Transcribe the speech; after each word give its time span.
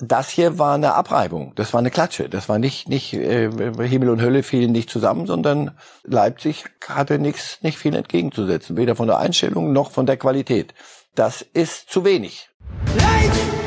das 0.00 0.30
hier 0.30 0.58
war 0.58 0.74
eine 0.74 0.94
Abreibung, 0.94 1.52
das 1.56 1.72
war 1.72 1.80
eine 1.80 1.90
Klatsche, 1.90 2.28
das 2.28 2.48
war 2.48 2.58
nicht 2.58 2.88
nicht 2.88 3.12
äh, 3.12 3.50
Himmel 3.86 4.10
und 4.10 4.22
Hölle 4.22 4.42
fielen 4.42 4.72
nicht 4.72 4.90
zusammen, 4.90 5.26
sondern 5.26 5.72
Leipzig 6.04 6.64
hatte 6.88 7.18
nichts 7.18 7.58
nicht 7.62 7.78
viel 7.78 7.94
entgegenzusetzen, 7.94 8.76
weder 8.76 8.96
von 8.96 9.08
der 9.08 9.18
Einstellung 9.18 9.72
noch 9.72 9.90
von 9.90 10.06
der 10.06 10.16
Qualität. 10.16 10.74
Das 11.14 11.42
ist 11.42 11.90
zu 11.90 12.04
wenig. 12.04 12.48
Leipzig! 12.96 13.60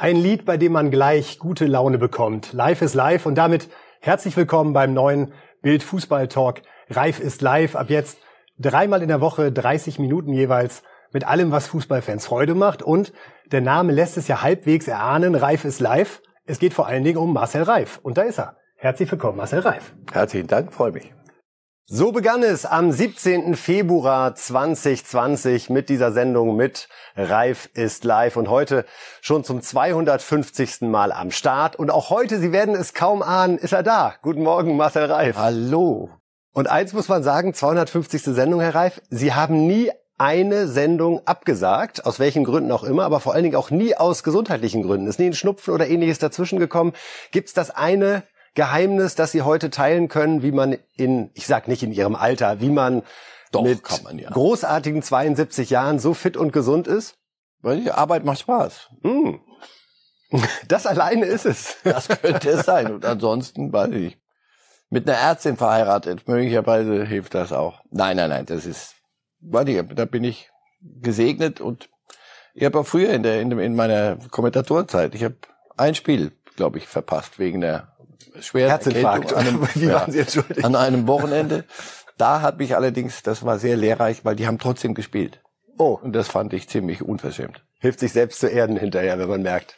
Ein 0.00 0.16
Lied, 0.16 0.46
bei 0.46 0.56
dem 0.56 0.72
man 0.72 0.90
gleich 0.90 1.38
gute 1.38 1.66
Laune 1.66 1.98
bekommt. 1.98 2.54
Live 2.54 2.80
ist 2.80 2.94
live 2.94 3.26
und 3.26 3.34
damit 3.34 3.68
herzlich 4.00 4.36
willkommen 4.36 4.72
beim 4.72 4.94
neuen 4.94 5.32
Bild 5.60 5.82
Fußball 5.82 6.28
Talk. 6.28 6.62
Reif 6.88 7.20
ist 7.20 7.42
live. 7.42 7.76
Ab 7.76 7.90
jetzt 7.90 8.18
dreimal 8.58 9.02
in 9.02 9.08
der 9.08 9.20
Woche 9.20 9.52
30 9.52 9.98
Minuten 9.98 10.32
jeweils 10.32 10.82
mit 11.12 11.26
allem, 11.26 11.52
was 11.52 11.68
Fußballfans 11.68 12.26
Freude 12.26 12.54
macht. 12.54 12.82
Und 12.82 13.12
der 13.52 13.60
Name 13.60 13.92
lässt 13.92 14.16
es 14.16 14.26
ja 14.26 14.42
halbwegs 14.42 14.88
erahnen. 14.88 15.34
Reif 15.34 15.64
ist 15.64 15.80
live. 15.80 16.22
Es 16.46 16.58
geht 16.58 16.72
vor 16.72 16.86
allen 16.86 17.04
Dingen 17.04 17.18
um 17.18 17.32
Marcel 17.32 17.62
Reif. 17.62 18.00
Und 18.02 18.16
da 18.16 18.22
ist 18.22 18.38
er. 18.38 18.56
Herzlich 18.76 19.10
willkommen, 19.10 19.36
Marcel 19.36 19.60
Reif. 19.60 19.94
Herzlichen 20.10 20.46
Dank, 20.48 20.72
freue 20.72 20.92
mich. 20.92 21.12
So 21.92 22.12
begann 22.12 22.44
es 22.44 22.66
am 22.66 22.92
17. 22.92 23.56
Februar 23.56 24.36
2020 24.36 25.70
mit 25.70 25.88
dieser 25.88 26.12
Sendung 26.12 26.54
mit 26.54 26.88
Reif 27.16 27.68
ist 27.74 28.04
live 28.04 28.36
und 28.36 28.48
heute 28.48 28.84
schon 29.20 29.42
zum 29.42 29.60
250. 29.60 30.82
Mal 30.82 31.10
am 31.10 31.32
Start 31.32 31.74
und 31.74 31.90
auch 31.90 32.10
heute, 32.10 32.38
Sie 32.38 32.52
werden 32.52 32.76
es 32.76 32.94
kaum 32.94 33.24
ahnen, 33.24 33.58
ist 33.58 33.72
er 33.72 33.82
da. 33.82 34.14
Guten 34.22 34.44
Morgen, 34.44 34.76
Marcel 34.76 35.06
Reif. 35.06 35.36
Hallo. 35.36 36.10
Und 36.52 36.68
eins 36.68 36.92
muss 36.92 37.08
man 37.08 37.24
sagen, 37.24 37.54
250. 37.54 38.22
Sendung, 38.22 38.60
Herr 38.60 38.76
Reif, 38.76 39.02
Sie 39.10 39.34
haben 39.34 39.66
nie 39.66 39.90
eine 40.16 40.68
Sendung 40.68 41.26
abgesagt, 41.26 42.06
aus 42.06 42.20
welchen 42.20 42.44
Gründen 42.44 42.70
auch 42.70 42.84
immer, 42.84 43.02
aber 43.02 43.18
vor 43.18 43.34
allen 43.34 43.42
Dingen 43.42 43.56
auch 43.56 43.72
nie 43.72 43.96
aus 43.96 44.22
gesundheitlichen 44.22 44.84
Gründen. 44.84 45.08
Ist 45.08 45.18
nie 45.18 45.26
ein 45.26 45.34
Schnupfen 45.34 45.74
oder 45.74 45.88
ähnliches 45.88 46.20
dazwischen 46.20 46.60
gekommen. 46.60 46.92
Gibt 47.32 47.48
es 47.48 47.54
das 47.54 47.72
eine 47.72 48.22
Geheimnis, 48.54 49.14
das 49.14 49.32
Sie 49.32 49.42
heute 49.42 49.70
teilen 49.70 50.08
können, 50.08 50.42
wie 50.42 50.52
man 50.52 50.76
in, 50.96 51.30
ich 51.34 51.46
sag 51.46 51.68
nicht 51.68 51.82
in 51.82 51.92
Ihrem 51.92 52.16
Alter, 52.16 52.60
wie 52.60 52.70
man 52.70 53.02
Doch, 53.52 53.62
mit 53.62 53.82
man, 54.02 54.18
ja. 54.18 54.30
großartigen 54.30 55.02
72 55.02 55.70
Jahren 55.70 55.98
so 55.98 56.14
fit 56.14 56.36
und 56.36 56.52
gesund 56.52 56.86
ist? 56.86 57.16
Weil 57.62 57.80
die 57.80 57.92
Arbeit 57.92 58.24
macht 58.24 58.40
Spaß. 58.40 58.88
Mm. 59.02 59.34
Das 60.68 60.86
alleine 60.86 61.26
ist 61.26 61.44
es. 61.44 61.76
Das 61.84 62.08
könnte 62.08 62.50
es 62.50 62.64
sein. 62.64 62.92
Und 62.92 63.04
ansonsten, 63.04 63.72
weiß 63.72 63.90
ich, 63.90 64.16
mit 64.90 65.08
einer 65.08 65.18
Ärztin 65.18 65.56
verheiratet, 65.56 66.26
möglicherweise 66.28 67.04
hilft 67.04 67.34
das 67.34 67.52
auch. 67.52 67.80
Nein, 67.90 68.16
nein, 68.16 68.30
nein, 68.30 68.46
das 68.46 68.66
ist, 68.66 68.94
weiß 69.40 69.68
ich, 69.68 69.82
da 69.94 70.04
bin 70.04 70.24
ich 70.24 70.50
gesegnet 70.80 71.60
und 71.60 71.88
ich 72.54 72.64
habe 72.64 72.80
auch 72.80 72.86
früher 72.86 73.10
in, 73.10 73.22
der, 73.22 73.40
in, 73.40 73.56
in 73.58 73.76
meiner 73.76 74.16
Kommentatorenzeit, 74.30 75.14
ich 75.14 75.22
habe 75.22 75.36
ein 75.76 75.94
Spiel, 75.94 76.32
glaube 76.56 76.78
ich, 76.78 76.88
verpasst 76.88 77.38
wegen 77.38 77.60
der 77.60 77.96
schweren 78.40 78.70
Herzinfarkt. 78.70 79.32
An 79.32 79.46
einem, 79.46 79.68
Wie 79.74 79.88
waren 79.88 80.12
Sie 80.12 80.20
entschuldigt? 80.20 80.64
An 80.64 80.76
einem 80.76 81.06
Wochenende. 81.06 81.64
Da 82.18 82.42
hat 82.42 82.58
mich 82.58 82.76
allerdings, 82.76 83.22
das 83.22 83.44
war 83.44 83.58
sehr 83.58 83.76
lehrreich, 83.76 84.24
weil 84.24 84.36
die 84.36 84.46
haben 84.46 84.58
trotzdem 84.58 84.94
gespielt. 84.94 85.40
Oh. 85.78 85.98
Und 86.02 86.12
das 86.12 86.28
fand 86.28 86.52
ich 86.52 86.68
ziemlich 86.68 87.02
unverschämt. 87.02 87.62
Hilft 87.78 88.00
sich 88.00 88.12
selbst 88.12 88.40
zu 88.40 88.48
erden 88.48 88.76
hinterher, 88.76 89.18
wenn 89.18 89.28
man 89.28 89.42
merkt, 89.42 89.76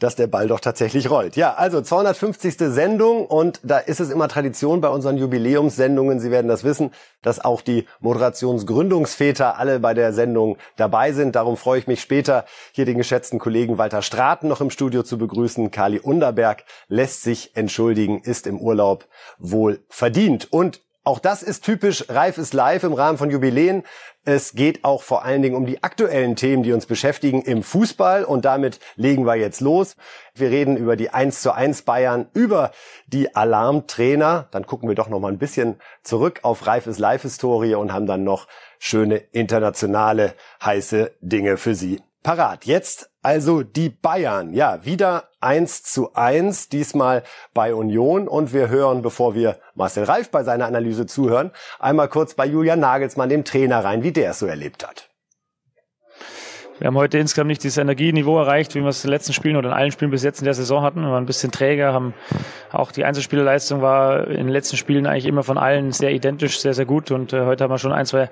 dass 0.00 0.16
der 0.16 0.26
Ball 0.26 0.46
doch 0.48 0.60
tatsächlich 0.60 1.10
rollt. 1.10 1.36
Ja, 1.36 1.54
also 1.54 1.80
250. 1.80 2.56
Sendung 2.58 3.26
und 3.26 3.60
da 3.62 3.78
ist 3.78 4.00
es 4.00 4.10
immer 4.10 4.28
Tradition 4.28 4.80
bei 4.80 4.88
unseren 4.88 5.16
Jubiläumssendungen, 5.16 6.20
Sie 6.20 6.30
werden 6.30 6.48
das 6.48 6.64
wissen, 6.64 6.92
dass 7.22 7.44
auch 7.44 7.60
die 7.60 7.86
Moderationsgründungsväter 8.00 9.58
alle 9.58 9.80
bei 9.80 9.94
der 9.94 10.12
Sendung 10.12 10.58
dabei 10.76 11.12
sind. 11.12 11.34
Darum 11.36 11.56
freue 11.56 11.78
ich 11.78 11.86
mich 11.86 12.00
später, 12.00 12.44
hier 12.72 12.84
den 12.84 12.98
geschätzten 12.98 13.38
Kollegen 13.38 13.78
Walter 13.78 14.02
Straten 14.02 14.48
noch 14.48 14.60
im 14.60 14.70
Studio 14.70 15.02
zu 15.02 15.18
begrüßen. 15.18 15.70
Kali 15.70 15.98
Underberg 15.98 16.64
lässt 16.88 17.22
sich 17.22 17.56
entschuldigen, 17.56 18.20
ist 18.20 18.46
im 18.46 18.60
Urlaub 18.60 19.06
wohl 19.38 19.80
verdient. 19.88 20.52
Und 20.52 20.80
auch 21.06 21.20
das 21.20 21.44
ist 21.44 21.64
typisch 21.64 22.06
Reif 22.08 22.36
ist 22.36 22.52
live 22.52 22.82
im 22.82 22.92
Rahmen 22.92 23.16
von 23.16 23.30
Jubiläen. 23.30 23.84
Es 24.24 24.54
geht 24.54 24.82
auch 24.82 25.04
vor 25.04 25.24
allen 25.24 25.40
Dingen 25.40 25.54
um 25.54 25.64
die 25.64 25.84
aktuellen 25.84 26.34
Themen, 26.34 26.64
die 26.64 26.72
uns 26.72 26.86
beschäftigen 26.86 27.42
im 27.42 27.62
Fußball. 27.62 28.24
Und 28.24 28.44
damit 28.44 28.80
legen 28.96 29.24
wir 29.24 29.36
jetzt 29.36 29.60
los. 29.60 29.94
Wir 30.34 30.50
reden 30.50 30.76
über 30.76 30.96
die 30.96 31.10
1 31.10 31.42
zu 31.42 31.52
1 31.52 31.82
Bayern, 31.82 32.26
über 32.34 32.72
die 33.06 33.36
Alarmtrainer. 33.36 34.48
Dann 34.50 34.66
gucken 34.66 34.88
wir 34.88 34.96
doch 34.96 35.08
noch 35.08 35.20
mal 35.20 35.30
ein 35.30 35.38
bisschen 35.38 35.76
zurück 36.02 36.40
auf 36.42 36.66
Reifes 36.66 36.98
Live-Historie 36.98 37.76
und 37.76 37.92
haben 37.92 38.06
dann 38.06 38.24
noch 38.24 38.48
schöne 38.80 39.18
internationale 39.30 40.34
heiße 40.60 41.12
Dinge 41.20 41.56
für 41.56 41.76
Sie 41.76 42.02
parat. 42.26 42.64
Jetzt 42.64 43.08
also 43.22 43.62
die 43.62 43.88
Bayern. 43.88 44.52
Ja, 44.52 44.84
wieder 44.84 45.30
eins 45.40 45.84
zu 45.84 46.12
eins, 46.14 46.68
diesmal 46.68 47.22
bei 47.54 47.72
Union. 47.72 48.26
Und 48.26 48.52
wir 48.52 48.68
hören, 48.68 49.00
bevor 49.00 49.36
wir 49.36 49.60
Marcel 49.76 50.02
Reif 50.02 50.32
bei 50.32 50.42
seiner 50.42 50.66
Analyse 50.66 51.06
zuhören, 51.06 51.52
einmal 51.78 52.08
kurz 52.08 52.34
bei 52.34 52.44
Julian 52.44 52.80
Nagelsmann, 52.80 53.28
dem 53.28 53.44
Trainer, 53.44 53.84
rein, 53.84 54.02
wie 54.02 54.10
der 54.10 54.32
es 54.32 54.40
so 54.40 54.46
erlebt 54.46 54.84
hat. 54.84 55.05
Wir 56.78 56.88
haben 56.88 56.96
heute 56.96 57.16
insgesamt 57.16 57.48
nicht 57.48 57.64
dieses 57.64 57.78
Energieniveau 57.78 58.38
erreicht, 58.38 58.74
wie 58.74 58.80
wir 58.80 58.88
es 58.88 59.02
in 59.02 59.08
den 59.08 59.14
letzten 59.14 59.32
Spielen 59.32 59.56
oder 59.56 59.70
in 59.70 59.74
allen 59.74 59.92
Spielen 59.92 60.10
bis 60.10 60.22
jetzt 60.22 60.40
in 60.40 60.44
der 60.44 60.52
Saison 60.52 60.82
hatten. 60.82 61.00
Wir 61.00 61.10
waren 61.10 61.22
ein 61.22 61.26
bisschen 61.26 61.50
träger, 61.50 61.94
haben 61.94 62.12
auch 62.70 62.92
die 62.92 63.04
Einzelspielerleistung 63.04 63.80
war 63.80 64.26
in 64.28 64.36
den 64.36 64.48
letzten 64.48 64.76
Spielen 64.76 65.06
eigentlich 65.06 65.24
immer 65.24 65.42
von 65.42 65.56
allen 65.56 65.92
sehr 65.92 66.10
identisch, 66.10 66.60
sehr, 66.60 66.74
sehr 66.74 66.84
gut. 66.84 67.10
Und 67.10 67.32
äh, 67.32 67.46
heute 67.46 67.64
haben 67.64 67.70
wir 67.70 67.78
schon 67.78 67.92
ein, 67.92 68.04
zwei 68.04 68.28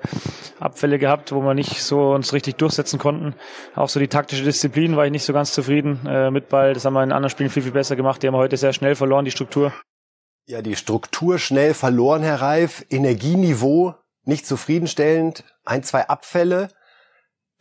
Abfälle 0.59 0.99
gehabt, 0.99 1.31
wo 1.31 1.41
wir 1.41 1.55
nicht 1.55 1.81
so 1.81 2.13
uns 2.13 2.33
richtig 2.33 2.57
durchsetzen 2.57 2.99
konnten. 2.99 3.33
Auch 3.75 3.89
so 3.89 3.99
die 3.99 4.09
taktische 4.09 4.43
Disziplin 4.43 4.95
war 4.95 5.05
ich 5.05 5.11
nicht 5.11 5.25
so 5.25 5.33
ganz 5.33 5.51
zufrieden 5.51 6.05
äh, 6.07 6.29
mit 6.29 6.49
Ball. 6.49 6.75
Das 6.75 6.85
haben 6.85 6.93
wir 6.93 7.03
in 7.03 7.11
anderen 7.11 7.31
Spielen 7.31 7.49
viel, 7.49 7.63
viel 7.63 7.71
besser 7.71 7.95
gemacht. 7.95 8.21
Die 8.21 8.27
haben 8.27 8.35
wir 8.35 8.39
heute 8.39 8.57
sehr 8.57 8.73
schnell 8.73 8.93
verloren, 8.93 9.25
die 9.25 9.31
Struktur. 9.31 9.73
Ja, 10.45 10.61
die 10.61 10.75
Struktur 10.75 11.39
schnell 11.39 11.73
verloren, 11.73 12.21
Herr 12.21 12.41
Reif. 12.41 12.85
Energieniveau 12.91 13.95
nicht 14.23 14.45
zufriedenstellend. 14.45 15.43
Ein, 15.63 15.81
zwei 15.81 16.07
Abfälle. 16.07 16.67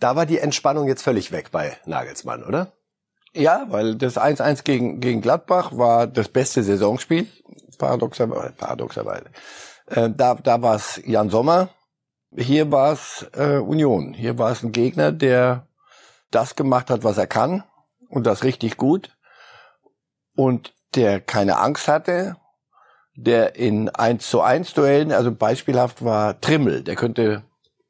Da 0.00 0.16
war 0.16 0.26
die 0.26 0.38
Entspannung 0.38 0.88
jetzt 0.88 1.02
völlig 1.02 1.32
weg 1.32 1.50
bei 1.50 1.76
Nagelsmann, 1.86 2.44
oder? 2.44 2.72
Ja, 3.32 3.66
weil 3.68 3.96
das 3.96 4.16
1-1 4.16 4.62
gegen, 4.62 5.00
gegen 5.00 5.20
Gladbach 5.20 5.76
war 5.76 6.06
das 6.06 6.28
beste 6.28 6.62
Saisonspiel, 6.62 7.26
paradoxerweise. 7.78 8.54
paradoxerweise. 8.56 9.26
Äh, 9.86 10.10
da 10.16 10.34
da 10.34 10.62
war 10.62 10.76
es 10.76 11.00
Jan 11.04 11.30
Sommer, 11.30 11.70
hier 12.36 12.72
war 12.72 12.92
es 12.92 13.26
äh, 13.32 13.58
Union. 13.58 14.12
Hier 14.12 14.38
war 14.38 14.50
es 14.50 14.62
ein 14.62 14.72
Gegner, 14.72 15.12
der 15.12 15.66
das 16.30 16.56
gemacht 16.56 16.90
hat, 16.90 17.04
was 17.04 17.18
er 17.18 17.26
kann 17.26 17.62
und 18.08 18.26
das 18.26 18.44
richtig 18.44 18.76
gut 18.76 19.10
und 20.36 20.74
der 20.94 21.20
keine 21.20 21.58
Angst 21.58 21.88
hatte, 21.88 22.36
der 23.16 23.56
in 23.56 23.88
1 23.88 24.28
zu 24.28 24.40
1 24.40 24.74
Duellen, 24.74 25.12
also 25.12 25.32
beispielhaft 25.32 26.04
war 26.04 26.40
Trimmel, 26.40 26.82
der 26.82 26.96
könnte 26.96 27.44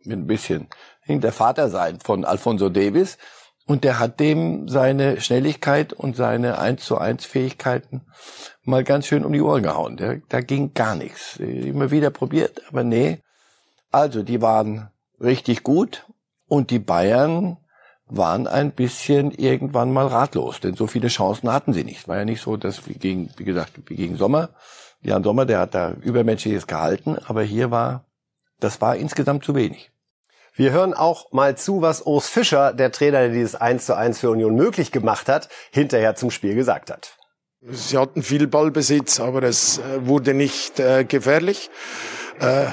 mit 0.04 0.18
ein 0.18 0.26
bisschen 0.26 0.68
der 1.08 1.32
Vater 1.32 1.68
sein 1.70 1.98
von 2.00 2.24
Alfonso 2.24 2.68
Davis. 2.68 3.18
Und 3.66 3.82
der 3.84 3.98
hat 3.98 4.20
dem 4.20 4.68
seine 4.68 5.20
Schnelligkeit 5.22 5.94
und 5.94 6.16
seine 6.16 6.58
1 6.58 6.84
zu 6.84 6.98
1 6.98 7.24
Fähigkeiten 7.24 8.02
mal 8.62 8.84
ganz 8.84 9.06
schön 9.06 9.24
um 9.24 9.32
die 9.32 9.40
Ohren 9.40 9.62
gehauen. 9.62 9.96
Der, 9.96 10.20
da 10.28 10.40
ging 10.40 10.74
gar 10.74 10.94
nichts. 10.94 11.36
Immer 11.36 11.90
wieder 11.90 12.10
probiert, 12.10 12.62
aber 12.68 12.84
nee. 12.84 13.20
Also, 13.90 14.22
die 14.22 14.42
waren 14.42 14.90
richtig 15.18 15.62
gut 15.62 16.04
und 16.46 16.70
die 16.70 16.78
Bayern 16.78 17.56
waren 18.06 18.46
ein 18.46 18.72
bisschen 18.72 19.30
irgendwann 19.30 19.92
mal 19.92 20.06
ratlos, 20.06 20.60
denn 20.60 20.74
so 20.74 20.86
viele 20.86 21.08
Chancen 21.08 21.50
hatten 21.50 21.72
sie 21.72 21.84
nicht. 21.84 22.06
War 22.06 22.18
ja 22.18 22.24
nicht 22.24 22.42
so, 22.42 22.56
dass 22.56 22.86
wie 22.86 22.94
gegen, 22.94 23.30
wie 23.38 23.44
gesagt, 23.44 23.72
wie 23.86 23.96
gegen 23.96 24.16
Sommer, 24.16 24.50
Jan 25.00 25.24
Sommer, 25.24 25.46
der 25.46 25.60
hat 25.60 25.74
da 25.74 25.92
übermenschliches 25.92 26.66
gehalten, 26.66 27.16
aber 27.26 27.42
hier 27.42 27.70
war, 27.70 28.04
das 28.60 28.80
war 28.80 28.96
insgesamt 28.96 29.44
zu 29.44 29.54
wenig. 29.54 29.90
Wir 30.56 30.70
hören 30.70 30.94
auch 30.94 31.32
mal 31.32 31.56
zu, 31.56 31.82
was 31.82 32.02
Urs 32.02 32.28
Fischer, 32.28 32.72
der 32.72 32.92
Trainer, 32.92 33.22
der 33.22 33.30
dieses 33.30 33.56
1 33.56 33.86
zu 33.86 33.96
1 33.96 34.20
für 34.20 34.30
Union 34.30 34.54
möglich 34.54 34.92
gemacht 34.92 35.28
hat, 35.28 35.48
hinterher 35.72 36.14
zum 36.14 36.30
Spiel 36.30 36.54
gesagt 36.54 36.92
hat. 36.92 37.16
Sie 37.60 37.98
hatten 37.98 38.22
viel 38.22 38.46
Ballbesitz, 38.46 39.18
aber 39.18 39.42
es 39.42 39.78
äh, 39.78 40.06
wurde 40.06 40.32
nicht 40.32 40.78
äh, 40.78 41.04
gefährlich. 41.04 41.70
Äh, 42.38 42.66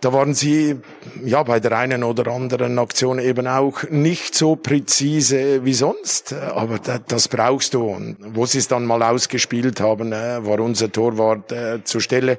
da 0.00 0.12
waren 0.12 0.34
sie 0.34 0.76
ja 1.24 1.42
bei 1.42 1.60
der 1.60 1.76
einen 1.76 2.02
oder 2.04 2.30
anderen 2.32 2.78
Aktion 2.78 3.18
eben 3.18 3.46
auch 3.46 3.84
nicht 3.90 4.34
so 4.34 4.56
präzise 4.56 5.64
wie 5.64 5.74
sonst, 5.74 6.32
aber 6.32 6.78
das 6.78 7.28
brauchst 7.28 7.74
du. 7.74 7.82
Und 7.82 8.16
wo 8.20 8.46
sie 8.46 8.58
es 8.58 8.68
dann 8.68 8.86
mal 8.86 9.02
ausgespielt 9.02 9.80
haben, 9.80 10.12
äh, 10.12 10.44
war 10.44 10.60
unser 10.60 10.90
Torwart 10.90 11.52
äh, 11.52 11.84
zur 11.84 12.00
Stelle, 12.00 12.38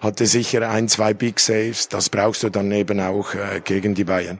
hatte 0.00 0.26
sicher 0.26 0.68
ein, 0.68 0.88
zwei 0.88 1.14
Big 1.14 1.40
Saves. 1.40 1.88
Das 1.88 2.10
brauchst 2.10 2.42
du 2.42 2.50
dann 2.50 2.70
eben 2.72 3.00
auch 3.00 3.34
äh, 3.34 3.60
gegen 3.64 3.94
die 3.94 4.04
Bayern. 4.04 4.38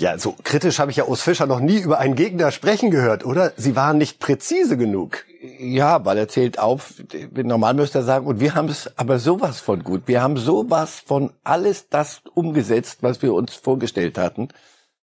Ja, 0.00 0.16
so 0.16 0.34
kritisch 0.44 0.78
habe 0.78 0.90
ich 0.90 0.96
ja 0.96 1.04
Urs 1.04 1.20
Fischer 1.20 1.44
noch 1.44 1.60
nie 1.60 1.76
über 1.76 1.98
einen 1.98 2.14
Gegner 2.14 2.52
sprechen 2.52 2.90
gehört, 2.90 3.26
oder? 3.26 3.52
Sie 3.58 3.76
waren 3.76 3.98
nicht 3.98 4.18
präzise 4.18 4.78
genug. 4.78 5.26
Ja, 5.58 6.06
weil 6.06 6.16
er 6.16 6.26
zählt 6.26 6.58
auf, 6.58 6.94
normal 7.34 7.74
müsste 7.74 7.98
er 7.98 8.04
sagen, 8.04 8.26
und 8.26 8.40
wir 8.40 8.54
haben 8.54 8.68
es 8.70 8.90
aber 8.96 9.18
sowas 9.18 9.60
von 9.60 9.84
gut. 9.84 10.04
Wir 10.06 10.22
haben 10.22 10.38
sowas 10.38 11.02
von 11.04 11.34
alles 11.44 11.90
das 11.90 12.22
umgesetzt, 12.32 13.02
was 13.02 13.20
wir 13.20 13.34
uns 13.34 13.54
vorgestellt 13.54 14.16
hatten. 14.16 14.48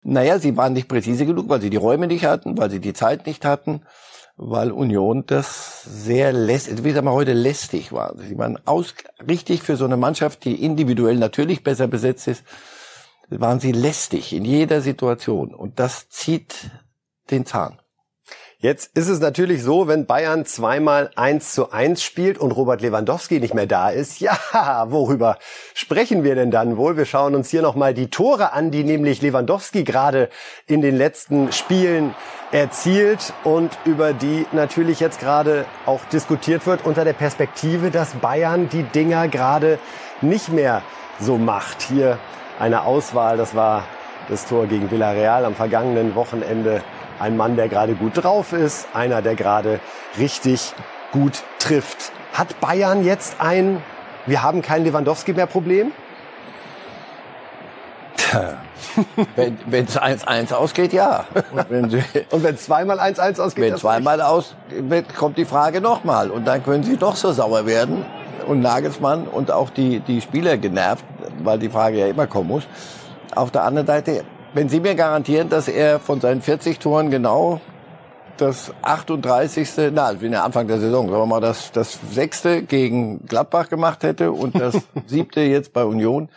Naja, 0.03 0.37
sie 0.37 0.55
waren 0.57 0.73
nicht 0.73 0.89
präzise 0.89 1.25
genug, 1.25 1.49
weil 1.49 1.61
sie 1.61 1.71
die 1.71 1.77
Räume 1.77 2.05
nicht 2.05 2.25
hatten, 2.25 2.55
weil 2.59 2.69
sie 2.69 2.79
die 2.79 2.93
Zeit 2.93 3.25
nicht 3.25 3.45
hatten, 3.45 3.81
weil 4.37 4.71
Union 4.71 5.25
das 5.25 5.81
sehr 5.85 6.31
lästig, 6.33 6.83
wie 6.83 6.91
sagen 6.91 7.07
wir 7.07 7.13
heute, 7.13 7.33
lästig 7.33 7.91
war. 7.93 8.13
Sie 8.19 8.37
waren 8.37 8.59
aus, 8.65 8.93
richtig 9.27 9.63
für 9.63 9.75
so 9.75 9.85
eine 9.85 9.97
Mannschaft, 9.97 10.45
die 10.45 10.63
individuell 10.63 11.15
natürlich 11.15 11.63
besser 11.63 11.87
besetzt 11.87 12.27
ist, 12.27 12.43
waren 13.29 13.59
sie 13.59 13.71
lästig 13.71 14.33
in 14.33 14.45
jeder 14.45 14.81
Situation. 14.81 15.53
Und 15.53 15.79
das 15.79 16.09
zieht 16.09 16.71
den 17.31 17.45
Zahn. 17.45 17.79
Jetzt 18.63 18.95
ist 18.97 19.09
es 19.09 19.19
natürlich 19.19 19.61
so, 19.61 19.89
wenn 19.89 20.05
Bayern 20.05 20.45
zweimal 20.45 21.11
eins 21.17 21.53
zu 21.53 21.73
eins 21.73 22.01
spielt 22.01 22.37
und 22.37 22.51
Robert 22.51 22.79
Lewandowski 22.79 23.41
nicht 23.41 23.53
mehr 23.53 23.65
da 23.65 23.89
ist, 23.89 24.19
ja, 24.21 24.37
worüber 24.87 25.37
sprechen 25.73 26.23
wir 26.23 26.35
denn 26.35 26.49
dann 26.49 26.77
wohl? 26.77 26.95
Wir 26.95 27.03
schauen 27.03 27.35
uns 27.35 27.49
hier 27.49 27.61
nochmal 27.61 27.93
die 27.93 28.09
Tore 28.09 28.53
an, 28.53 28.71
die 28.71 28.85
nämlich 28.85 29.21
Lewandowski 29.21 29.83
gerade 29.83 30.29
in 30.65 30.81
den 30.81 30.95
letzten 30.95 31.51
Spielen 31.51 32.15
erzielt 32.53 33.33
und 33.43 33.77
über 33.83 34.13
die 34.13 34.45
natürlich 34.53 35.01
jetzt 35.01 35.19
gerade 35.19 35.65
auch 35.85 36.05
diskutiert 36.05 36.65
wird 36.65 36.85
unter 36.85 37.03
der 37.03 37.11
Perspektive, 37.11 37.91
dass 37.91 38.13
Bayern 38.13 38.69
die 38.69 38.83
Dinger 38.83 39.27
gerade 39.27 39.77
nicht 40.21 40.53
mehr 40.53 40.83
so 41.19 41.37
macht. 41.37 41.81
Hier 41.81 42.17
eine 42.63 42.85
Auswahl. 42.85 43.37
Das 43.37 43.55
war 43.55 43.83
das 44.29 44.45
Tor 44.45 44.67
gegen 44.67 44.89
Villarreal 44.89 45.43
am 45.45 45.53
vergangenen 45.53 46.15
Wochenende. 46.15 46.81
Ein 47.19 47.35
Mann, 47.37 47.57
der 47.57 47.67
gerade 47.67 47.93
gut 47.93 48.23
drauf 48.23 48.53
ist, 48.53 48.87
einer, 48.93 49.21
der 49.21 49.35
gerade 49.35 49.79
richtig 50.17 50.73
gut 51.11 51.43
trifft. 51.59 52.11
Hat 52.33 52.59
Bayern 52.59 53.03
jetzt 53.03 53.35
ein, 53.39 53.83
wir 54.25 54.41
haben 54.41 54.61
kein 54.61 54.83
Lewandowski 54.83 55.33
mehr 55.33 55.45
Problem? 55.45 55.91
wenn 59.35 59.85
es 59.85 59.99
1-1 59.99 60.53
ausgeht, 60.53 60.93
ja. 60.93 61.25
Und 62.31 62.43
wenn, 62.43 62.57
zweimal 62.57 62.99
1-1 62.99 63.39
ausgeht? 63.39 63.63
Wenn 63.63 63.77
zweimal 63.77 64.21
aus, 64.21 64.55
kommt 65.17 65.37
die 65.37 65.45
Frage 65.45 65.81
nochmal. 65.81 66.31
Und 66.31 66.45
dann 66.45 66.63
können 66.63 66.83
sie 66.83 66.97
doch 66.97 67.15
so 67.15 67.31
sauer 67.31 67.65
werden 67.65 68.05
und 68.43 68.61
Nagelsmann 68.61 69.27
und 69.27 69.51
auch 69.51 69.69
die, 69.69 69.99
die 69.99 70.21
Spieler 70.21 70.57
genervt, 70.57 71.05
weil 71.43 71.59
die 71.59 71.69
Frage 71.69 71.99
ja 71.99 72.07
immer 72.07 72.27
kommen 72.27 72.49
muss. 72.49 72.63
Auf 73.35 73.51
der 73.51 73.63
anderen 73.63 73.87
Seite, 73.87 74.23
wenn 74.53 74.69
Sie 74.69 74.79
mir 74.79 74.95
garantieren, 74.95 75.49
dass 75.49 75.67
er 75.67 75.99
von 75.99 76.21
seinen 76.21 76.41
40 76.41 76.79
Toren 76.79 77.09
genau 77.09 77.59
das 78.37 78.73
38. 78.81 79.69
Na, 79.91 80.19
wie 80.21 80.29
der 80.29 80.43
Anfang 80.43 80.67
der 80.67 80.79
Saison, 80.79 81.07
sagen 81.09 81.21
wir 81.21 81.25
mal, 81.25 81.41
das, 81.41 81.71
das 81.71 81.99
sechste 82.11 82.63
gegen 82.63 83.25
Gladbach 83.25 83.69
gemacht 83.69 84.03
hätte 84.03 84.31
und 84.31 84.59
das 84.59 84.75
siebte 85.07 85.41
jetzt 85.41 85.73
bei 85.73 85.83
Union, 85.83 86.29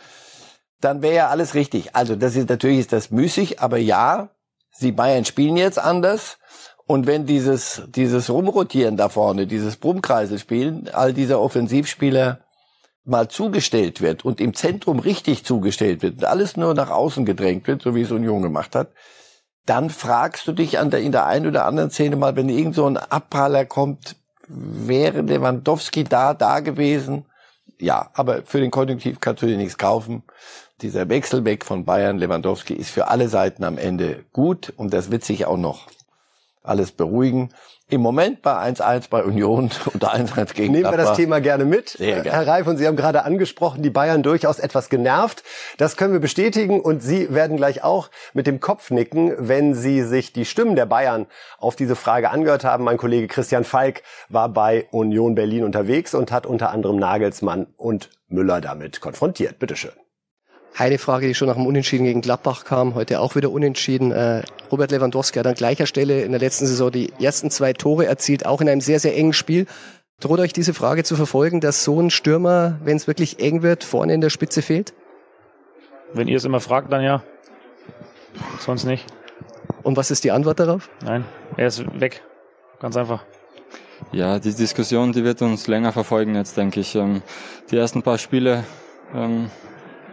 dann 0.81 1.01
wäre 1.01 1.15
ja 1.15 1.27
alles 1.27 1.55
richtig. 1.55 1.95
Also 1.95 2.15
das 2.15 2.35
ist 2.35 2.49
natürlich 2.49 2.79
ist 2.79 2.93
das 2.93 3.11
müßig, 3.11 3.61
aber 3.61 3.77
ja, 3.77 4.29
Sie 4.71 4.91
Bayern 4.91 5.25
spielen 5.25 5.57
jetzt 5.57 5.79
anders. 5.79 6.37
Und 6.87 7.05
wenn 7.05 7.25
dieses, 7.25 7.83
dieses 7.89 8.29
Rumrotieren 8.29 8.95
da 8.95 9.09
vorne, 9.09 9.45
dieses 9.45 9.75
Brummkreiselspielen, 9.75 10.89
all 10.93 11.13
dieser 11.13 11.41
Offensivspieler 11.41 12.39
mal 13.03 13.27
zugestellt 13.27 14.01
wird 14.01 14.23
und 14.23 14.39
im 14.39 14.53
Zentrum 14.53 14.99
richtig 14.99 15.43
zugestellt 15.43 16.01
wird 16.01 16.15
und 16.15 16.25
alles 16.25 16.55
nur 16.55 16.73
nach 16.73 16.89
außen 16.89 17.25
gedrängt 17.25 17.67
wird, 17.67 17.81
so 17.81 17.93
wie 17.93 18.01
es 18.01 18.11
Union 18.11 18.41
gemacht 18.41 18.73
hat, 18.73 18.91
dann 19.65 19.89
fragst 19.89 20.47
du 20.47 20.53
dich 20.53 20.79
an 20.79 20.89
der, 20.89 21.01
in 21.01 21.11
der 21.11 21.25
einen 21.25 21.47
oder 21.47 21.65
anderen 21.65 21.89
Szene 21.89 22.15
mal, 22.15 22.37
wenn 22.37 22.47
irgend 22.47 22.75
so 22.75 22.85
ein 22.85 22.95
Abpraller 22.95 23.65
kommt, 23.65 24.15
wäre 24.47 25.21
Lewandowski 25.21 26.05
da, 26.05 26.33
da 26.33 26.61
gewesen? 26.61 27.25
Ja, 27.79 28.11
aber 28.13 28.43
für 28.45 28.61
den 28.61 28.71
Konjunktiv 28.71 29.19
kannst 29.19 29.43
du 29.43 29.47
dir 29.47 29.57
nichts 29.57 29.77
kaufen. 29.77 30.23
Dieser 30.81 31.09
Wechsel 31.09 31.43
weg 31.43 31.65
von 31.65 31.83
Bayern, 31.83 32.17
Lewandowski 32.17 32.73
ist 32.73 32.91
für 32.91 33.09
alle 33.09 33.27
Seiten 33.27 33.65
am 33.65 33.77
Ende 33.77 34.23
gut 34.31 34.71
und 34.77 34.93
das 34.93 35.11
wird 35.11 35.25
sich 35.25 35.45
auch 35.45 35.57
noch 35.57 35.87
alles 36.67 36.91
beruhigen. 36.91 37.49
Im 37.89 38.01
Moment 38.01 38.41
bei 38.41 38.51
1-1 38.51 39.09
bei 39.09 39.23
Union 39.23 39.71
und 39.93 40.03
1-1 40.03 40.53
gegen 40.53 40.73
Nehmen 40.73 40.91
wir 40.91 40.97
das 40.97 41.15
Thema 41.15 41.39
gerne 41.39 41.63
mit. 41.63 41.89
Sehr 41.89 42.21
gerne. 42.21 42.31
Herr 42.31 42.47
Reif, 42.47 42.67
und 42.67 42.77
Sie 42.77 42.85
haben 42.85 42.97
gerade 42.97 43.23
angesprochen, 43.23 43.81
die 43.81 43.89
Bayern 43.89 44.23
durchaus 44.23 44.59
etwas 44.59 44.89
genervt. 44.89 45.43
Das 45.77 45.95
können 45.95 46.11
wir 46.11 46.19
bestätigen 46.19 46.81
und 46.81 47.01
Sie 47.01 47.33
werden 47.33 47.55
gleich 47.55 47.85
auch 47.85 48.09
mit 48.33 48.45
dem 48.45 48.59
Kopf 48.59 48.91
nicken, 48.91 49.33
wenn 49.37 49.73
Sie 49.73 50.03
sich 50.03 50.33
die 50.33 50.43
Stimmen 50.43 50.75
der 50.75 50.85
Bayern 50.85 51.27
auf 51.59 51.77
diese 51.77 51.95
Frage 51.95 52.29
angehört 52.29 52.65
haben. 52.65 52.83
Mein 52.83 52.97
Kollege 52.97 53.27
Christian 53.27 53.63
Falk 53.63 54.03
war 54.27 54.49
bei 54.49 54.87
Union 54.91 55.35
Berlin 55.35 55.63
unterwegs 55.63 56.13
und 56.13 56.31
hat 56.33 56.45
unter 56.45 56.71
anderem 56.71 56.97
Nagelsmann 56.97 57.67
und 57.77 58.09
Müller 58.27 58.59
damit 58.59 58.99
konfrontiert. 58.99 59.59
Bitteschön. 59.59 59.93
Eine 60.77 60.99
Frage, 60.99 61.25
die 61.25 61.33
schon 61.33 61.47
nach 61.47 61.55
dem 61.55 61.65
Unentschieden 61.65 62.05
gegen 62.05 62.21
Gladbach 62.21 62.63
kam, 62.63 62.93
heute 62.93 63.19
auch 63.19 63.35
wieder 63.35 63.49
unentschieden. 63.49 64.11
Äh, 64.11 64.43
Robert 64.71 64.91
Lewandowski 64.91 65.39
hat 65.39 65.47
an 65.47 65.55
gleicher 65.55 65.87
Stelle 65.87 66.21
in 66.21 66.31
der 66.31 66.39
letzten 66.39 66.67
Saison 66.67 66.91
die 66.91 67.11
ersten 67.19 67.49
zwei 67.49 67.73
Tore 67.73 68.05
erzielt, 68.05 68.45
auch 68.45 68.61
in 68.61 68.69
einem 68.69 68.81
sehr, 68.81 68.99
sehr 68.99 69.17
engen 69.17 69.33
Spiel. 69.33 69.65
Droht 70.19 70.39
euch 70.39 70.53
diese 70.53 70.75
Frage 70.75 71.03
zu 71.03 71.15
verfolgen, 71.15 71.61
dass 71.61 71.83
so 71.83 71.99
ein 71.99 72.11
Stürmer, 72.11 72.79
wenn 72.83 72.95
es 72.95 73.07
wirklich 73.07 73.39
eng 73.39 73.63
wird, 73.63 73.83
vorne 73.83 74.13
in 74.13 74.21
der 74.21 74.29
Spitze 74.29 74.61
fehlt? 74.61 74.93
Wenn 76.13 76.27
ihr 76.27 76.37
es 76.37 76.45
immer 76.45 76.59
fragt, 76.59 76.93
dann 76.93 77.01
ja. 77.01 77.23
Sonst 78.59 78.83
nicht. 78.83 79.03
Und 79.81 79.97
was 79.97 80.11
ist 80.11 80.23
die 80.25 80.31
Antwort 80.31 80.59
darauf? 80.59 80.91
Nein, 81.03 81.25
er 81.55 81.67
ist 81.67 81.99
weg. 81.99 82.21
Ganz 82.79 82.95
einfach. 82.95 83.25
Ja, 84.11 84.37
die 84.37 84.53
Diskussion, 84.53 85.11
die 85.11 85.23
wird 85.23 85.41
uns 85.41 85.65
länger 85.65 85.91
verfolgen 85.91 86.35
jetzt, 86.35 86.55
denke 86.55 86.81
ich. 86.81 86.93
Ähm, 86.93 87.23
die 87.71 87.77
ersten 87.77 88.03
paar 88.03 88.19
Spiele 88.19 88.63
ähm, 89.15 89.49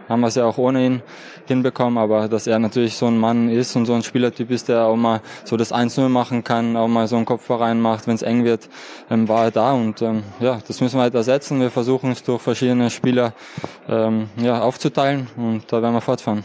haben 0.07 0.21
wir 0.21 0.27
es 0.27 0.35
ja 0.35 0.45
auch 0.45 0.57
ohne 0.57 0.85
ihn 0.85 1.01
hinbekommen, 1.47 1.97
aber 1.97 2.27
dass 2.27 2.47
er 2.47 2.59
natürlich 2.59 2.95
so 2.95 3.07
ein 3.07 3.17
Mann 3.17 3.49
ist 3.49 3.75
und 3.75 3.85
so 3.85 3.93
ein 3.93 4.03
Spielertyp 4.03 4.51
ist, 4.51 4.69
der 4.69 4.85
auch 4.85 4.95
mal 4.95 5.21
so 5.43 5.57
das 5.57 5.73
1-0 5.73 6.09
machen 6.09 6.43
kann, 6.43 6.75
auch 6.77 6.87
mal 6.87 7.07
so 7.07 7.15
einen 7.15 7.25
Kopf 7.25 7.49
rein 7.49 7.83
wenn 7.83 8.15
es 8.15 8.21
eng 8.21 8.43
wird, 8.43 8.67
ähm, 9.09 9.27
war 9.27 9.45
er 9.45 9.51
da 9.51 9.73
und 9.73 10.01
ähm, 10.01 10.23
ja, 10.39 10.59
das 10.67 10.81
müssen 10.81 10.97
wir 10.97 11.03
halt 11.03 11.15
ersetzen. 11.15 11.59
Wir 11.59 11.71
versuchen 11.71 12.11
es 12.11 12.23
durch 12.23 12.41
verschiedene 12.41 12.89
Spieler 12.89 13.33
ähm, 13.87 14.29
ja, 14.37 14.61
aufzuteilen 14.61 15.27
und 15.37 15.71
da 15.71 15.81
werden 15.81 15.93
wir 15.93 16.01
fortfahren. 16.01 16.43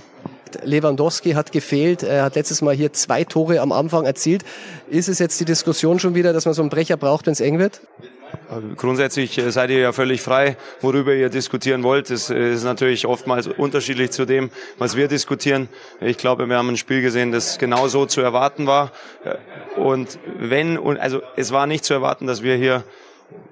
Lewandowski 0.63 1.33
hat 1.33 1.53
gefehlt. 1.53 2.03
Er 2.03 2.25
hat 2.25 2.35
letztes 2.35 2.63
Mal 2.63 2.75
hier 2.75 2.93
zwei 2.93 3.25
Tore 3.25 3.61
am 3.61 3.73
Anfang 3.73 4.05
erzielt. 4.05 4.45
Ist 4.89 5.09
es 5.09 5.19
jetzt 5.19 5.39
die 5.41 5.45
Diskussion 5.45 5.99
schon 5.99 6.15
wieder, 6.15 6.33
dass 6.33 6.45
man 6.45 6.55
so 6.55 6.63
einen 6.63 6.71
Brecher 6.71 6.97
braucht, 6.97 7.27
wenn 7.27 7.33
es 7.33 7.41
eng 7.41 7.59
wird? 7.59 7.81
Grundsätzlich 8.77 9.39
äh, 9.39 9.53
seid 9.53 9.71
ihr 9.71 9.79
ja 9.79 9.93
völlig 9.93 10.23
frei, 10.23 10.57
worüber 10.81 11.15
ihr 11.15 11.29
diskutieren 11.29 11.85
wollt. 11.85 12.11
Das 12.11 12.31
äh, 12.31 12.53
ist 12.53 12.65
natürlich 12.65 13.07
oftmals 13.07 13.47
unterschiedlich 13.47 14.11
zu 14.11 14.25
dem, 14.25 14.51
was 14.79 14.97
wir 14.97 15.07
diskutieren. 15.07 15.69
Ich 16.01 16.19
glaube, 16.19 16.49
wir 16.49 16.57
haben 16.57 16.69
ein 16.69 16.77
Spiel 16.77 17.01
gesehen, 17.01 17.31
das 17.31 17.59
genau 17.59 17.87
so 17.87 18.07
zu 18.07 18.21
erwarten 18.21 18.67
war. 18.67 18.91
Äh, 19.25 19.81
und 19.81 20.19
wenn, 20.39 20.79
also 20.99 21.23
es 21.37 21.53
war 21.53 21.67
nicht 21.67 21.85
zu 21.85 21.95
erwarten, 21.95 22.27
dass 22.27 22.43
wir 22.43 22.57
hier, 22.57 22.83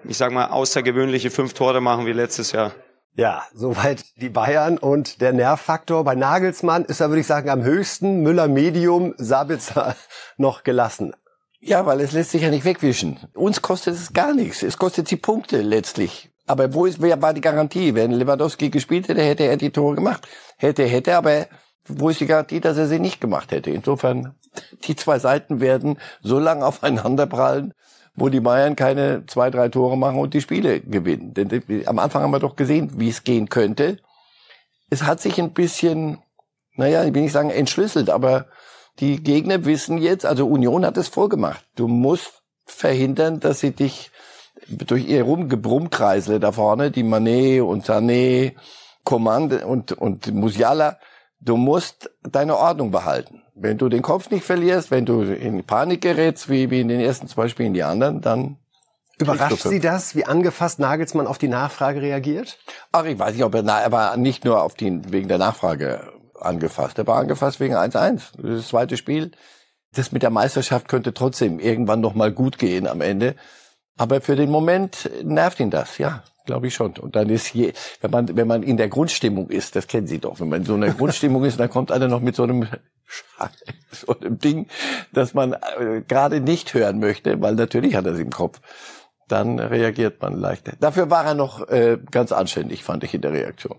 ich 0.05 0.17
sag 0.17 0.33
mal, 0.33 0.47
außergewöhnliche 0.47 1.31
fünf 1.31 1.55
Tore 1.55 1.81
machen 1.81 2.07
wie 2.07 2.13
letztes 2.13 2.51
Jahr. 2.51 2.73
Ja, 3.15 3.43
soweit 3.53 4.05
die 4.17 4.29
Bayern 4.29 4.79
und 4.79 5.21
der 5.21 5.33
Nervfaktor. 5.33 6.05
Bei 6.05 6.15
Nagelsmann 6.15 6.85
ist 6.85 7.01
er, 7.01 7.09
würde 7.09 7.21
ich 7.21 7.27
sagen, 7.27 7.51
am 7.51 7.63
höchsten. 7.63 8.23
Müller 8.23 8.49
Medium, 8.49 9.15
Sabitzer 9.17 9.95
noch 10.37 10.65
gelassen. 10.65 11.15
Ja, 11.61 11.85
weil 11.87 12.01
es 12.01 12.13
lässt 12.13 12.31
sich 12.31 12.43
ja 12.43 12.51
nicht 12.51 12.65
wegwischen. 12.65 13.19
Uns 13.35 13.63
kostet 13.63 13.95
es 13.95 14.13
gar 14.13 14.33
nichts. 14.33 14.63
Es 14.63 14.79
kostet 14.79 15.11
die 15.11 15.17
Punkte 15.17 15.61
letztlich. 15.61 16.31
Aber 16.47 16.73
wo 16.73 16.87
ist, 16.87 17.03
wer 17.03 17.21
war 17.21 17.35
die 17.35 17.41
Garantie? 17.41 17.95
Wenn 17.95 18.13
Lewandowski 18.13 18.71
gespielt 18.71 19.09
hätte, 19.09 19.23
hätte 19.23 19.45
er 19.45 19.57
die 19.57 19.71
Tore 19.71 19.97
gemacht. 19.97 20.27
Hätte, 20.57 20.85
hätte, 20.85 21.17
aber 21.17 21.47
wo 21.87 22.09
ist 22.09 22.21
die 22.21 22.27
Garantie, 22.27 22.61
dass 22.61 22.79
er 22.79 22.87
sie 22.87 23.01
nicht 23.01 23.21
gemacht 23.21 23.51
hätte? 23.51 23.71
Insofern, 23.71 24.35
die 24.85 24.97
zwei 24.97 25.19
Seiten 25.19 25.61
werden 25.61 25.99
so 26.23 26.39
lange 26.39 26.65
aufeinanderprallen, 26.65 27.75
wo 28.15 28.29
die 28.29 28.41
Bayern 28.41 28.77
keine 28.77 29.27
zwei, 29.27 29.51
drei 29.51 29.69
Tore 29.69 29.99
machen 29.99 30.19
und 30.19 30.35
die 30.35 30.41
Spiele 30.41 30.81
gewinnen. 30.81 31.35
Denn 31.35 31.63
am 31.87 31.99
Anfang 31.99 32.23
haben 32.23 32.31
wir 32.31 32.41
doch 32.41 32.57
gesehen, 32.57 32.93
wie 32.97 33.09
es 33.09 33.25
gehen 33.25 33.49
könnte. 33.49 33.99
Es 34.91 35.03
hat 35.03 35.21
sich 35.21 35.39
ein 35.39 35.53
bisschen, 35.53 36.19
naja, 36.77 37.05
ich 37.05 37.15
will 37.15 37.23
nicht 37.23 37.33
sagen 37.33 37.51
entschlüsselt, 37.51 38.11
aber 38.11 38.47
die 39.01 39.23
Gegner 39.23 39.65
wissen 39.65 39.99
jetzt, 39.99 40.27
also 40.27 40.47
Union 40.47 40.85
hat 40.85 40.97
es 40.97 41.09
vorgemacht. 41.09 41.65
Du 41.77 41.89
musst 41.89 42.43
verhindern, 42.67 43.41
dass 43.41 43.61
sie 43.61 43.73
dich 43.73 44.11
durch 44.69 45.07
ihr 45.09 45.23
Rumgebrummkreisle 45.23 46.41
da 46.41 46.53
vorne, 46.53 46.91
die 46.91 47.03
Manet 47.03 47.63
und 47.63 47.87
Sané, 47.87 48.55
Command 49.05 49.63
und, 49.63 49.93
und 49.93 50.35
Musiala, 50.35 50.99
du 51.41 51.57
musst 51.57 52.11
deine 52.23 52.57
Ordnung 52.57 52.91
behalten. 52.91 53.43
Wenn 53.55 53.79
du 53.79 53.89
den 53.89 54.03
Kopf 54.03 54.31
nicht 54.31 54.45
verlierst, 54.45 54.91
wenn 54.91 55.07
du 55.07 55.23
in 55.23 55.65
Panik 55.65 56.03
gerätst, 56.03 56.49
wie, 56.49 56.71
wie 56.71 56.81
in 56.81 56.89
den 56.89 57.01
ersten 57.01 57.29
zwei 57.29 57.49
Spielen 57.49 57.75
die 57.75 57.83
anderen, 57.83 58.21
dann 58.21 58.59
Überrascht 59.21 59.63
Sie 59.63 59.81
das, 59.81 60.15
wie 60.15 60.27
angefasst 60.27 60.79
Nagelsmann 60.79 61.27
auf 61.27 61.39
die 61.39 61.49
Nachfrage 61.49 62.01
reagiert? 62.01 62.57
Ach, 62.93 63.05
ich 63.05 63.19
weiß 63.19 63.35
nicht, 63.35 63.43
ob 63.43 63.53
er, 63.53 63.65
na, 63.65 63.81
er 63.81 63.91
war 63.91 64.17
nicht 64.17 64.45
nur 64.45 64.63
auf 64.63 64.75
die, 64.75 65.01
wegen 65.11 65.27
der 65.27 65.39
Nachfrage 65.39 66.13
angefasst. 66.41 66.99
Er 66.99 67.07
war 67.07 67.19
angefasst 67.19 67.61
wegen 67.61 67.75
1-1. 67.75 68.41
Das 68.41 68.69
zweite 68.69 68.97
Spiel. 68.97 69.33
Das 69.95 70.13
mit 70.13 70.23
der 70.23 70.31
Meisterschaft 70.31 70.89
könnte 70.89 71.15
trotzdem 71.15 71.59
irgendwann 71.59 72.01
noch 72.01 72.15
mal 72.15 72.31
gut 72.31 72.59
gehen 72.59 72.87
am 72.87 73.01
Ende. 73.01 73.37
Aber 73.97 74.21
für 74.21 74.37
den 74.37 74.51
Moment 74.51 75.11
nervt 75.25 75.59
ihn 75.61 75.71
das, 75.71 75.99
ja, 75.99 76.23
glaube 76.47 76.69
ich 76.69 76.75
schon. 76.75 76.97
Und 76.99 77.17
dann 77.17 77.29
ist 77.29 77.53
je, 77.53 77.73
wenn 78.01 78.11
man, 78.13 78.37
wenn 78.37 78.47
man 78.47 78.63
in 78.63 78.77
der 78.77 78.89
Grundstimmung 78.89 79.51
ist, 79.51 79.75
das 79.75 79.89
kennen 79.89 80.07
Sie 80.07 80.21
doch, 80.21 80.39
wenn 80.39 80.49
man 80.49 80.61
in 80.61 80.67
so 80.67 80.75
einer 80.75 80.91
Grundstimmung 80.91 81.45
ist, 81.45 81.59
dann 81.59 81.69
kommt 81.69 81.91
einer 81.91 82.07
noch 82.07 82.21
mit 82.21 82.37
so 82.37 82.45
einem, 82.45 82.69
so 83.91 84.17
einem 84.17 84.39
Ding, 84.39 84.69
das 85.13 85.35
man 85.35 85.55
äh, 85.55 86.03
gerade 86.07 86.41
nicht 86.41 86.75
hören 86.75 87.01
möchte, 87.01 87.41
weil 87.41 87.57
natürlich 87.57 87.97
hat 87.97 88.07
er 88.07 88.13
es 88.13 88.21
im 88.21 88.31
Kopf. 88.31 88.61
Dann 89.27 89.59
reagiert 89.59 90.23
man 90.23 90.39
leicht. 90.41 90.71
Dafür 90.81 91.11
war 91.11 91.27
er 91.27 91.35
noch 91.35 91.69
äh, 91.69 91.99
ganz 92.11 92.33
anständig, 92.33 92.85
fand 92.85 93.05
ich 93.05 93.13
in 93.13 93.21
der 93.21 93.33
Reaktion. 93.33 93.79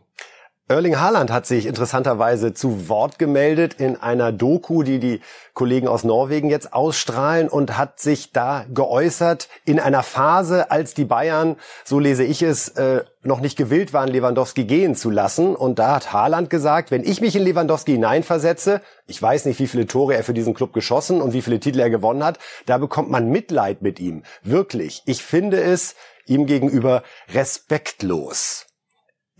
Erling 0.72 1.00
Haaland 1.00 1.32
hat 1.32 1.48
sich 1.48 1.66
interessanterweise 1.66 2.54
zu 2.54 2.88
Wort 2.90 3.18
gemeldet 3.18 3.74
in 3.80 3.96
einer 4.00 4.32
Doku, 4.32 4.84
die 4.84 5.00
die 5.00 5.20
Kollegen 5.56 5.88
aus 5.88 6.04
Norwegen 6.04 6.48
jetzt 6.48 6.74
ausstrahlen 6.74 7.50
und 7.50 7.76
hat 7.76 8.00
sich 8.00 8.34
da 8.34 8.68
geäußert 8.72 9.50
in 9.66 9.80
einer 9.80 10.04
Phase, 10.04 10.70
als 10.70 10.94
die 10.94 11.06
Bayern, 11.06 11.56
so 11.86 11.98
lese 11.98 12.24
ich 12.24 12.44
es, 12.44 12.68
äh, 12.68 13.04
noch 13.24 13.40
nicht 13.40 13.58
gewillt 13.58 13.94
waren, 13.94 14.10
Lewandowski 14.10 14.66
gehen 14.66 14.96
zu 14.96 15.10
lassen. 15.10 15.56
Und 15.56 15.80
da 15.80 15.96
hat 15.96 16.14
Haaland 16.14 16.52
gesagt, 16.52 16.92
wenn 16.92 17.04
ich 17.04 17.20
mich 17.20 17.36
in 17.36 17.42
Lewandowski 17.42 17.94
hineinversetze, 17.94 18.82
ich 19.08 19.20
weiß 19.20 19.46
nicht, 19.46 19.60
wie 19.60 19.68
viele 19.68 19.88
Tore 19.88 20.14
er 20.14 20.24
für 20.24 20.36
diesen 20.36 20.54
Club 20.54 20.74
geschossen 20.74 21.20
und 21.20 21.34
wie 21.34 21.42
viele 21.42 21.60
Titel 21.60 21.80
er 21.80 21.90
gewonnen 21.90 22.24
hat, 22.24 22.38
da 22.68 22.78
bekommt 22.78 23.10
man 23.10 23.30
Mitleid 23.30 23.82
mit 23.82 24.00
ihm. 24.00 24.22
Wirklich. 24.44 25.02
Ich 25.08 25.24
finde 25.24 25.60
es 25.64 25.96
ihm 26.28 26.46
gegenüber 26.46 27.02
respektlos. 27.34 28.68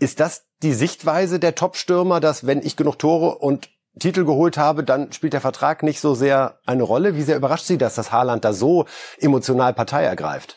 Ist 0.00 0.18
das 0.18 0.49
die 0.62 0.74
Sichtweise 0.74 1.38
der 1.38 1.54
Top-Stürmer, 1.54 2.20
dass 2.20 2.46
wenn 2.46 2.60
ich 2.60 2.76
genug 2.76 2.98
Tore 2.98 3.38
und 3.38 3.68
Titel 3.98 4.24
geholt 4.24 4.56
habe, 4.56 4.84
dann 4.84 5.12
spielt 5.12 5.32
der 5.32 5.40
Vertrag 5.40 5.82
nicht 5.82 6.00
so 6.00 6.14
sehr 6.14 6.58
eine 6.66 6.82
Rolle? 6.82 7.16
Wie 7.16 7.22
sehr 7.22 7.36
überrascht 7.36 7.66
Sie 7.66 7.78
das, 7.78 7.94
dass 7.94 8.12
Haaland 8.12 8.44
da 8.44 8.52
so 8.52 8.86
emotional 9.18 9.74
Partei 9.74 10.04
ergreift? 10.04 10.56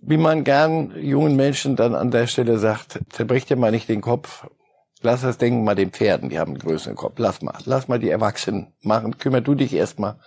Wie 0.00 0.16
man 0.16 0.44
gern 0.44 0.92
jungen 0.96 1.34
Menschen 1.36 1.74
dann 1.74 1.94
an 1.94 2.10
der 2.10 2.26
Stelle 2.26 2.58
sagt, 2.58 3.00
zerbricht 3.10 3.50
dir 3.50 3.56
mal 3.56 3.72
nicht 3.72 3.88
den 3.88 4.00
Kopf. 4.00 4.46
Lass 5.02 5.22
das 5.22 5.38
Denken 5.38 5.64
mal 5.64 5.74
den 5.74 5.90
Pferden, 5.90 6.30
die 6.30 6.38
haben 6.38 6.52
einen 6.52 6.60
größeren 6.60 6.96
Kopf. 6.96 7.14
Lass 7.18 7.42
mal, 7.42 7.54
lass 7.64 7.88
mal 7.88 7.98
die 7.98 8.10
Erwachsenen 8.10 8.72
machen. 8.82 9.18
Kümmer 9.18 9.40
du 9.40 9.54
dich 9.54 9.74
erstmal. 9.74 10.18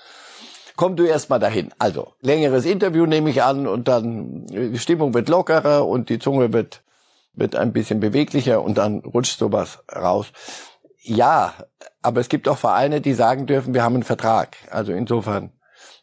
Komm 0.76 0.96
du 0.96 1.04
erstmal 1.04 1.40
dahin. 1.40 1.74
Also, 1.80 2.14
längeres 2.22 2.66
Interview 2.66 3.06
nehme 3.06 3.30
ich 3.30 3.44
an 3.44 3.68
und 3.68 3.88
dann 3.88 4.46
die 4.48 4.80
Stimmung 4.80 5.14
wird 5.14 5.28
lockerer 5.28 5.88
und 5.88 6.10
die 6.10 6.20
Zunge 6.20 6.54
wird 6.54 6.84
wird 7.34 7.56
ein 7.56 7.74
bisschen 7.74 8.00
beweglicher 8.00 8.62
und 8.62 8.78
dann 8.78 9.00
rutscht 9.00 9.40
sowas 9.40 9.80
raus. 9.94 10.32
Ja, 11.02 11.54
aber 12.02 12.22
es 12.22 12.30
gibt 12.30 12.48
auch 12.48 12.58
Vereine, 12.58 13.02
die 13.02 13.14
sagen 13.14 13.48
dürfen, 13.48 13.74
wir 13.74 13.84
haben 13.84 13.96
einen 13.96 14.04
Vertrag. 14.04 14.58
Also 14.70 14.92
insofern, 14.92 15.52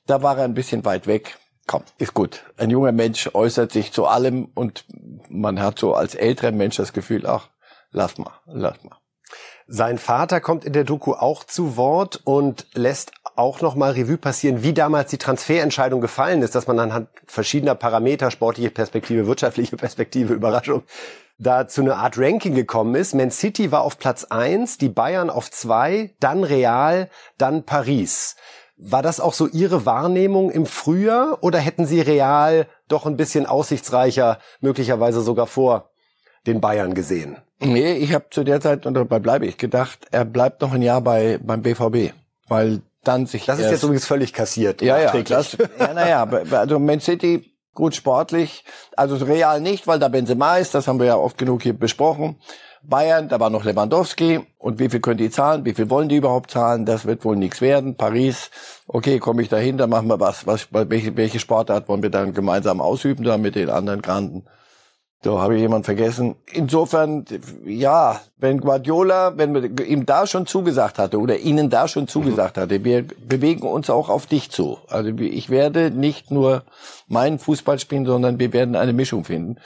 da 0.06 0.22
war 0.22 0.38
er 0.38 0.44
ein 0.44 0.54
bisschen 0.54 0.84
weit 0.84 1.06
weg. 1.06 1.38
Komm, 1.66 1.82
ist 1.98 2.14
gut. 2.14 2.44
Ein 2.56 2.70
junger 2.70 2.92
Mensch 2.92 3.28
äußert 3.34 3.72
sich 3.72 3.92
zu 3.92 4.06
allem 4.06 4.50
und 4.54 4.84
man 5.28 5.60
hat 5.60 5.78
so 5.78 5.94
als 5.94 6.14
älterer 6.14 6.52
Mensch 6.52 6.76
das 6.76 6.92
Gefühl, 6.92 7.26
ach, 7.26 7.48
lass 7.90 8.18
mal, 8.18 8.32
lass 8.46 8.82
mal. 8.84 8.96
Sein 9.66 9.98
Vater 9.98 10.40
kommt 10.40 10.64
in 10.64 10.72
der 10.72 10.84
Doku 10.84 11.12
auch 11.12 11.42
zu 11.42 11.76
Wort 11.76 12.20
und 12.24 12.66
lässt 12.74 13.10
auch 13.36 13.60
noch 13.60 13.74
mal 13.74 13.92
Revue 13.92 14.18
passieren, 14.18 14.62
wie 14.62 14.72
damals 14.72 15.10
die 15.10 15.18
Transferentscheidung 15.18 16.00
gefallen 16.00 16.42
ist, 16.42 16.54
dass 16.54 16.66
man 16.66 16.78
anhand 16.78 17.08
verschiedener 17.26 17.74
Parameter, 17.74 18.30
sportliche 18.30 18.70
Perspektive, 18.70 19.26
wirtschaftliche 19.26 19.76
Perspektive, 19.76 20.34
Überraschung, 20.34 20.82
da 21.38 21.68
zu 21.68 21.82
einer 21.82 21.96
Art 21.96 22.18
Ranking 22.18 22.54
gekommen 22.54 22.94
ist. 22.94 23.14
Man 23.14 23.30
City 23.30 23.70
war 23.70 23.82
auf 23.82 23.98
Platz 23.98 24.24
eins, 24.24 24.78
die 24.78 24.88
Bayern 24.88 25.30
auf 25.30 25.50
zwei, 25.50 26.14
dann 26.20 26.44
Real, 26.44 27.10
dann 27.38 27.64
Paris. 27.64 28.36
War 28.78 29.02
das 29.02 29.20
auch 29.20 29.32
so 29.32 29.46
Ihre 29.46 29.86
Wahrnehmung 29.86 30.50
im 30.50 30.66
Frühjahr 30.66 31.38
oder 31.42 31.58
hätten 31.58 31.86
Sie 31.86 32.00
Real 32.00 32.66
doch 32.88 33.06
ein 33.06 33.16
bisschen 33.16 33.46
aussichtsreicher, 33.46 34.38
möglicherweise 34.60 35.22
sogar 35.22 35.46
vor 35.46 35.90
den 36.46 36.60
Bayern 36.60 36.94
gesehen? 36.94 37.38
Nee, 37.58 37.94
ich 37.94 38.12
habe 38.12 38.26
zu 38.30 38.44
der 38.44 38.60
Zeit, 38.60 38.84
und 38.84 38.94
dabei 38.94 39.18
bleibe 39.18 39.46
ich, 39.46 39.56
gedacht, 39.56 40.06
er 40.10 40.26
bleibt 40.26 40.60
noch 40.60 40.72
ein 40.72 40.82
Jahr 40.82 41.00
bei 41.00 41.38
beim 41.42 41.62
BVB, 41.62 42.12
weil 42.48 42.82
dann 43.06 43.26
sich 43.26 43.46
Das 43.46 43.58
ist 43.58 43.70
jetzt 43.70 43.82
übrigens 43.82 44.06
völlig 44.06 44.32
kassiert. 44.32 44.82
ja 44.82 44.98
ja, 44.98 45.22
das, 45.22 45.56
ja 45.78 45.94
naja, 45.94 46.28
also 46.50 46.78
Man 46.78 47.00
City 47.00 47.52
gut 47.76 47.94
sportlich, 47.94 48.64
also 48.96 49.16
Real 49.24 49.60
nicht, 49.60 49.86
weil 49.86 49.98
da 49.98 50.08
Benzema 50.08 50.56
ist, 50.56 50.74
das 50.74 50.88
haben 50.88 50.98
wir 50.98 51.06
ja 51.06 51.16
oft 51.16 51.38
genug 51.38 51.62
hier 51.62 51.78
besprochen. 51.78 52.36
Bayern, 52.82 53.28
da 53.28 53.40
war 53.40 53.50
noch 53.50 53.64
Lewandowski 53.64 54.40
und 54.58 54.78
wie 54.78 54.88
viel 54.88 55.00
können 55.00 55.18
die 55.18 55.30
zahlen, 55.30 55.64
wie 55.64 55.74
viel 55.74 55.90
wollen 55.90 56.08
die 56.08 56.16
überhaupt 56.16 56.50
zahlen, 56.50 56.86
das 56.86 57.04
wird 57.04 57.24
wohl 57.24 57.36
nichts 57.36 57.60
werden. 57.60 57.96
Paris, 57.96 58.50
okay, 58.86 59.18
komme 59.18 59.42
ich 59.42 59.48
dahin, 59.48 59.76
dann 59.76 59.90
machen 59.90 60.08
wir 60.08 60.20
was, 60.20 60.46
was 60.46 60.68
welche, 60.70 61.16
welche 61.16 61.40
Sportart 61.40 61.88
wollen 61.88 62.02
wir 62.02 62.10
dann 62.10 62.32
gemeinsam 62.32 62.80
ausüben, 62.80 63.24
da 63.24 63.38
mit 63.38 63.56
den 63.56 63.70
anderen 63.70 64.02
Granden. 64.02 64.44
So, 65.26 65.40
habe 65.40 65.56
ich 65.56 65.60
jemand 65.60 65.84
vergessen. 65.84 66.36
Insofern, 66.52 67.24
ja, 67.64 68.20
wenn 68.38 68.60
Guardiola, 68.60 69.36
wenn 69.36 69.50
man 69.50 69.76
ihm 69.78 70.06
da 70.06 70.24
schon 70.24 70.46
zugesagt 70.46 71.00
hatte 71.00 71.18
oder 71.18 71.36
ihnen 71.40 71.68
da 71.68 71.88
schon 71.88 72.06
zugesagt 72.06 72.56
hatte, 72.56 72.84
wir 72.84 73.02
bewegen 73.02 73.66
uns 73.66 73.90
auch 73.90 74.08
auf 74.08 74.26
dich 74.26 74.52
zu. 74.52 74.78
Also 74.86 75.10
ich 75.18 75.50
werde 75.50 75.90
nicht 75.90 76.30
nur 76.30 76.62
meinen 77.08 77.40
Fußball 77.40 77.80
spielen, 77.80 78.06
sondern 78.06 78.38
wir 78.38 78.52
werden 78.52 78.76
eine 78.76 78.92
Mischung 78.92 79.24
finden. 79.24 79.56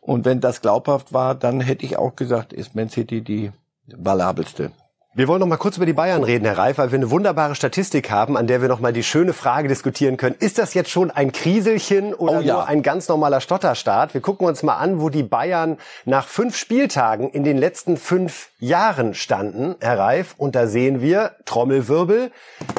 Und 0.00 0.24
wenn 0.24 0.40
das 0.40 0.62
glaubhaft 0.62 1.12
war, 1.12 1.34
dann 1.34 1.60
hätte 1.60 1.84
ich 1.84 1.98
auch 1.98 2.16
gesagt, 2.16 2.54
ist 2.54 2.74
Man 2.74 2.88
City 2.88 3.20
die 3.20 3.52
valabelste 3.94 4.72
wir 5.14 5.28
wollen 5.28 5.40
noch 5.40 5.46
mal 5.46 5.58
kurz 5.58 5.76
über 5.76 5.84
die 5.84 5.92
Bayern 5.92 6.24
reden, 6.24 6.46
Herr 6.46 6.56
Reif, 6.56 6.78
weil 6.78 6.90
wir 6.90 6.98
eine 6.98 7.10
wunderbare 7.10 7.54
Statistik 7.54 8.10
haben, 8.10 8.34
an 8.34 8.46
der 8.46 8.62
wir 8.62 8.68
noch 8.70 8.80
mal 8.80 8.94
die 8.94 9.02
schöne 9.02 9.34
Frage 9.34 9.68
diskutieren 9.68 10.16
können. 10.16 10.36
Ist 10.38 10.56
das 10.56 10.72
jetzt 10.72 10.88
schon 10.88 11.10
ein 11.10 11.32
Kriselchen 11.32 12.14
oder 12.14 12.38
oh 12.38 12.40
ja. 12.40 12.54
nur 12.54 12.66
ein 12.66 12.82
ganz 12.82 13.08
normaler 13.08 13.42
Stotterstart? 13.42 14.14
Wir 14.14 14.22
gucken 14.22 14.46
uns 14.46 14.62
mal 14.62 14.76
an, 14.76 15.02
wo 15.02 15.10
die 15.10 15.22
Bayern 15.22 15.76
nach 16.06 16.26
fünf 16.26 16.56
Spieltagen 16.56 17.28
in 17.28 17.44
den 17.44 17.58
letzten 17.58 17.98
fünf 17.98 18.48
Jahren 18.58 19.12
standen, 19.12 19.74
Herr 19.80 19.98
Reif. 19.98 20.34
Und 20.38 20.54
da 20.54 20.66
sehen 20.66 21.02
wir, 21.02 21.32
Trommelwirbel, 21.44 22.30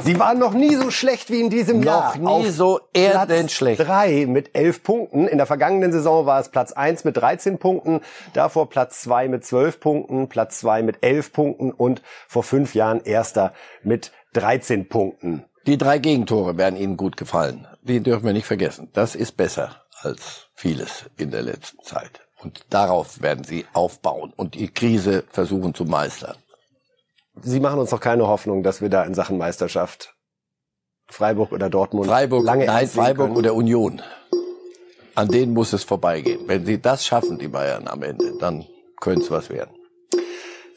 sie 0.04 0.18
waren 0.18 0.40
noch 0.40 0.54
nie 0.54 0.74
so 0.74 0.90
schlecht 0.90 1.30
wie 1.30 1.40
in 1.40 1.52
diesem 1.52 1.82
noch 1.82 1.86
Jahr. 1.86 2.18
Noch 2.18 2.40
nie 2.40 2.50
so 2.50 2.80
schlecht. 3.52 3.80
drei 3.80 4.26
mit 4.28 4.56
elf 4.56 4.82
Punkten. 4.82 5.28
In 5.28 5.38
der 5.38 5.46
vergangenen 5.46 5.92
Saison 5.92 6.26
war 6.26 6.40
es 6.40 6.50
Platz 6.50 6.72
eins 6.72 7.04
mit 7.04 7.16
13 7.16 7.60
Punkten, 7.60 8.02
davor 8.34 8.70
Platz 8.72 9.02
zwei 9.02 9.28
mit 9.28 9.46
zwölf 9.46 9.80
Punkten, 9.80 10.30
Platz 10.30 10.60
zwei 10.62 10.82
mit 10.82 10.98
elf 11.02 11.32
Punkten 11.32 11.70
und 11.70 12.02
vor 12.34 12.44
fünf 12.44 12.74
Jahren 12.74 13.02
Erster 13.04 13.54
mit 13.84 14.12
13 14.34 14.90
Punkten. 14.90 15.46
Die 15.68 15.78
drei 15.78 16.00
Gegentore 16.00 16.58
werden 16.58 16.78
Ihnen 16.78 16.98
gut 16.98 17.16
gefallen. 17.16 17.68
Die 17.84 18.02
dürfen 18.02 18.26
wir 18.26 18.34
nicht 18.34 18.48
vergessen. 18.48 18.90
Das 18.94 19.16
ist 19.16 19.38
besser 19.38 19.84
als 20.02 20.48
vieles 20.56 21.06
in 21.16 21.32
der 21.32 21.44
letzten 21.44 21.82
Zeit. 21.84 22.22
Und 22.42 22.66
darauf 22.72 23.22
werden 23.22 23.44
Sie 23.46 23.66
aufbauen 23.72 24.34
und 24.36 24.56
die 24.56 24.68
Krise 24.68 25.24
versuchen 25.30 25.74
zu 25.74 25.86
meistern. 25.86 26.36
Sie 27.42 27.60
machen 27.60 27.80
uns 27.80 27.92
doch 27.92 28.00
keine 28.00 28.28
Hoffnung, 28.28 28.64
dass 28.64 28.82
wir 28.82 28.90
da 28.90 29.04
in 29.04 29.14
Sachen 29.14 29.38
Meisterschaft 29.38 30.16
Freiburg 31.08 31.52
oder 31.52 31.70
Dortmund 31.70 32.08
Freiburg, 32.08 32.44
lange 32.44 32.66
nein, 32.66 32.88
Freiburg 32.88 33.28
können. 33.28 33.38
oder 33.38 33.54
Union. 33.54 34.02
An 35.16 35.28
denen 35.28 35.54
muss 35.54 35.72
es 35.72 35.84
vorbeigehen. 35.84 36.42
Wenn 36.48 36.66
Sie 36.66 36.82
das 36.82 37.06
schaffen, 37.06 37.38
die 37.38 37.48
Bayern 37.48 37.88
am 37.88 38.02
Ende, 38.02 38.34
dann 38.40 38.66
könnte 39.00 39.22
es 39.22 39.32
was 39.32 39.50
werden. 39.50 39.72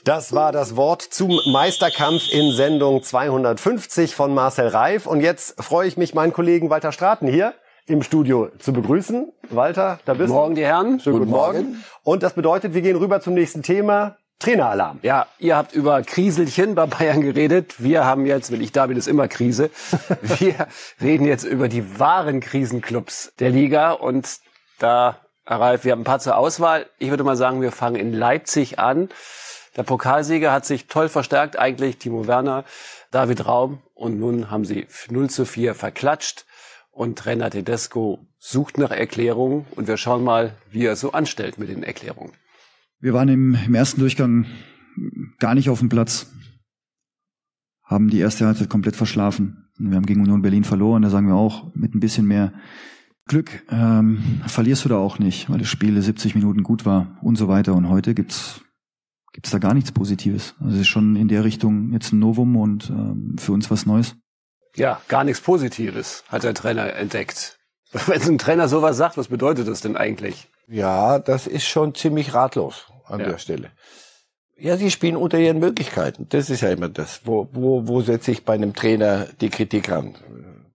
Das 0.06 0.32
war 0.32 0.52
das 0.52 0.76
Wort 0.76 1.02
zum 1.02 1.40
Meisterkampf 1.46 2.30
in 2.30 2.52
Sendung 2.52 3.02
250 3.02 4.14
von 4.14 4.32
Marcel 4.32 4.68
Reif. 4.68 5.04
Und 5.04 5.20
jetzt 5.20 5.60
freue 5.60 5.88
ich 5.88 5.96
mich, 5.96 6.14
meinen 6.14 6.32
Kollegen 6.32 6.70
Walter 6.70 6.92
Straten 6.92 7.26
hier 7.26 7.54
im 7.88 8.04
Studio 8.04 8.48
zu 8.60 8.72
begrüßen. 8.72 9.32
Walter, 9.50 9.98
da 10.04 10.14
bist 10.14 10.28
du. 10.28 10.34
Morgen, 10.34 10.54
die 10.54 10.64
Herren. 10.64 11.00
Schönen 11.00 11.18
guten, 11.18 11.30
guten 11.30 11.30
Morgen. 11.30 11.58
Morgen. 11.64 11.84
Und 12.04 12.22
das 12.22 12.34
bedeutet, 12.34 12.72
wir 12.72 12.82
gehen 12.82 12.94
rüber 12.94 13.20
zum 13.20 13.34
nächsten 13.34 13.64
Thema. 13.64 14.16
Traineralarm. 14.38 15.00
Ja, 15.02 15.26
ihr 15.40 15.56
habt 15.56 15.72
über 15.72 16.00
Kriselchen 16.02 16.76
bei 16.76 16.86
Bayern 16.86 17.20
geredet. 17.20 17.82
Wir 17.82 18.04
haben 18.04 18.26
jetzt, 18.26 18.52
wenn 18.52 18.60
ich 18.60 18.70
da 18.70 18.86
bin, 18.86 18.96
ist 18.96 19.08
immer 19.08 19.26
Krise. 19.26 19.70
Wir 20.22 20.68
reden 21.02 21.26
jetzt 21.26 21.42
über 21.42 21.66
die 21.66 21.98
wahren 21.98 22.38
Krisenclubs 22.38 23.32
der 23.40 23.50
Liga. 23.50 23.90
Und 23.90 24.36
da, 24.78 25.16
Herr 25.44 25.60
Ralf, 25.60 25.84
wir 25.84 25.90
haben 25.90 26.02
ein 26.02 26.04
paar 26.04 26.20
zur 26.20 26.36
Auswahl. 26.36 26.86
Ich 27.00 27.10
würde 27.10 27.24
mal 27.24 27.36
sagen, 27.36 27.60
wir 27.60 27.72
fangen 27.72 27.96
in 27.96 28.12
Leipzig 28.12 28.78
an. 28.78 29.08
Der 29.76 29.82
Pokalsieger 29.82 30.52
hat 30.52 30.64
sich 30.64 30.86
toll 30.86 31.08
verstärkt, 31.08 31.58
eigentlich 31.58 31.98
Timo 31.98 32.26
Werner, 32.26 32.64
David 33.10 33.46
Raum. 33.46 33.80
Und 33.94 34.18
nun 34.18 34.50
haben 34.50 34.64
sie 34.64 34.86
0 35.10 35.30
zu 35.30 35.44
4 35.44 35.74
verklatscht. 35.74 36.46
Und 36.90 37.18
Trainer 37.18 37.50
Tedesco 37.50 38.26
sucht 38.38 38.78
nach 38.78 38.90
Erklärungen. 38.90 39.66
Und 39.76 39.86
wir 39.86 39.98
schauen 39.98 40.24
mal, 40.24 40.54
wie 40.70 40.86
er 40.86 40.96
so 40.96 41.12
anstellt 41.12 41.58
mit 41.58 41.68
den 41.68 41.82
Erklärungen. 41.82 42.32
Wir 43.00 43.12
waren 43.12 43.28
im, 43.28 43.54
im 43.66 43.74
ersten 43.74 44.00
Durchgang 44.00 44.46
gar 45.38 45.54
nicht 45.54 45.68
auf 45.68 45.80
dem 45.80 45.90
Platz. 45.90 46.32
Haben 47.82 48.08
die 48.08 48.20
erste 48.20 48.46
Halbzeit 48.46 48.70
komplett 48.70 48.96
verschlafen. 48.96 49.68
Wir 49.78 49.96
haben 49.96 50.06
gegen 50.06 50.22
Union 50.22 50.40
Berlin 50.40 50.64
verloren. 50.64 51.02
Da 51.02 51.10
sagen 51.10 51.28
wir 51.28 51.34
auch, 51.34 51.74
mit 51.74 51.94
ein 51.94 52.00
bisschen 52.00 52.26
mehr 52.26 52.54
Glück 53.26 53.62
ähm, 53.70 54.40
verlierst 54.46 54.84
du 54.84 54.88
da 54.88 54.96
auch 54.96 55.18
nicht, 55.18 55.50
weil 55.50 55.58
das 55.58 55.68
Spiel 55.68 56.00
70 56.00 56.34
Minuten 56.34 56.62
gut 56.62 56.86
war 56.86 57.18
und 57.22 57.36
so 57.36 57.48
weiter. 57.48 57.74
Und 57.74 57.88
heute 57.88 58.14
gibt's 58.14 58.62
gibt 59.32 59.46
es 59.46 59.52
da 59.52 59.58
gar 59.58 59.74
nichts 59.74 59.92
Positives. 59.92 60.54
Also 60.60 60.74
es 60.76 60.80
ist 60.82 60.88
schon 60.88 61.16
in 61.16 61.28
der 61.28 61.44
Richtung 61.44 61.92
jetzt 61.92 62.12
ein 62.12 62.18
Novum 62.18 62.56
und 62.56 62.90
ähm, 62.90 63.36
für 63.38 63.52
uns 63.52 63.70
was 63.70 63.86
Neues. 63.86 64.14
Ja, 64.74 65.00
gar 65.08 65.24
nichts 65.24 65.40
Positives 65.40 66.24
hat 66.28 66.42
der 66.42 66.54
Trainer 66.54 66.92
entdeckt. 66.94 67.58
Wenn 68.06 68.20
ein 68.22 68.38
Trainer 68.38 68.68
sowas 68.68 68.96
sagt, 68.96 69.16
was 69.16 69.28
bedeutet 69.28 69.68
das 69.68 69.80
denn 69.80 69.96
eigentlich? 69.96 70.48
Ja, 70.68 71.18
das 71.18 71.46
ist 71.46 71.64
schon 71.66 71.94
ziemlich 71.94 72.34
ratlos 72.34 72.86
an 73.06 73.20
Ja. 73.20 73.26
der 73.30 73.38
Stelle. 73.38 73.70
Ja, 74.58 74.76
sie 74.78 74.90
spielen 74.90 75.16
unter 75.16 75.38
ihren 75.38 75.58
Möglichkeiten. 75.58 76.26
Das 76.30 76.48
ist 76.50 76.62
ja 76.62 76.70
immer 76.70 76.88
das. 76.88 77.20
Wo, 77.24 77.48
wo, 77.52 77.86
wo 77.86 78.00
setze 78.00 78.30
ich 78.32 78.44
bei 78.44 78.54
einem 78.54 78.74
Trainer 78.74 79.26
die 79.40 79.50
Kritik 79.50 79.90
an? 79.90 80.14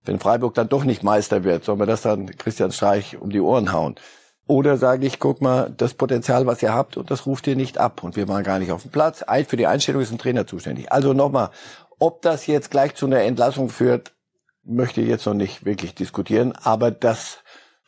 Wenn 0.06 0.20
Freiburg 0.20 0.54
dann 0.54 0.70
doch 0.70 0.84
nicht 0.84 1.04
Meister 1.04 1.44
wird, 1.44 1.64
soll 1.64 1.78
man 1.78 1.88
das 1.88 2.04
dann 2.04 2.28
Christian 2.38 2.72
Streich 2.72 3.18
um 3.20 3.32
die 3.32 3.40
Ohren 3.40 3.72
hauen? 3.72 3.96
Oder 4.52 4.76
sage 4.76 5.08
ich, 5.08 5.20
guck 5.20 5.42
mal, 5.42 5.74
das 5.78 5.94
Potenzial, 5.94 6.46
was 6.46 6.62
ihr 6.62 6.74
habt, 6.74 6.98
und 6.98 7.10
das 7.10 7.26
ruft 7.26 7.48
ihr 7.48 7.56
nicht 7.56 7.78
ab. 7.78 8.04
Und 8.04 8.18
wir 8.18 8.28
waren 8.28 8.44
gar 8.44 8.60
nicht 8.60 8.74
auf 8.74 8.82
dem 8.82 8.92
Platz. 8.92 9.24
Für 9.48 9.56
die 9.56 9.66
Einstellung 9.66 10.02
ist 10.02 10.12
ein 10.12 10.18
Trainer 10.18 10.46
zuständig. 10.46 10.92
Also 10.92 11.14
nochmal, 11.14 11.52
ob 12.00 12.22
das 12.22 12.48
jetzt 12.48 12.70
gleich 12.70 12.96
zu 12.96 13.06
einer 13.06 13.22
Entlassung 13.22 13.70
führt, 13.70 14.12
möchte 14.66 15.00
ich 15.00 15.08
jetzt 15.08 15.26
noch 15.26 15.36
nicht 15.36 15.64
wirklich 15.64 15.96
diskutieren. 15.96 16.52
Aber 16.52 16.92
dass 16.92 17.38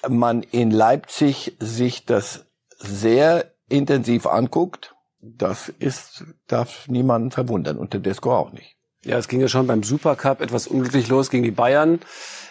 man 0.08 0.41
in 0.41 0.72
Leipzig 0.72 1.58
sich 1.60 2.05
das 2.05 2.46
sehr 2.77 3.51
intensiv 3.67 4.25
anguckt, 4.25 4.96
das 5.20 5.67
ist, 5.67 6.24
darf 6.48 6.88
niemanden 6.88 7.32
verwundern 7.32 7.77
und 7.77 7.91
Tedesco 7.91 8.34
auch 8.34 8.53
nicht. 8.53 8.77
Ja, 9.03 9.17
es 9.17 9.27
ging 9.27 9.41
ja 9.41 9.48
schon 9.48 9.67
beim 9.67 9.83
Supercup 9.83 10.41
etwas 10.41 10.67
unglücklich 10.67 11.07
los 11.10 11.29
gegen 11.29 11.43
die 11.43 11.51
Bayern, 11.51 12.00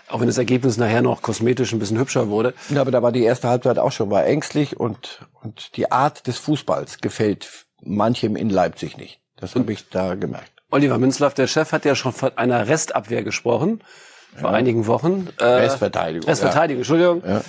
auch 0.08 0.20
wenn 0.20 0.26
das 0.26 0.38
Ergebnis 0.38 0.76
nachher 0.76 1.02
noch 1.02 1.22
kosmetisch 1.22 1.72
ein 1.72 1.78
bisschen 1.78 1.98
hübscher 1.98 2.28
wurde. 2.28 2.54
Ja, 2.68 2.82
aber 2.82 2.90
da 2.90 3.02
war 3.02 3.12
die 3.12 3.22
erste 3.22 3.48
Halbzeit 3.48 3.78
auch 3.78 3.92
schon 3.92 4.10
war 4.10 4.26
ängstlich 4.26 4.78
und 4.78 5.26
und 5.42 5.76
die 5.76 5.90
Art 5.90 6.26
des 6.26 6.38
Fußballs 6.38 6.98
gefällt 7.00 7.48
manchem 7.80 8.36
in 8.36 8.50
Leipzig 8.50 8.96
nicht. 8.96 9.20
Das 9.36 9.54
habe 9.54 9.72
ich 9.72 9.88
da 9.88 10.14
gemerkt. 10.14 10.52
Oliver 10.70 10.98
Münzlaff, 10.98 11.34
der 11.34 11.46
Chef, 11.46 11.72
hat 11.72 11.84
ja 11.84 11.94
schon 11.94 12.12
von 12.12 12.36
einer 12.36 12.68
Restabwehr 12.68 13.22
gesprochen 13.22 13.82
vor 14.36 14.50
einigen 14.50 14.86
Wochen. 14.86 15.28
Äh, 15.38 15.44
Restverteidigung, 15.44 16.28
Restverteidigung, 16.28 16.80
Entschuldigung. 16.80 17.22
Ja. 17.26 17.42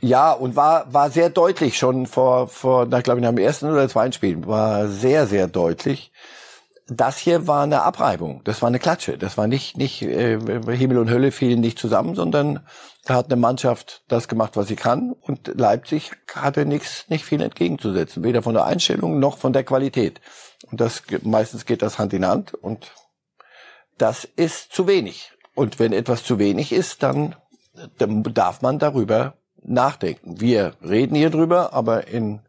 Ja, 0.00 0.32
und 0.32 0.54
war, 0.54 0.92
war 0.92 1.08
sehr 1.08 1.30
deutlich 1.30 1.78
schon 1.78 2.06
vor, 2.06 2.48
vor, 2.48 2.86
na, 2.90 3.00
glaube 3.00 3.20
ich, 3.20 3.22
nach 3.22 3.30
dem 3.30 3.38
ersten 3.38 3.70
oder 3.70 3.88
zweiten 3.88 4.12
Spiel, 4.12 4.46
war 4.46 4.86
sehr, 4.88 5.26
sehr 5.26 5.48
deutlich. 5.48 6.12
Das 6.86 7.16
hier 7.16 7.46
war 7.46 7.62
eine 7.62 7.82
Abreibung. 7.82 8.42
Das 8.44 8.60
war 8.60 8.66
eine 8.66 8.78
Klatsche. 8.78 9.16
Das 9.16 9.38
war 9.38 9.46
nicht, 9.46 9.78
nicht, 9.78 10.02
äh, 10.02 10.38
Himmel 10.76 10.98
und 10.98 11.08
Hölle 11.08 11.32
fielen 11.32 11.60
nicht 11.60 11.78
zusammen, 11.78 12.14
sondern 12.14 12.66
da 13.06 13.14
hat 13.14 13.26
eine 13.26 13.36
Mannschaft 13.36 14.02
das 14.08 14.28
gemacht, 14.28 14.56
was 14.56 14.68
sie 14.68 14.76
kann. 14.76 15.12
Und 15.12 15.48
Leipzig 15.54 16.12
hatte 16.34 16.66
nichts, 16.66 17.06
nicht 17.08 17.24
viel 17.24 17.40
entgegenzusetzen. 17.40 18.22
Weder 18.22 18.42
von 18.42 18.52
der 18.52 18.66
Einstellung 18.66 19.18
noch 19.18 19.38
von 19.38 19.54
der 19.54 19.64
Qualität. 19.64 20.20
Und 20.70 20.80
das, 20.80 21.02
meistens 21.22 21.64
geht 21.64 21.80
das 21.80 21.98
Hand 21.98 22.12
in 22.12 22.26
Hand. 22.26 22.52
Und 22.52 22.92
das 23.96 24.24
ist 24.36 24.72
zu 24.72 24.86
wenig. 24.86 25.32
Und 25.54 25.78
wenn 25.78 25.94
etwas 25.94 26.22
zu 26.22 26.38
wenig 26.38 26.70
ist, 26.70 27.02
dann, 27.02 27.34
dann 27.96 28.22
darf 28.24 28.60
man 28.60 28.78
darüber 28.78 29.34
nachdenken. 29.62 30.38
Wir 30.38 30.74
reden 30.82 31.14
hier 31.14 31.30
drüber, 31.30 31.72
aber 31.72 32.08
in 32.08 32.40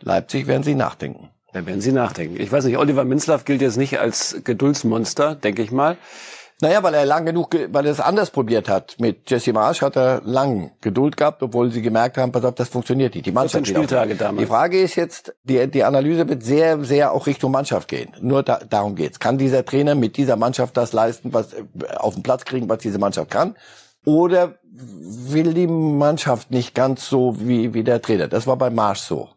Leipzig 0.00 0.46
werden 0.46 0.62
sie 0.62 0.74
nachdenken. 0.74 1.33
Da 1.54 1.64
werden 1.64 1.80
Sie 1.80 1.92
nachdenken. 1.92 2.38
Ich 2.40 2.50
weiß 2.52 2.64
nicht, 2.64 2.76
Oliver 2.78 3.04
Minzlaff 3.04 3.44
gilt 3.44 3.62
jetzt 3.62 3.76
nicht 3.76 3.98
als 4.00 4.36
Geduldsmonster, 4.44 5.34
denke 5.36 5.62
ich 5.62 5.70
mal. 5.70 5.96
Naja, 6.60 6.82
weil 6.82 6.94
er 6.94 7.04
lang 7.04 7.26
genug, 7.26 7.50
ge- 7.50 7.68
weil 7.72 7.84
er 7.86 7.92
es 7.92 8.00
anders 8.00 8.30
probiert 8.30 8.68
hat. 8.68 8.96
Mit 8.98 9.28
Jesse 9.30 9.52
Marsch 9.52 9.82
hat 9.82 9.96
er 9.96 10.20
lang 10.24 10.70
Geduld 10.80 11.16
gehabt, 11.16 11.42
obwohl 11.42 11.70
sie 11.72 11.82
gemerkt 11.82 12.16
haben, 12.16 12.32
pass 12.32 12.44
auf, 12.44 12.54
das 12.54 12.68
funktioniert 12.68 13.14
nicht. 13.14 13.26
Die 13.26 13.32
Mannschaft 13.32 13.66
14 13.66 13.74
geht 13.74 13.76
auf. 13.76 13.84
Spieltage 13.90 14.14
damals. 14.16 14.40
Die 14.40 14.46
Frage 14.46 14.80
ist 14.80 14.94
jetzt, 14.96 15.34
die, 15.44 15.66
die 15.68 15.84
Analyse 15.84 16.28
wird 16.28 16.42
sehr, 16.42 16.82
sehr 16.84 17.12
auch 17.12 17.26
Richtung 17.26 17.50
Mannschaft 17.52 17.88
gehen. 17.88 18.10
Nur 18.20 18.42
da, 18.42 18.60
darum 18.68 18.94
geht's. 18.94 19.18
Kann 19.18 19.38
dieser 19.38 19.64
Trainer 19.64 19.94
mit 19.94 20.16
dieser 20.16 20.36
Mannschaft 20.36 20.76
das 20.76 20.92
leisten, 20.92 21.32
was 21.32 21.52
äh, 21.52 21.62
auf 21.96 22.14
den 22.14 22.22
Platz 22.22 22.44
kriegen, 22.44 22.68
was 22.68 22.78
diese 22.78 22.98
Mannschaft 22.98 23.30
kann? 23.30 23.56
Oder 24.04 24.54
will 24.72 25.54
die 25.54 25.66
Mannschaft 25.66 26.50
nicht 26.50 26.74
ganz 26.74 27.08
so 27.08 27.36
wie, 27.38 27.74
wie 27.74 27.84
der 27.84 28.00
Trainer? 28.02 28.28
Das 28.28 28.46
war 28.46 28.56
bei 28.56 28.70
Marsch 28.70 29.00
so. 29.00 29.28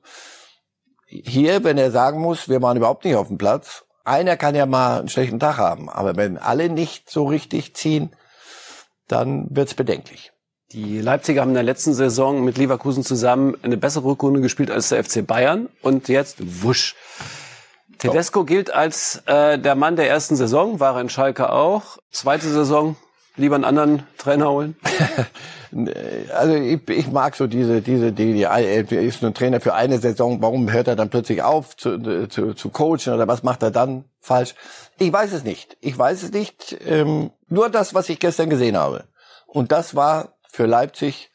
Hier, 1.10 1.64
wenn 1.64 1.78
er 1.78 1.92
sagen 1.92 2.20
muss, 2.20 2.50
wir 2.50 2.62
waren 2.62 2.76
überhaupt 2.78 3.06
nicht 3.06 3.16
auf 3.16 3.30
dem 3.30 3.38
Platz, 3.38 3.86
einer 4.04 4.36
kann 4.36 4.56
ja 4.56 4.66
mal 4.66 5.00
einen 5.00 5.10
schlechten 5.10 5.40
Tag 5.40 5.58
haben, 5.58 5.90
aber 5.90 6.16
wenn 6.18 6.38
alle 6.38 6.70
nicht 6.70 7.10
so 7.10 7.26
richtig 7.26 7.76
ziehen, 7.76 8.12
dann 9.08 9.48
wird's 9.50 9.74
bedenklich. 9.74 10.34
Die 10.74 11.00
Leipziger 11.00 11.42
haben 11.42 11.50
in 11.50 11.56
der 11.56 11.64
letzten 11.64 11.94
Saison 11.94 12.44
mit 12.44 12.58
Leverkusen 12.58 13.04
zusammen 13.04 13.56
eine 13.64 13.78
bessere 13.78 14.04
Rückrunde 14.04 14.42
gespielt 14.42 14.70
als 14.70 14.90
der 14.90 15.02
FC 15.02 15.26
Bayern 15.26 15.70
und 15.82 16.10
jetzt 16.10 16.38
wusch. 16.62 16.96
Tedesco 18.00 18.44
gilt 18.44 18.74
als 18.74 19.24
äh, 19.28 19.58
der 19.58 19.76
Mann 19.76 19.96
der 19.96 20.10
ersten 20.10 20.36
Saison, 20.36 20.82
war 20.82 20.96
er 20.96 21.02
in 21.02 21.10
Schalke 21.10 21.52
auch. 21.52 21.98
Zweite 22.12 22.50
Saison 22.50 22.98
lieber 23.38 23.56
einen 23.56 23.64
anderen 23.64 24.04
Trainer 24.18 24.50
holen. 24.50 24.76
Also 26.34 26.56
ich, 26.56 26.88
ich 26.90 27.12
mag 27.12 27.36
so 27.36 27.46
diese, 27.46 27.82
diese, 27.82 28.14
die, 28.14 28.34
die 28.34 28.44
er 28.44 28.90
ist 28.90 29.24
ein 29.24 29.34
Trainer 29.34 29.60
für 29.60 29.74
eine 29.74 30.00
Saison, 30.00 30.42
warum 30.42 30.72
hört 30.72 30.88
er 30.88 30.96
dann 30.96 31.10
plötzlich 31.10 31.44
auf 31.44 31.76
zu, 31.76 32.28
zu, 32.28 32.54
zu 32.54 32.70
coachen 32.70 33.14
oder 33.14 33.28
was 33.28 33.44
macht 33.44 33.64
er 33.64 33.72
dann 33.72 34.06
falsch? 34.22 34.56
Ich 34.98 35.12
weiß 35.12 35.34
es 35.34 35.44
nicht. 35.44 35.78
Ich 35.82 35.98
weiß 35.98 36.24
es 36.24 36.32
nicht. 36.32 36.78
Ähm, 36.86 37.32
nur 37.50 37.70
das, 37.70 37.94
was 37.94 38.08
ich 38.08 38.20
gestern 38.20 38.50
gesehen 38.50 38.78
habe. 38.78 39.04
Und 39.46 39.72
das 39.74 39.94
war 39.94 40.38
für 40.50 40.66
Leipzig 40.66 41.32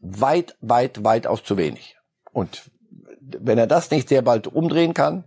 weit, 0.00 0.56
weit, 0.60 1.02
weitaus 1.02 1.42
zu 1.42 1.56
wenig. 1.56 1.96
Und 2.32 2.70
wenn 3.20 3.58
er 3.58 3.66
das 3.66 3.90
nicht 3.90 4.08
sehr 4.08 4.22
bald 4.22 4.46
umdrehen 4.46 4.94
kann, 4.94 5.24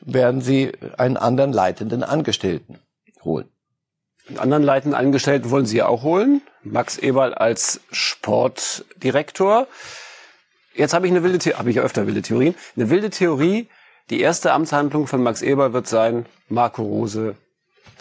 werden 0.00 0.40
sie 0.40 0.72
einen 0.96 1.16
anderen 1.16 1.52
leitenden 1.52 2.02
Angestellten 2.02 2.78
holen. 3.24 3.48
Anderen 4.36 4.62
leitenden 4.62 4.98
Angestellten 4.98 5.50
wollen 5.50 5.66
sie 5.66 5.78
ja 5.78 5.86
auch 5.86 6.02
holen. 6.02 6.42
Max 6.62 6.96
Eberl 6.98 7.34
als 7.34 7.80
Sportdirektor. 7.90 9.66
Jetzt 10.74 10.94
habe 10.94 11.06
ich 11.06 11.12
eine 11.12 11.22
wilde 11.22 11.38
Theorie, 11.38 11.58
habe 11.58 11.70
ich 11.70 11.76
ja 11.76 11.82
öfter 11.82 12.06
wilde 12.06 12.22
Theorien. 12.22 12.54
Eine 12.76 12.88
wilde 12.88 13.10
Theorie, 13.10 13.68
die 14.10 14.20
erste 14.20 14.52
Amtshandlung 14.52 15.06
von 15.06 15.22
Max 15.22 15.42
Eberl 15.42 15.72
wird 15.72 15.86
sein, 15.86 16.26
Marco 16.48 16.82
Rose 16.82 17.36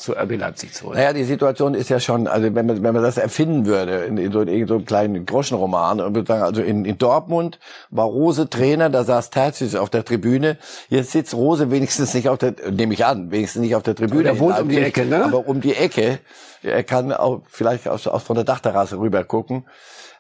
zu 0.02 0.14
RB 0.14 0.38
Leipzig 0.38 0.74
zu 0.74 0.86
holen. 0.86 0.98
Naja, 0.98 1.14
die 1.14 1.24
Situation 1.24 1.74
ist 1.74 1.90
ja 1.90 2.00
schon, 2.00 2.28
also 2.28 2.54
wenn 2.54 2.66
man, 2.66 2.84
wenn 2.84 2.94
man 2.94 3.04
das 3.04 3.18
erfinden 3.18 3.66
würde, 3.66 4.04
in, 4.06 4.18
in 4.18 4.32
so, 4.32 4.42
in 4.42 4.68
so 4.68 4.76
einem 4.76 4.86
kleinen 4.86 5.26
Groschenroman, 5.26 6.02
und 6.02 6.16
würde 6.16 6.28
sagen, 6.28 6.44
also 6.44 6.62
in, 6.62 6.86
in 6.86 6.98
Dortmund 6.98 7.60
war 7.90 8.06
Rose 8.06 8.50
Trainer, 8.50 8.90
da 8.90 9.04
saß 9.04 9.30
Terzic 9.30 9.76
auf 9.76 9.90
der 9.90 10.04
Tribüne, 10.04 10.58
jetzt 10.90 11.12
sitzt 11.12 11.34
Rose 11.34 11.72
wenigstens 11.72 12.14
nicht 12.14 12.30
auf 12.30 12.38
der, 12.38 12.56
nehme 12.72 12.94
ich 12.94 13.06
an, 13.06 13.32
wenigstens 13.32 13.62
nicht 13.62 13.76
auf 13.76 13.84
der 13.84 13.96
Tribüne. 13.96 14.24
Der 14.24 14.40
wohnt 14.40 14.60
um 14.60 14.70
die 14.70 14.80
Ecke, 14.80 15.06
ne? 15.06 15.26
Aber 15.26 15.48
um 15.48 15.62
die 15.62 15.76
Ecke. 15.76 16.20
Er 16.64 16.84
kann 16.84 17.12
auch 17.12 17.42
vielleicht 17.48 17.88
aus, 17.88 18.06
aus 18.08 18.24
von 18.24 18.36
der 18.36 18.46
Dachterrasse 18.46 19.00
rüber 19.00 19.24
gucken. 19.24 19.66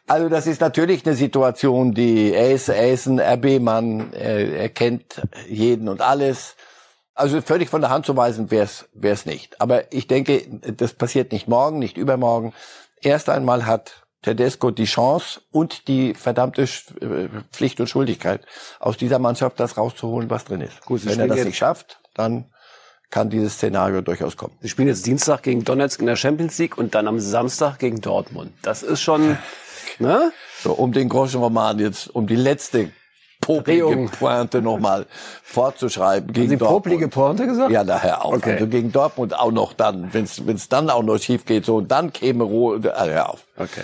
Also 0.07 0.27
das 0.27 0.47
ist 0.47 0.59
natürlich 0.59 1.05
eine 1.05 1.15
Situation, 1.15 1.93
die 1.93 2.33
er 2.33 2.51
ist, 2.51 2.67
er 2.69 2.91
ist 2.91 3.05
ein 3.05 3.19
RB-Mann, 3.19 4.11
er, 4.13 4.53
er 4.53 4.69
kennt 4.69 5.21
jeden 5.47 5.87
und 5.87 6.01
alles. 6.01 6.55
Also 7.13 7.41
völlig 7.41 7.69
von 7.69 7.81
der 7.81 7.89
Hand 7.89 8.05
zu 8.05 8.15
weisen 8.15 8.51
wäre 8.51 8.69
es 9.01 9.25
nicht. 9.25 9.59
Aber 9.59 9.91
ich 9.91 10.07
denke, 10.07 10.43
das 10.75 10.93
passiert 10.93 11.31
nicht 11.31 11.47
morgen, 11.47 11.79
nicht 11.79 11.97
übermorgen. 11.97 12.53
Erst 13.01 13.29
einmal 13.29 13.65
hat 13.65 14.03
Tedesco 14.21 14.71
die 14.71 14.85
Chance 14.85 15.41
und 15.51 15.87
die 15.87 16.13
verdammte 16.13 16.61
äh, 16.61 17.27
Pflicht 17.51 17.79
und 17.79 17.87
Schuldigkeit, 17.87 18.45
aus 18.79 18.97
dieser 18.97 19.19
Mannschaft 19.19 19.59
das 19.59 19.77
rauszuholen, 19.77 20.29
was 20.29 20.45
drin 20.45 20.61
ist. 20.61 20.81
Gut, 20.85 21.05
Wenn 21.05 21.19
er 21.19 21.27
das 21.27 21.43
nicht 21.43 21.57
schafft, 21.57 21.99
dann 22.13 22.45
kann 23.09 23.29
dieses 23.29 23.55
Szenario 23.55 24.01
durchaus 24.01 24.37
kommen. 24.37 24.57
Sie 24.61 24.69
spielen 24.69 24.87
jetzt 24.87 25.05
Dienstag 25.05 25.43
gegen 25.43 25.63
Donetsk 25.65 25.99
in 25.99 26.05
der 26.05 26.15
Champions 26.15 26.57
League 26.59 26.77
und 26.77 26.95
dann 26.95 27.07
am 27.07 27.19
Samstag 27.19 27.79
gegen 27.79 27.99
Dortmund. 27.99 28.53
Das 28.61 28.83
ist 28.83 29.01
schon, 29.01 29.37
ne? 29.99 30.31
So, 30.61 30.73
um 30.73 30.93
den 30.93 31.09
Groschenroman 31.09 31.79
jetzt, 31.79 32.07
um 32.07 32.27
die 32.27 32.35
letzte 32.35 32.91
poplige. 33.41 34.09
Pointe 34.19 34.61
nochmal 34.61 35.05
fortzuschreiben 35.43 36.31
gegen 36.31 36.45
Haben 36.45 36.49
Sie 36.49 36.57
Dortmund. 36.57 36.83
poplige 36.83 37.07
Pointe 37.07 37.47
gesagt? 37.47 37.71
Ja, 37.71 37.83
daher 37.83 38.23
auch. 38.23 38.33
Okay. 38.33 38.53
Also 38.53 38.67
gegen 38.67 38.91
Dortmund 38.91 39.37
auch 39.37 39.51
noch 39.51 39.73
dann, 39.73 40.13
wenn 40.13 40.23
es 40.23 40.69
dann 40.69 40.89
auch 40.89 41.03
noch 41.03 41.17
schief 41.17 41.45
geht, 41.45 41.65
so, 41.65 41.77
und 41.77 41.91
dann 41.91 42.13
käme 42.13 42.43
Ruhe, 42.43 42.93
also 42.95 43.11
hör 43.11 43.29
auf. 43.29 43.45
Okay. 43.57 43.83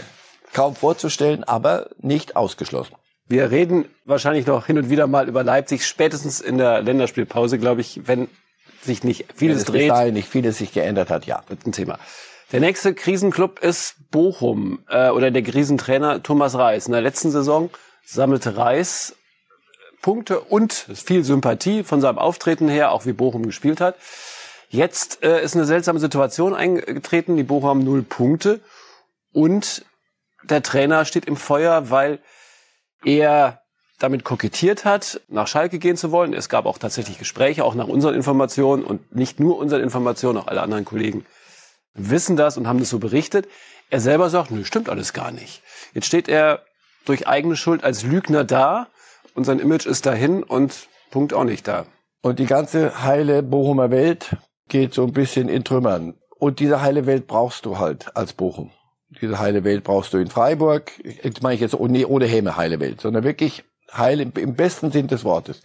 Kaum 0.53 0.75
vorzustellen, 0.75 1.43
aber 1.43 1.89
nicht 2.01 2.35
ausgeschlossen. 2.35 2.95
Wir 3.27 3.51
reden 3.51 3.85
wahrscheinlich 4.05 4.47
noch 4.47 4.67
hin 4.67 4.77
und 4.77 4.89
wieder 4.89 5.05
mal 5.05 5.27
über 5.27 5.43
Leipzig, 5.43 5.85
spätestens 5.85 6.39
in 6.39 6.57
der 6.57 6.81
Länderspielpause, 6.81 7.59
glaube 7.59 7.81
ich, 7.81 8.01
wenn 8.05 8.29
sich 8.81 9.03
nicht 9.03 9.25
Wenn 9.27 9.35
vieles 9.35 9.57
es 9.57 9.65
bis 9.65 9.87
dreht. 9.89 10.13
nicht 10.13 10.29
vieles 10.29 10.57
sich 10.59 10.71
geändert 10.71 11.09
hat, 11.09 11.25
ja. 11.25 11.43
wird 11.47 11.65
ein 11.67 11.73
Thema. 11.73 11.99
Der 12.53 12.61
nächste 12.61 12.93
Krisenclub 12.93 13.59
ist 13.59 13.95
Bochum 14.09 14.79
äh, 14.89 15.09
oder 15.09 15.31
der 15.31 15.41
Krisentrainer 15.41 16.23
Thomas 16.23 16.55
Reis. 16.55 16.85
In 16.87 16.93
der 16.93 17.01
letzten 17.01 17.31
Saison 17.31 17.69
sammelte 18.05 18.55
Reis 18.55 19.13
Punkte 20.07 20.39
und 20.39 20.71
viel 20.71 21.25
Sympathie 21.25 21.83
von 21.83 21.99
seinem 21.99 22.17
Auftreten 22.17 22.69
her, 22.69 22.93
auch 22.93 23.05
wie 23.05 23.11
Bochum 23.11 23.45
gespielt 23.45 23.81
hat. 23.81 23.97
Jetzt 24.69 25.21
äh, 25.21 25.43
ist 25.43 25.53
eine 25.53 25.65
seltsame 25.65 25.99
Situation 25.99 26.55
eingetreten. 26.55 27.35
Die 27.35 27.43
Bochum 27.43 27.67
haben 27.67 27.83
null 27.83 28.03
Punkte 28.03 28.61
und 29.33 29.83
der 30.43 30.63
Trainer 30.63 31.03
steht 31.03 31.25
im 31.25 31.35
Feuer, 31.35 31.89
weil 31.89 32.19
er 33.03 33.63
damit 33.99 34.23
kokettiert 34.23 34.85
hat, 34.85 35.19
nach 35.27 35.49
Schalke 35.49 35.77
gehen 35.77 35.97
zu 35.97 36.13
wollen. 36.13 36.33
Es 36.33 36.47
gab 36.47 36.67
auch 36.67 36.77
tatsächlich 36.77 37.19
Gespräche, 37.19 37.65
auch 37.65 37.75
nach 37.75 37.89
unseren 37.89 38.15
Informationen 38.15 38.85
und 38.85 39.13
nicht 39.13 39.41
nur 39.41 39.57
unseren 39.57 39.81
Informationen, 39.81 40.37
auch 40.37 40.47
alle 40.47 40.61
anderen 40.61 40.85
Kollegen 40.85 41.25
wissen 41.95 42.37
das 42.37 42.57
und 42.57 42.65
haben 42.65 42.79
das 42.79 42.89
so 42.89 42.99
berichtet. 42.99 43.49
Er 43.89 43.99
selber 43.99 44.29
sagt, 44.29 44.51
nö, 44.51 44.63
stimmt 44.63 44.87
alles 44.87 45.11
gar 45.11 45.31
nicht. 45.31 45.63
Jetzt 45.93 46.07
steht 46.07 46.29
er 46.29 46.61
durch 47.03 47.27
eigene 47.27 47.57
Schuld 47.57 47.83
als 47.83 48.03
Lügner 48.03 48.45
da 48.45 48.87
und 49.38 49.43
sein 49.43 49.60
Image 49.60 49.86
ist 49.86 50.08
dahin 50.08 50.41
und 50.41 50.88
Punkt 51.12 51.34
auch 51.34 51.43
nicht 51.43 51.67
da. 51.67 51.86
Und 52.21 52.39
die 52.39 52.47
ganze 52.47 53.04
heile 53.04 53.43
Bochumer 53.43 53.91
Welt 53.91 54.36
geht 54.67 54.95
so 54.95 55.04
ein 55.04 55.13
bisschen 55.13 55.47
in 55.47 55.63
Trümmern. 55.63 56.15
Und 56.39 56.60
diese 56.60 56.82
heile 56.82 57.06
Welt 57.06 57.28
brauchst 57.28 57.65
du 57.65 57.78
halt 57.78 58.17
als 58.17 58.34
Bochum. 58.34 58.71
Diese 59.21 59.38
heile 59.39 59.63
Welt 59.63 59.84
brauchst 59.84 60.13
du 60.13 60.17
in 60.17 60.28
Freiburg. 60.28 60.91
Jetzt 61.23 61.43
meine 61.43 61.54
ich 61.54 61.62
jetzt 61.62 61.76
ohne, 61.76 62.08
ohne 62.08 62.26
Häme 62.26 62.58
heile 62.58 62.80
Welt, 62.80 63.00
sondern 63.00 63.23
wirklich 63.23 63.63
heile 63.95 64.23
im 64.23 64.56
besten 64.56 64.91
Sinn 64.91 65.08
des 65.08 65.23
Wortes. 65.23 65.62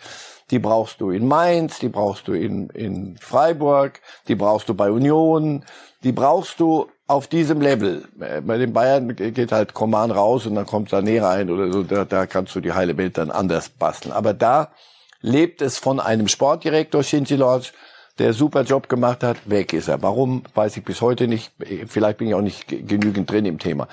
Die 0.50 0.58
brauchst 0.58 1.00
du 1.00 1.10
in 1.10 1.26
Mainz, 1.26 1.78
die 1.78 1.88
brauchst 1.88 2.28
du 2.28 2.34
in, 2.34 2.68
in 2.70 3.16
Freiburg, 3.16 4.02
die 4.28 4.34
brauchst 4.34 4.68
du 4.68 4.74
bei 4.74 4.90
Union, 4.90 5.64
die 6.04 6.12
brauchst 6.12 6.60
du 6.60 6.90
auf 7.12 7.28
diesem 7.28 7.60
Level. 7.60 8.04
Bei 8.16 8.58
den 8.58 8.72
Bayern 8.72 9.14
geht 9.14 9.52
halt 9.52 9.74
Coman 9.74 10.10
raus 10.10 10.46
und 10.46 10.54
dann 10.54 10.66
kommt 10.66 10.90
Sané 10.90 11.22
rein 11.22 11.50
oder 11.50 11.70
so. 11.70 11.82
Da, 11.82 12.04
da 12.04 12.26
kannst 12.26 12.54
du 12.54 12.60
die 12.60 12.72
heile 12.72 12.96
Welt 12.96 13.18
dann 13.18 13.30
anders 13.30 13.68
basteln. 13.68 14.12
Aber 14.12 14.34
da 14.34 14.72
lebt 15.20 15.62
es 15.62 15.78
von 15.78 16.00
einem 16.00 16.28
Sportdirektor, 16.28 17.02
Shinji 17.02 17.36
Lodge, 17.36 17.70
der 18.18 18.32
super 18.32 18.62
Job 18.62 18.88
gemacht 18.88 19.22
hat. 19.22 19.38
Weg 19.48 19.72
ist 19.72 19.88
er. 19.88 20.02
Warum, 20.02 20.42
weiß 20.54 20.76
ich 20.76 20.84
bis 20.84 21.00
heute 21.00 21.28
nicht. 21.28 21.52
Vielleicht 21.86 22.18
bin 22.18 22.28
ich 22.28 22.34
auch 22.34 22.42
nicht 22.42 22.66
genügend 22.68 23.30
drin 23.30 23.46
im 23.46 23.58
Thema. 23.58 23.88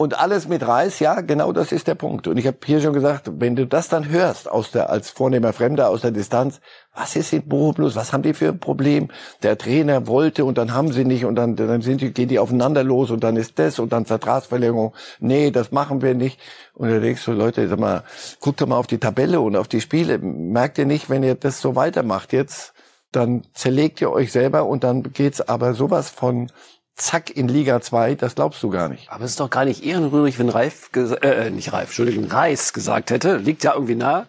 Und 0.00 0.18
alles 0.18 0.48
mit 0.48 0.66
Reis, 0.66 0.98
ja, 0.98 1.20
genau 1.20 1.52
das 1.52 1.72
ist 1.72 1.86
der 1.86 1.94
Punkt. 1.94 2.26
Und 2.26 2.38
ich 2.38 2.46
habe 2.46 2.56
hier 2.64 2.80
schon 2.80 2.94
gesagt, 2.94 3.30
wenn 3.34 3.54
du 3.54 3.66
das 3.66 3.88
dann 3.88 4.08
hörst 4.08 4.50
aus 4.50 4.70
der 4.70 4.88
als 4.88 5.10
vornehmer 5.10 5.52
Fremder 5.52 5.90
aus 5.90 6.00
der 6.00 6.10
Distanz, 6.10 6.62
was 6.94 7.16
ist 7.16 7.34
in 7.34 7.46
Bochum 7.46 7.74
Plus? 7.74 7.96
Was 7.96 8.14
haben 8.14 8.22
die 8.22 8.32
für 8.32 8.48
ein 8.48 8.60
Problem? 8.60 9.08
Der 9.42 9.58
Trainer 9.58 10.06
wollte 10.06 10.46
und 10.46 10.56
dann 10.56 10.72
haben 10.72 10.90
sie 10.90 11.04
nicht 11.04 11.26
und 11.26 11.34
dann 11.34 11.54
dann 11.54 11.82
sind 11.82 12.00
die, 12.00 12.14
gehen 12.14 12.30
die 12.30 12.38
aufeinander 12.38 12.82
los 12.82 13.10
und 13.10 13.22
dann 13.22 13.36
ist 13.36 13.58
das 13.58 13.78
und 13.78 13.92
dann 13.92 14.06
Vertragsverlängerung. 14.06 14.94
Nee, 15.18 15.50
das 15.50 15.70
machen 15.70 16.00
wir 16.00 16.14
nicht. 16.14 16.40
Und 16.72 16.88
da 16.88 16.98
denkst 16.98 17.22
du, 17.26 17.32
Leute, 17.32 17.68
sag 17.68 17.78
mal, 17.78 18.02
guckt 18.40 18.62
doch 18.62 18.66
mal 18.66 18.78
auf 18.78 18.86
die 18.86 18.96
Tabelle 18.96 19.42
und 19.42 19.54
auf 19.54 19.68
die 19.68 19.82
Spiele. 19.82 20.16
Merkt 20.16 20.78
ihr 20.78 20.86
nicht, 20.86 21.10
wenn 21.10 21.22
ihr 21.22 21.34
das 21.34 21.60
so 21.60 21.76
weitermacht 21.76 22.32
jetzt, 22.32 22.72
dann 23.12 23.42
zerlegt 23.52 24.00
ihr 24.00 24.10
euch 24.10 24.32
selber 24.32 24.64
und 24.64 24.82
dann 24.82 25.02
geht's 25.12 25.42
aber 25.42 25.74
sowas 25.74 26.08
von 26.08 26.50
zack 26.96 27.30
in 27.30 27.48
Liga 27.48 27.80
2, 27.80 28.14
das 28.14 28.34
glaubst 28.34 28.62
du 28.62 28.70
gar 28.70 28.88
nicht. 28.88 29.10
Aber 29.10 29.24
es 29.24 29.32
ist 29.32 29.40
doch 29.40 29.50
gar 29.50 29.64
nicht 29.64 29.84
ehrenrührig, 29.84 30.38
wenn 30.38 30.48
Reif, 30.48 30.90
äh, 30.94 31.50
nicht 31.50 31.72
Reif, 31.72 31.88
Entschuldigung, 31.88 32.26
Reis 32.26 32.72
gesagt 32.72 33.10
hätte, 33.10 33.36
liegt 33.36 33.64
ja 33.64 33.74
irgendwie 33.74 33.94
nah. 33.94 34.26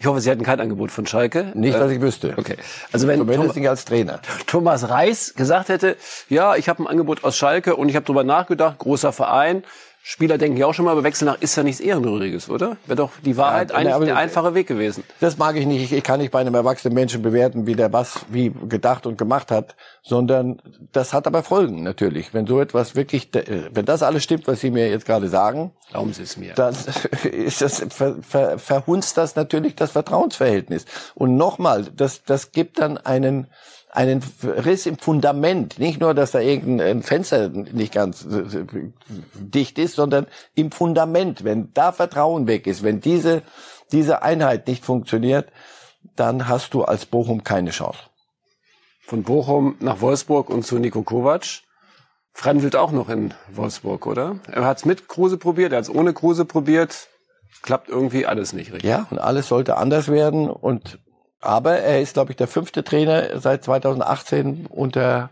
Ich 0.00 0.06
hoffe, 0.06 0.22
Sie 0.22 0.30
hatten 0.30 0.44
kein 0.44 0.60
Angebot 0.60 0.90
von 0.90 1.06
Schalke. 1.06 1.52
Nicht, 1.54 1.78
dass 1.78 1.90
ich 1.90 2.00
wüsste. 2.00 2.32
Okay. 2.38 2.56
Also 2.90 3.06
wenn 3.06 3.18
Zumindest 3.18 3.58
als 3.66 3.84
Trainer. 3.84 4.20
Thomas 4.46 4.88
Reis 4.88 5.34
gesagt 5.36 5.68
hätte, 5.68 5.98
ja, 6.30 6.56
ich 6.56 6.70
habe 6.70 6.82
ein 6.82 6.86
Angebot 6.86 7.22
aus 7.22 7.36
Schalke 7.36 7.76
und 7.76 7.90
ich 7.90 7.96
habe 7.96 8.06
drüber 8.06 8.24
nachgedacht, 8.24 8.78
großer 8.78 9.12
Verein, 9.12 9.62
Spieler 10.02 10.38
denken 10.38 10.56
ja 10.56 10.66
auch 10.66 10.72
schon 10.72 10.86
mal, 10.86 10.92
aber 10.92 11.04
Wechsel 11.04 11.26
nach 11.26 11.40
ist 11.40 11.56
ja 11.56 11.62
nichts 11.62 11.78
Ehrenrühriges, 11.80 12.48
oder? 12.48 12.78
Wäre 12.86 12.96
doch 12.96 13.12
die 13.22 13.36
Wahrheit 13.36 13.70
ja, 13.70 13.76
eigentlich 13.76 14.06
der 14.06 14.16
einfache 14.16 14.54
Weg 14.54 14.66
gewesen. 14.66 15.04
Das 15.20 15.36
mag 15.36 15.56
ich 15.56 15.66
nicht. 15.66 15.92
Ich 15.92 16.02
kann 16.02 16.20
nicht 16.20 16.30
bei 16.30 16.40
einem 16.40 16.54
erwachsenen 16.54 16.94
Menschen 16.94 17.20
bewerten, 17.20 17.66
wie 17.66 17.74
der 17.74 17.92
was 17.92 18.20
wie 18.30 18.50
gedacht 18.68 19.06
und 19.06 19.18
gemacht 19.18 19.50
hat, 19.50 19.76
sondern 20.02 20.62
das 20.92 21.12
hat 21.12 21.26
aber 21.26 21.42
Folgen 21.42 21.82
natürlich. 21.82 22.32
Wenn 22.32 22.46
so 22.46 22.60
etwas 22.60 22.96
wirklich, 22.96 23.28
wenn 23.32 23.84
das 23.84 24.02
alles 24.02 24.24
stimmt, 24.24 24.46
was 24.48 24.60
Sie 24.60 24.70
mir 24.70 24.88
jetzt 24.88 25.04
gerade 25.04 25.28
sagen, 25.28 25.72
Glauben 25.90 26.14
Sie 26.14 26.22
es 26.22 26.36
mir. 26.38 26.54
dann 26.54 26.74
ist 27.30 27.60
das, 27.60 27.84
ver, 27.90 28.16
ver, 28.22 28.58
verhunzt 28.58 29.18
das 29.18 29.36
natürlich 29.36 29.76
das 29.76 29.90
Vertrauensverhältnis. 29.90 30.86
Und 31.14 31.36
nochmal, 31.36 31.84
das, 31.94 32.24
das 32.24 32.52
gibt 32.52 32.78
dann 32.78 32.96
einen, 32.96 33.48
einen 33.92 34.22
Riss 34.42 34.86
im 34.86 34.98
Fundament. 34.98 35.78
Nicht 35.78 36.00
nur, 36.00 36.14
dass 36.14 36.30
da 36.30 36.40
irgendein 36.40 37.02
Fenster 37.02 37.48
nicht 37.48 37.92
ganz 37.92 38.26
dicht 39.34 39.78
ist, 39.78 39.94
sondern 39.94 40.26
im 40.54 40.70
Fundament. 40.70 41.44
Wenn 41.44 41.72
da 41.74 41.92
Vertrauen 41.92 42.46
weg 42.46 42.66
ist, 42.66 42.82
wenn 42.82 43.00
diese, 43.00 43.42
diese 43.92 44.22
Einheit 44.22 44.66
nicht 44.68 44.84
funktioniert, 44.84 45.50
dann 46.16 46.48
hast 46.48 46.74
du 46.74 46.84
als 46.84 47.06
Bochum 47.06 47.44
keine 47.44 47.70
Chance. 47.70 47.98
Von 49.02 49.22
Bochum 49.24 49.76
nach 49.80 50.00
Wolfsburg 50.00 50.50
und 50.50 50.64
zu 50.64 50.78
Nico 50.78 51.02
Kovac. 51.02 51.62
Fremdelt 52.32 52.76
auch 52.76 52.92
noch 52.92 53.08
in 53.08 53.34
Wolfsburg, 53.52 54.06
oder? 54.06 54.38
Er 54.46 54.64
hat 54.64 54.78
es 54.78 54.84
mit 54.84 55.08
Kruse 55.08 55.36
probiert, 55.36 55.72
er 55.72 55.78
hat 55.78 55.84
es 55.84 55.94
ohne 55.94 56.14
Kruse 56.14 56.44
probiert. 56.44 57.08
Klappt 57.62 57.88
irgendwie 57.88 58.24
alles 58.24 58.52
nicht 58.52 58.72
richtig. 58.72 58.88
Ja, 58.88 59.08
und 59.10 59.18
alles 59.18 59.48
sollte 59.48 59.76
anders 59.76 60.08
werden. 60.08 60.48
Und 60.48 61.00
aber 61.40 61.78
er 61.78 62.00
ist, 62.00 62.14
glaube 62.14 62.32
ich, 62.32 62.36
der 62.36 62.48
fünfte 62.48 62.84
Trainer 62.84 63.40
seit 63.40 63.64
2018 63.64 64.66
unter 64.66 65.30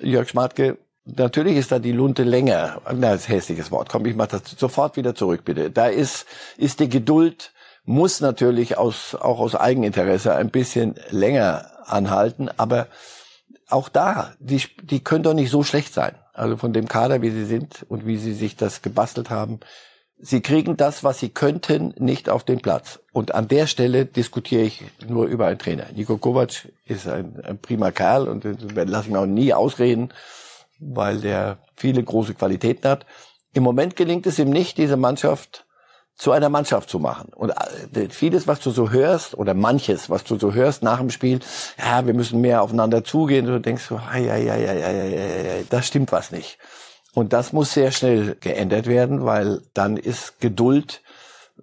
Jörg 0.00 0.28
Schmatke. 0.28 0.78
Natürlich 1.04 1.56
ist 1.56 1.72
da 1.72 1.78
die 1.78 1.92
Lunte 1.92 2.22
länger. 2.22 2.80
Na, 2.92 3.12
das 3.12 3.22
ist 3.22 3.28
ein 3.28 3.34
hässliches 3.34 3.70
Wort. 3.70 3.88
Komm, 3.88 4.06
ich 4.06 4.14
mach 4.14 4.28
das 4.28 4.42
sofort 4.56 4.96
wieder 4.96 5.14
zurück, 5.14 5.44
bitte. 5.44 5.70
Da 5.70 5.86
ist, 5.86 6.26
ist 6.56 6.80
die 6.80 6.88
Geduld, 6.88 7.52
muss 7.84 8.20
natürlich 8.20 8.78
aus, 8.78 9.14
auch 9.14 9.40
aus 9.40 9.56
Eigeninteresse 9.56 10.34
ein 10.34 10.50
bisschen 10.50 10.94
länger 11.10 11.66
anhalten. 11.86 12.48
Aber 12.56 12.86
auch 13.68 13.88
da, 13.88 14.34
die, 14.38 14.62
die 14.82 15.02
können 15.02 15.24
doch 15.24 15.34
nicht 15.34 15.50
so 15.50 15.64
schlecht 15.64 15.94
sein. 15.94 16.14
Also 16.32 16.56
von 16.56 16.72
dem 16.72 16.86
Kader, 16.86 17.22
wie 17.22 17.30
sie 17.30 17.44
sind 17.44 17.84
und 17.88 18.06
wie 18.06 18.16
sie 18.16 18.32
sich 18.32 18.56
das 18.56 18.82
gebastelt 18.82 19.30
haben, 19.30 19.60
Sie 20.22 20.42
kriegen 20.42 20.76
das, 20.76 21.02
was 21.02 21.18
sie 21.18 21.30
könnten, 21.30 21.94
nicht 21.98 22.28
auf 22.28 22.44
den 22.44 22.60
Platz. 22.60 23.00
Und 23.12 23.34
an 23.34 23.48
der 23.48 23.66
Stelle 23.66 24.04
diskutiere 24.04 24.62
ich 24.62 24.84
nur 25.06 25.26
über 25.26 25.46
einen 25.46 25.58
Trainer. 25.58 25.86
Niko 25.94 26.18
Kovac 26.18 26.68
ist 26.84 27.08
ein, 27.08 27.40
ein 27.42 27.58
prima 27.58 27.90
Kerl 27.90 28.28
und 28.28 28.44
den 28.44 28.58
lasse 28.88 29.06
ich 29.06 29.12
mir 29.12 29.20
auch 29.20 29.26
nie 29.26 29.54
ausreden, 29.54 30.12
weil 30.78 31.20
der 31.20 31.58
viele 31.76 32.02
große 32.02 32.34
Qualitäten 32.34 32.86
hat. 32.86 33.06
Im 33.54 33.62
Moment 33.62 33.96
gelingt 33.96 34.26
es 34.26 34.38
ihm 34.38 34.50
nicht, 34.50 34.76
diese 34.76 34.96
Mannschaft 34.96 35.64
zu 36.20 36.32
einer 36.32 36.50
Mannschaft 36.50 36.90
zu 36.90 36.98
machen. 36.98 37.32
Und 37.34 37.50
äh, 37.96 38.10
vieles, 38.10 38.46
was 38.46 38.60
du 38.60 38.70
so 38.70 38.90
hörst, 38.90 39.34
oder 39.34 39.54
manches, 39.54 40.10
was 40.10 40.22
du 40.22 40.38
so 40.38 40.52
hörst 40.52 40.82
nach 40.82 40.98
dem 40.98 41.08
Spiel, 41.08 41.40
ja, 41.78 42.04
wir 42.06 42.12
müssen 42.12 42.42
mehr 42.42 42.60
aufeinander 42.60 43.02
zugehen, 43.04 43.46
du 43.46 43.58
denkst 43.58 43.84
so, 43.84 43.98
ja, 44.12 44.18
ja, 44.18 44.36
ja, 44.36 44.56
ja, 44.56 44.74
ja, 44.74 44.90
ja, 44.92 45.52
da 45.70 45.80
stimmt 45.80 46.12
was 46.12 46.30
nicht. 46.30 46.58
Und 47.14 47.32
das 47.32 47.52
muss 47.52 47.72
sehr 47.72 47.90
schnell 47.90 48.36
geändert 48.40 48.86
werden, 48.86 49.24
weil 49.24 49.62
dann 49.74 49.96
ist 49.96 50.40
Geduld 50.40 51.02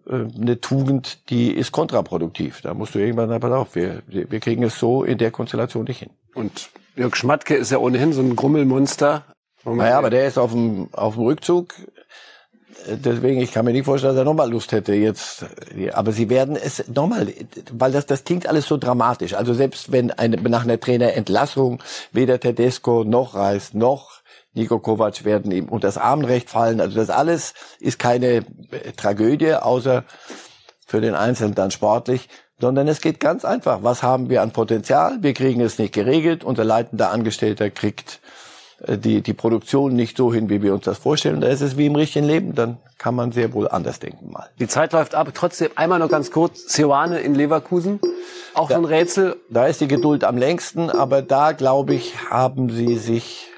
äh, 0.07 0.25
eine 0.39 0.59
Tugend, 0.59 1.29
die 1.29 1.51
ist 1.51 1.71
kontraproduktiv. 1.71 2.61
Da 2.61 2.73
musst 2.73 2.95
du 2.95 2.99
irgendwann 2.99 3.29
sagen, 3.29 3.41
pass 3.41 3.51
auf, 3.51 3.75
wir, 3.75 4.01
wir 4.07 4.39
kriegen 4.39 4.63
es 4.63 4.77
so 4.77 5.03
in 5.03 5.17
der 5.17 5.31
Konstellation 5.31 5.85
nicht 5.85 5.99
hin. 5.99 6.09
Und 6.33 6.69
Jörg 6.95 7.15
Schmatke 7.15 7.55
ist 7.55 7.71
ja 7.71 7.77
ohnehin 7.77 8.11
so 8.13 8.21
ein 8.21 8.35
Grummelmonster. 8.35 9.23
Naja, 9.63 9.97
aber 9.97 10.09
der 10.09 10.27
ist 10.27 10.37
auf 10.37 10.51
dem, 10.51 10.89
auf 10.93 11.15
dem 11.15 11.23
Rückzug. 11.23 11.73
Deswegen, 12.87 13.41
ich 13.41 13.51
kann 13.51 13.65
mir 13.65 13.73
nicht 13.73 13.85
vorstellen, 13.85 14.13
dass 14.15 14.21
er 14.21 14.25
nochmal 14.25 14.49
Lust 14.49 14.71
hätte 14.71 14.93
jetzt. 14.93 15.45
Aber 15.93 16.13
sie 16.13 16.29
werden 16.29 16.55
es 16.55 16.87
nochmal, 16.87 17.33
weil 17.71 17.91
das, 17.91 18.05
das 18.05 18.23
klingt 18.23 18.47
alles 18.47 18.65
so 18.65 18.77
dramatisch. 18.77 19.33
Also 19.33 19.53
selbst 19.53 19.91
wenn 19.91 20.11
eine, 20.11 20.37
nach 20.37 20.63
einer 20.63 20.79
Trainerentlassung 20.79 21.83
weder 22.13 22.39
Tedesco 22.39 23.03
noch 23.03 23.35
Reis 23.35 23.73
noch 23.73 24.21
Nico 24.57 24.79
Kovac 24.79 25.23
werden 25.23 25.51
ihm 25.51 25.69
unter 25.69 25.87
das 25.87 25.97
Armenrecht 25.97 26.49
fallen. 26.49 26.81
Also 26.81 26.97
das 26.97 27.09
alles 27.09 27.53
ist 27.79 27.99
keine 27.99 28.37
äh, 28.71 28.91
Tragödie, 28.97 29.53
außer 29.53 30.03
für 30.85 30.99
den 30.99 31.15
Einzelnen 31.15 31.53
dann 31.53 31.71
sportlich, 31.71 32.27
sondern 32.59 32.87
es 32.87 33.01
geht 33.01 33.19
ganz 33.19 33.45
einfach. 33.45 33.83
Was 33.83 34.03
haben 34.03 34.29
wir 34.29 34.41
an 34.41 34.51
Potenzial? 34.51 35.19
Wir 35.21 35.33
kriegen 35.33 35.61
es 35.61 35.77
nicht 35.77 35.93
geregelt. 35.93 36.43
Unser 36.43 36.63
leitender 36.63 37.11
Angestellter 37.11 37.69
kriegt 37.69 38.19
äh, 38.85 38.97
die, 38.97 39.21
die 39.21 39.33
Produktion 39.33 39.93
nicht 39.93 40.17
so 40.17 40.33
hin, 40.33 40.49
wie 40.49 40.63
wir 40.63 40.73
uns 40.73 40.85
das 40.85 40.97
vorstellen. 40.97 41.39
Da 41.39 41.49
ist 41.49 41.61
es 41.61 41.77
wie 41.77 41.85
im 41.85 41.95
richtigen 41.95 42.25
Leben. 42.25 42.55
Dann 42.55 42.77
kann 42.97 43.13
man 43.13 43.31
sehr 43.31 43.53
wohl 43.53 43.67
anders 43.67 43.99
denken 43.99 44.31
mal. 44.31 44.49
Die 44.59 44.67
Zeit 44.67 44.91
läuft 44.91 45.13
ab. 45.13 45.29
Trotzdem 45.35 45.69
einmal 45.75 45.99
noch 45.99 46.09
ganz 46.09 46.31
kurz. 46.31 46.73
Seoane 46.73 47.19
in 47.19 47.35
Leverkusen. 47.35 47.99
Auch 48.55 48.69
da, 48.69 48.75
so 48.75 48.81
ein 48.81 48.85
Rätsel. 48.85 49.35
Da 49.51 49.67
ist 49.67 49.81
die 49.81 49.87
Geduld 49.87 50.23
am 50.23 50.37
längsten. 50.37 50.89
Aber 50.89 51.21
da, 51.21 51.51
glaube 51.51 51.93
ich, 51.93 52.31
haben 52.31 52.71
sie 52.71 52.97
sich 52.97 53.51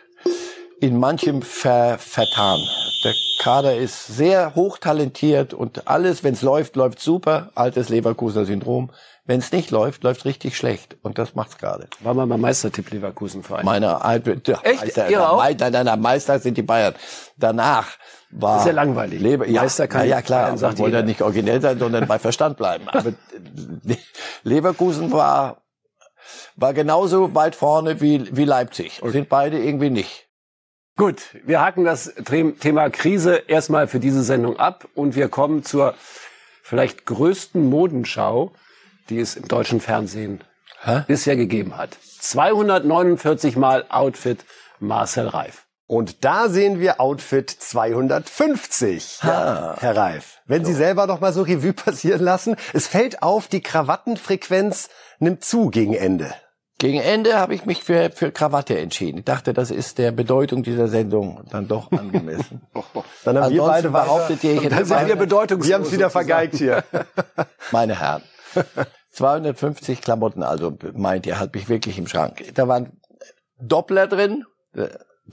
in 0.82 0.98
manchem 0.98 1.42
ver, 1.42 1.98
vertan. 2.00 2.60
Der 3.04 3.14
Kader 3.40 3.76
ist 3.78 4.08
sehr 4.08 4.56
hochtalentiert 4.56 5.54
und 5.54 5.88
alles, 5.88 6.24
wenn 6.24 6.34
es 6.34 6.42
läuft, 6.42 6.76
läuft 6.76 7.00
super. 7.00 7.52
Altes 7.56 7.90
Leverkusener 7.90 8.46
Syndrom. 8.46 8.92
Wenn 9.26 9.40
es 9.40 9.52
nicht 9.52 9.70
läuft, 9.70 10.04
läuft 10.04 10.26
richtig 10.26 10.58
schlecht. 10.58 10.98
Und 11.04 11.20
das 11.20 11.36
macht's 11.36 11.58
gerade. 11.58 11.88
War 12.00 12.16
mal 12.16 12.26
mein 12.26 12.42
Meistertipp 12.42 12.90
Leverkusen 12.90 13.44
Verein. 13.44 13.64
Meine 13.64 14.04
alte, 14.04 14.42
Echt? 14.64 14.82
Meister, 14.82 15.32
auch? 15.32 15.38
Meister, 15.38 15.70
nein, 15.70 15.86
nein, 15.86 16.02
Meister 16.02 16.40
sind 16.40 16.58
die 16.58 16.64
Bayern. 16.64 16.96
Danach 17.38 17.90
war. 18.32 18.56
Das 18.56 18.62
ist 18.64 18.68
ja 18.70 18.74
langweilig. 18.74 19.22
Leber, 19.22 19.48
ja, 19.48 19.62
Meister 19.62 19.88
kann 19.88 20.02
ja, 20.02 20.16
ja 20.16 20.22
klar. 20.24 20.52
Man 20.52 20.80
wollte 20.80 20.98
ja 20.98 21.04
nicht 21.04 21.22
originell 21.22 21.62
sein, 21.62 21.78
sondern 21.78 22.08
bei 22.08 22.18
Verstand 22.18 22.58
bleiben. 22.58 22.88
Aber 22.92 23.14
Leverkusen 24.44 25.12
war, 25.12 25.62
war 26.56 26.74
genauso 26.74 27.36
weit 27.36 27.56
vorne 27.56 28.02
wie, 28.02 28.36
wie 28.36 28.46
Leipzig. 28.46 29.04
Und 29.04 29.12
sind 29.12 29.30
beide 29.30 29.60
irgendwie 29.60 29.92
nicht. 29.92 30.29
Gut, 31.00 31.22
wir 31.46 31.62
haken 31.62 31.86
das 31.86 32.14
Thema 32.60 32.90
Krise 32.90 33.44
erstmal 33.48 33.88
für 33.88 34.02
diese 34.02 34.22
Sendung 34.22 34.60
ab 34.60 34.86
und 34.96 35.16
wir 35.16 35.30
kommen 35.30 35.64
zur 35.64 35.94
vielleicht 36.62 37.06
größten 37.06 37.70
Modenschau, 37.70 38.52
die 39.08 39.22
es 39.22 39.38
im 39.38 39.48
deutschen 39.48 39.80
Fernsehen 39.80 40.44
Hä? 40.84 41.06
bisher 41.08 41.38
gegeben 41.38 41.78
hat. 41.78 41.98
249 42.20 43.56
Mal 43.56 43.86
Outfit 43.88 44.44
Marcel 44.82 45.30
Reif. 45.30 45.68
Und 45.88 46.26
da 46.26 46.50
sehen 46.50 46.82
wir 46.82 47.00
Outfit 47.00 47.50
250, 47.50 49.20
ja, 49.24 49.78
Herr 49.80 49.96
Reif. 49.96 50.40
Wenn 50.48 50.66
Sie 50.66 50.74
selber 50.74 51.08
noch 51.08 51.22
mal 51.22 51.32
so 51.32 51.44
Revue 51.44 51.72
passieren 51.72 52.22
lassen, 52.22 52.58
es 52.74 52.88
fällt 52.88 53.24
auf, 53.24 53.48
die 53.48 53.62
Krawattenfrequenz 53.62 54.90
nimmt 55.20 55.46
zu 55.46 55.70
gegen 55.70 55.94
Ende. 55.94 56.36
Gegen 56.80 57.02
Ende 57.02 57.38
habe 57.38 57.54
ich 57.54 57.66
mich 57.66 57.84
für, 57.84 58.10
für 58.10 58.32
Krawatte 58.32 58.80
entschieden. 58.80 59.20
Ich 59.20 59.26
dachte, 59.26 59.54
das 59.54 59.70
ist 59.70 59.98
der 59.98 60.14
Bedeutung 60.14 60.64
dieser 60.64 60.88
Sendung 60.88 61.44
dann 61.52 61.68
doch 61.68 61.92
angemessen. 61.92 62.62
Dann 63.26 63.38
haben 63.38 63.54
wir 63.54 63.64
Ansonsten 63.64 63.68
beide 63.68 63.90
behauptet 63.90 64.44
ihr, 64.46 64.54
ich 64.54 64.60
hätte 64.64 64.76
Dann 64.76 64.86
sind 64.86 64.98
wir 64.98 65.04
meine, 65.04 65.16
bedeutungslos. 65.18 65.68
Wir 65.68 65.76
haben 65.76 65.84
es 65.84 65.92
wieder 65.92 66.10
vergeigt 66.10 66.56
hier. 66.56 66.86
meine 67.72 68.00
Herren. 68.00 68.22
250 69.12 70.02
Klamotten, 70.02 70.42
also 70.42 70.78
meint 70.94 71.26
ihr, 71.26 71.38
hat 71.38 71.54
mich 71.54 71.68
wirklich 71.68 71.98
im 71.98 72.08
Schrank. 72.08 72.46
Da 72.56 72.70
waren 72.70 72.94
Doppler 73.60 74.08
drin. 74.08 74.46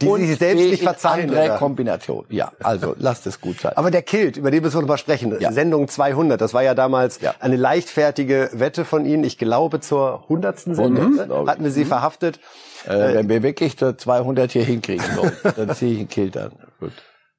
Die 0.03 0.07
Sie 0.21 0.27
sich 0.27 0.39
selbst 0.39 0.65
nicht 0.65 0.83
verzeihen, 0.83 1.31
Andere? 1.31 1.57
Kombination. 1.59 2.25
Ja, 2.29 2.53
also 2.63 2.95
lasst 2.99 3.27
es 3.27 3.41
gut 3.41 3.61
sein. 3.61 3.73
Aber 3.77 3.91
der 3.91 4.03
Kilt, 4.03 4.37
über 4.37 4.51
den 4.51 4.63
müssen 4.63 4.77
wir 4.77 4.81
noch 4.83 4.89
mal 4.89 4.99
sprechen. 4.99 5.37
Ja. 5.41 5.53
Sendung 5.53 5.89
200, 5.89 6.41
das 6.41 6.55
war 6.55 6.63
ja 6.63 6.75
damals 6.75 7.21
Ja. 7.21 7.35
eine 7.41 7.57
leichtfertige 7.57 8.51
Wette 8.53 8.85
von 8.85 9.07
Ihnen. 9.07 9.25
Ich 9.25 9.39
glaube, 9.39 9.81
zur 9.81 10.23
100. 10.25 10.59
Sendung 10.59 10.93
Mhm, 11.11 11.17
ne? 11.17 11.45
hatten 11.47 11.65
wir 11.65 11.71
Sie 11.71 11.85
verhaftet. 11.85 12.41
äh, 12.87 13.15
wenn 13.15 13.29
wir 13.29 13.43
wirklich 13.43 13.77
zur 13.77 13.97
200 13.99 14.53
hier 14.53 14.65
hinkriegen 14.65 15.05
dann 15.57 15.75
ziehe 15.75 15.93
ich 15.95 15.99
einen 16.01 16.09
Kilt 16.09 16.37
an. 16.37 16.53
Gut. 16.81 16.93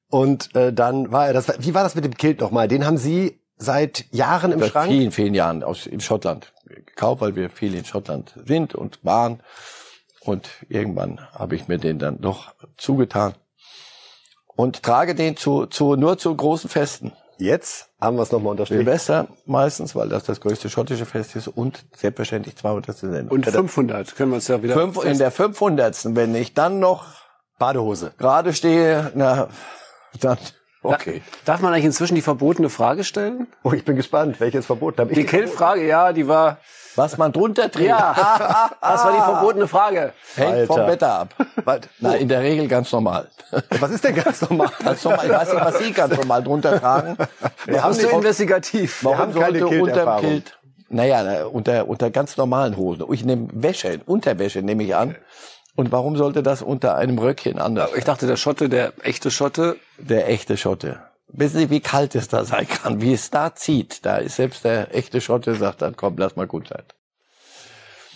Und 0.09 0.55
äh, 0.55 0.71
dann 0.73 1.11
war 1.11 1.27
er 1.27 1.33
das. 1.33 1.47
Wie 1.59 1.73
war 1.73 1.83
das 1.83 1.95
mit 1.95 2.05
dem 2.05 2.15
Kilt 2.15 2.39
nochmal? 2.41 2.67
Den 2.67 2.85
haben 2.85 2.97
Sie 2.97 3.39
seit 3.57 4.05
Jahren 4.11 4.51
im 4.51 4.59
Seit 4.59 4.69
Schrank? 4.69 4.87
vielen, 4.89 5.11
vielen 5.11 5.33
Jahren 5.33 5.63
aus 5.63 5.85
in 5.85 5.99
Schottland 5.99 6.53
gekauft, 6.85 7.21
weil 7.21 7.35
wir 7.35 7.49
viel 7.49 7.73
in 7.75 7.83
Schottland 7.85 8.33
sind 8.45 8.73
und 8.75 8.99
waren. 9.03 9.41
Und 10.27 10.49
irgendwann 10.67 11.21
habe 11.31 11.55
ich 11.55 11.67
mir 11.67 11.77
den 11.77 11.99
dann 11.99 12.19
doch 12.19 12.53
zugetan 12.75 13.33
und 14.57 14.83
trage 14.83 15.15
den 15.15 15.37
zu, 15.37 15.67
zu 15.67 15.95
nur 15.95 16.17
zu 16.17 16.35
großen 16.35 16.69
Festen. 16.69 17.13
Jetzt 17.37 17.91
haben 18.01 18.17
wir 18.17 18.23
es 18.23 18.31
nochmal 18.31 18.51
unterstrichen. 18.51 18.83
Silvester 18.83 19.27
meistens, 19.45 19.95
weil 19.95 20.09
das 20.09 20.23
das 20.23 20.41
größte 20.41 20.69
schottische 20.69 21.05
Fest 21.05 21.35
ist 21.35 21.47
und 21.47 21.85
selbstverständlich 21.95 22.57
200. 22.57 22.97
Sendung. 22.97 23.29
Und 23.29 23.45
500 23.45 24.15
können 24.15 24.31
wir 24.31 24.35
uns 24.35 24.47
ja 24.47 24.61
wieder. 24.61 24.73
Fünf, 24.73 25.03
in 25.05 25.17
der 25.17 25.31
500. 25.31 26.15
Wenn 26.15 26.35
ich 26.35 26.53
dann 26.53 26.79
noch 26.79 27.05
Badehose. 27.59 28.13
gerade 28.17 28.53
stehe, 28.53 29.11
na, 29.15 29.47
dann 30.19 30.37
okay. 30.83 31.21
Darf 31.45 31.61
man 31.61 31.73
eigentlich 31.73 31.85
inzwischen 31.85 32.15
die 32.15 32.21
verbotene 32.21 32.69
Frage 32.69 33.03
stellen? 33.03 33.47
Oh, 33.63 33.71
ich 33.73 33.83
bin 33.85 33.95
gespannt, 33.95 34.39
welches 34.39 34.65
verboten 34.65 34.99
habe 35.01 35.11
ich. 35.11 35.17
Die 35.17 35.25
Kill-Frage, 35.25 35.85
ja, 35.87 36.13
die 36.13 36.27
war. 36.27 36.57
Was 36.95 37.15
man 37.19 37.31
drunter 37.31 37.69
trägt, 37.69 37.89
Ja, 37.89 38.15
das 38.81 39.03
war 39.05 39.11
die 39.11 39.21
verbotene 39.21 39.67
Frage. 39.67 40.13
hängt 40.35 40.65
vom 40.65 40.77
Alter. 40.77 40.91
Wetter 40.91 41.11
ab. 41.19 41.29
Was, 41.63 41.81
Na, 41.99 42.15
in 42.15 42.27
der 42.27 42.41
Regel 42.41 42.67
ganz 42.67 42.91
normal. 42.91 43.29
was 43.79 43.91
ist 43.91 44.03
denn 44.03 44.15
ganz 44.15 44.41
normal? 44.41 44.69
Ganz 44.83 45.03
normal. 45.03 45.25
Ich 45.27 45.31
weiß 45.31 45.53
nicht, 45.53 45.63
was 45.65 45.77
Sie 45.77 45.91
ganz 45.93 46.17
normal 46.17 46.43
drunter 46.43 46.79
tragen. 46.79 47.15
Wir 47.65 47.83
haben 47.83 47.95
nicht- 47.95 48.11
investigativ? 48.11 49.03
Wir 49.03 49.15
haben 49.17 49.31
keine 49.33 49.61
Kilterfahrung. 49.63 50.21
Kilt, 50.21 50.57
naja, 50.89 51.21
na, 51.23 51.45
unter, 51.45 51.87
unter 51.87 52.09
ganz 52.09 52.35
normalen 52.37 52.75
Hosen. 52.77 53.05
Ich 53.11 53.23
nehme 53.23 53.47
Wäsche, 53.53 53.99
Unterwäsche 54.07 54.63
nehme 54.63 54.83
ich 54.83 54.95
an. 54.95 55.15
Und 55.77 55.91
warum 55.91 56.17
sollte 56.17 56.41
das 56.41 56.63
unter 56.63 56.95
einem 56.95 57.19
Röckchen 57.19 57.59
anders? 57.59 57.91
Ich 57.95 58.03
dachte, 58.03 58.25
der 58.25 58.35
Schotte, 58.35 58.67
der 58.67 58.93
echte 59.03 59.29
Schotte, 59.29 59.77
Der 59.99 60.27
echte 60.27 60.57
Schotte. 60.57 60.99
Wissen 61.27 61.59
Sie, 61.59 61.69
wie 61.69 61.81
kalt 61.81 62.15
es 62.15 62.27
da 62.27 62.45
sein 62.45 62.67
kann? 62.67 62.99
Wie 62.99 63.13
es 63.13 63.29
da 63.29 63.53
zieht? 63.53 64.03
Da 64.03 64.17
ist 64.17 64.37
selbst 64.37 64.63
der 64.63 64.95
echte 64.95 65.21
Schotte 65.21 65.53
sagt 65.53 65.83
dann, 65.83 65.95
komm, 65.95 66.17
lass 66.17 66.35
mal 66.35 66.47
gut 66.47 66.69
sein. 66.69 66.83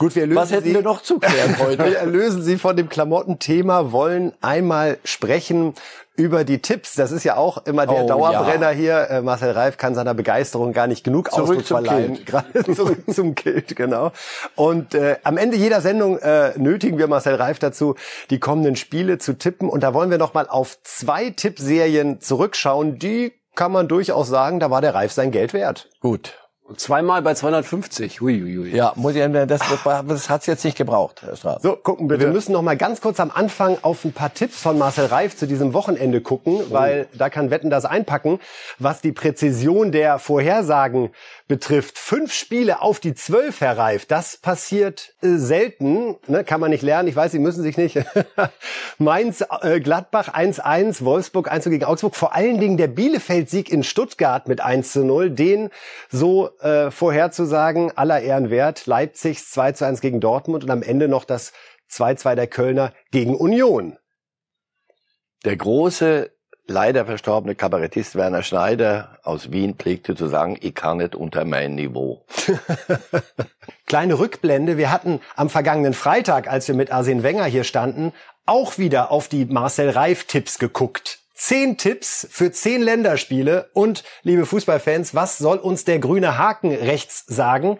Gut, 0.01 0.15
wir 0.15 0.25
lösen 0.25 0.41
Was 0.41 0.51
hätten 0.51 0.63
Sie, 0.63 0.73
wir 0.73 0.81
noch 0.81 1.03
zu 1.03 1.19
klären 1.19 1.59
heute? 1.59 1.85
Wir 1.85 1.99
erlösen 1.99 2.41
Sie 2.41 2.57
von 2.57 2.75
dem 2.75 2.89
Klamottenthema, 2.89 3.91
wollen 3.91 4.33
einmal 4.41 4.97
sprechen 5.03 5.75
über 6.15 6.43
die 6.43 6.59
Tipps. 6.59 6.95
Das 6.95 7.11
ist 7.11 7.23
ja 7.23 7.37
auch 7.37 7.67
immer 7.67 7.85
der 7.85 8.05
Oh, 8.05 8.07
Dauerbrenner 8.07 8.71
hier. 8.71 9.11
Äh, 9.11 9.21
Marcel 9.21 9.51
Reif 9.51 9.77
kann 9.77 9.93
seiner 9.93 10.15
Begeisterung 10.15 10.73
gar 10.73 10.87
nicht 10.87 11.03
genug 11.03 11.29
Zurück 11.29 11.49
Ausdruck 11.49 11.65
zum 11.67 11.85
verleihen. 11.85 12.13
Kilt. 12.15 12.25
Gerade 12.25 12.73
zurück 12.73 13.03
zum 13.13 13.35
Kilt, 13.35 13.75
genau. 13.75 14.11
Und 14.55 14.95
äh, 14.95 15.17
am 15.23 15.37
Ende 15.37 15.55
jeder 15.55 15.81
Sendung 15.81 16.17
äh, 16.17 16.53
nötigen 16.57 16.97
wir 16.97 17.07
Marcel 17.07 17.35
Reif 17.35 17.59
dazu, 17.59 17.93
die 18.31 18.39
kommenden 18.39 18.77
Spiele 18.77 19.19
zu 19.19 19.33
tippen. 19.37 19.69
Und 19.69 19.83
da 19.83 19.93
wollen 19.93 20.09
wir 20.09 20.17
noch 20.17 20.33
mal 20.33 20.47
auf 20.49 20.79
zwei 20.81 21.29
Tippserien 21.29 22.19
zurückschauen. 22.21 22.97
Die 22.97 23.33
kann 23.53 23.71
man 23.71 23.87
durchaus 23.87 24.29
sagen, 24.29 24.59
da 24.59 24.71
war 24.71 24.81
der 24.81 24.95
Reif 24.95 25.11
sein 25.11 25.29
Geld 25.29 25.53
wert. 25.53 25.89
Gut. 25.99 26.40
Zweimal 26.75 27.21
bei 27.21 27.33
250. 27.33 28.21
Hui, 28.21 28.39
hui, 28.39 28.55
hui. 28.55 28.75
Ja, 28.75 28.93
muss 28.95 29.15
ich, 29.15 29.23
das, 29.31 29.61
das 30.07 30.29
hat's 30.29 30.45
jetzt 30.45 30.65
nicht 30.65 30.77
gebraucht, 30.77 31.21
Herr 31.23 31.35
Straß. 31.35 31.61
So, 31.61 31.75
gucken 31.75 32.07
bitte. 32.07 32.21
Wir 32.25 32.31
müssen 32.31 32.53
noch 32.53 32.61
mal 32.61 32.77
ganz 32.77 33.01
kurz 33.01 33.19
am 33.19 33.31
Anfang 33.31 33.77
auf 33.81 34.05
ein 34.05 34.13
paar 34.13 34.33
Tipps 34.33 34.61
von 34.61 34.77
Marcel 34.77 35.05
Reif 35.05 35.35
zu 35.35 35.47
diesem 35.47 35.73
Wochenende 35.73 36.21
gucken, 36.21 36.59
weil 36.69 37.07
da 37.13 37.29
kann 37.29 37.51
Wetten 37.51 37.69
das 37.69 37.85
einpacken, 37.85 38.39
was 38.79 39.01
die 39.01 39.11
Präzision 39.11 39.91
der 39.91 40.19
Vorhersagen 40.19 41.11
betrifft. 41.51 41.97
Fünf 41.97 42.31
Spiele 42.33 42.81
auf 42.81 43.01
die 43.01 43.13
zwölf, 43.13 43.59
Herr 43.59 43.77
Reif, 43.77 44.05
das 44.05 44.37
passiert 44.37 45.13
äh, 45.21 45.35
selten, 45.35 46.15
ne? 46.27 46.45
kann 46.45 46.61
man 46.61 46.71
nicht 46.71 46.81
lernen. 46.81 47.09
Ich 47.09 47.15
weiß, 47.15 47.33
Sie 47.33 47.39
müssen 47.39 47.61
sich 47.61 47.75
nicht. 47.75 47.99
Mainz, 48.97 49.43
äh, 49.61 49.81
Gladbach 49.81 50.33
1-1, 50.33 51.03
Wolfsburg 51.03 51.51
1 51.51 51.65
gegen 51.65 51.83
Augsburg. 51.83 52.15
Vor 52.15 52.33
allen 52.33 52.59
Dingen 52.61 52.77
der 52.77 52.87
Bielefeld-Sieg 52.87 53.69
in 53.69 53.83
Stuttgart 53.83 54.47
mit 54.47 54.61
1 54.61 54.93
zu 54.93 55.03
0, 55.03 55.31
den 55.31 55.69
so 56.09 56.51
äh, 56.61 56.91
vorherzusagen, 56.91 57.95
aller 57.95 58.21
Ehren 58.21 58.49
wert. 58.49 58.85
Leipzigs 58.85 59.51
2 59.51 59.71
zu 59.73 59.85
1 59.85 60.01
gegen 60.01 60.19
Dortmund 60.19 60.63
und 60.63 60.69
am 60.69 60.83
Ende 60.83 61.07
noch 61.07 61.25
das 61.25 61.53
2-2 61.91 62.35
der 62.35 62.47
Kölner 62.47 62.93
gegen 63.11 63.35
Union. 63.35 63.97
Der 65.43 65.55
große, 65.57 66.31
leider 66.67 67.05
verstorbene 67.05 67.55
Kabarettist 67.55 68.15
Werner 68.15 68.43
Schneider 68.43 69.19
aus 69.23 69.51
Wien 69.51 69.75
pflegte 69.75 70.15
zu 70.15 70.27
sagen, 70.27 70.57
ich 70.61 70.75
kann 70.75 70.97
nicht 70.97 71.15
unter 71.15 71.45
mein 71.45 71.75
Niveau. 71.75 72.25
Kleine 73.87 74.19
Rückblende. 74.19 74.77
Wir 74.77 74.91
hatten 74.91 75.19
am 75.35 75.49
vergangenen 75.49 75.93
Freitag, 75.93 76.47
als 76.47 76.67
wir 76.67 76.75
mit 76.75 76.91
Arsene 76.91 77.23
Wenger 77.23 77.45
hier 77.45 77.63
standen, 77.63 78.13
auch 78.45 78.77
wieder 78.77 79.11
auf 79.11 79.27
die 79.27 79.45
Marcel 79.45 79.89
Reif 79.89 80.25
Tipps 80.25 80.59
geguckt. 80.59 81.20
Zehn 81.43 81.75
Tipps 81.75 82.27
für 82.29 82.51
zehn 82.51 82.83
Länderspiele. 82.83 83.71
Und, 83.73 84.03
liebe 84.21 84.45
Fußballfans, 84.45 85.15
was 85.15 85.39
soll 85.39 85.57
uns 85.57 85.85
der 85.85 85.97
grüne 85.97 86.37
Haken 86.37 86.71
rechts 86.71 87.25
sagen? 87.25 87.79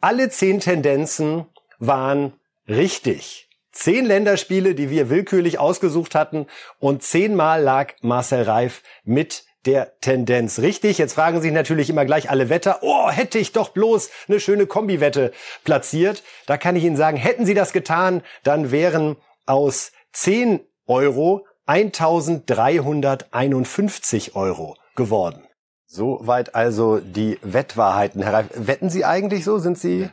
Alle 0.00 0.30
zehn 0.30 0.60
Tendenzen 0.60 1.44
waren 1.78 2.32
richtig. 2.66 3.50
Zehn 3.70 4.06
Länderspiele, 4.06 4.74
die 4.74 4.88
wir 4.88 5.10
willkürlich 5.10 5.58
ausgesucht 5.58 6.14
hatten. 6.14 6.46
Und 6.78 7.02
zehnmal 7.02 7.62
lag 7.62 7.92
Marcel 8.00 8.44
Reif 8.44 8.82
mit 9.04 9.44
der 9.66 9.98
Tendenz 10.00 10.60
richtig. 10.60 10.96
Jetzt 10.96 11.12
fragen 11.12 11.42
sich 11.42 11.52
natürlich 11.52 11.90
immer 11.90 12.06
gleich 12.06 12.30
alle 12.30 12.48
Wetter, 12.48 12.78
oh, 12.80 13.10
hätte 13.10 13.38
ich 13.38 13.52
doch 13.52 13.68
bloß 13.68 14.08
eine 14.26 14.40
schöne 14.40 14.66
Kombiwette 14.66 15.32
platziert. 15.64 16.22
Da 16.46 16.56
kann 16.56 16.76
ich 16.76 16.84
Ihnen 16.84 16.96
sagen, 16.96 17.18
hätten 17.18 17.44
Sie 17.44 17.54
das 17.54 17.74
getan, 17.74 18.22
dann 18.42 18.70
wären 18.70 19.16
aus 19.44 19.92
10 20.12 20.60
Euro 20.86 21.44
1351 21.66 24.34
Euro 24.36 24.76
geworden. 24.96 25.42
Soweit 25.86 26.54
also 26.54 26.98
die 27.00 27.38
Wettwahrheiten. 27.42 28.22
Herr 28.22 28.32
Reif, 28.32 28.46
wetten 28.54 28.88
Sie 28.90 29.04
eigentlich 29.04 29.44
so? 29.44 29.58
Sind 29.58 29.78
Sie? 29.78 30.08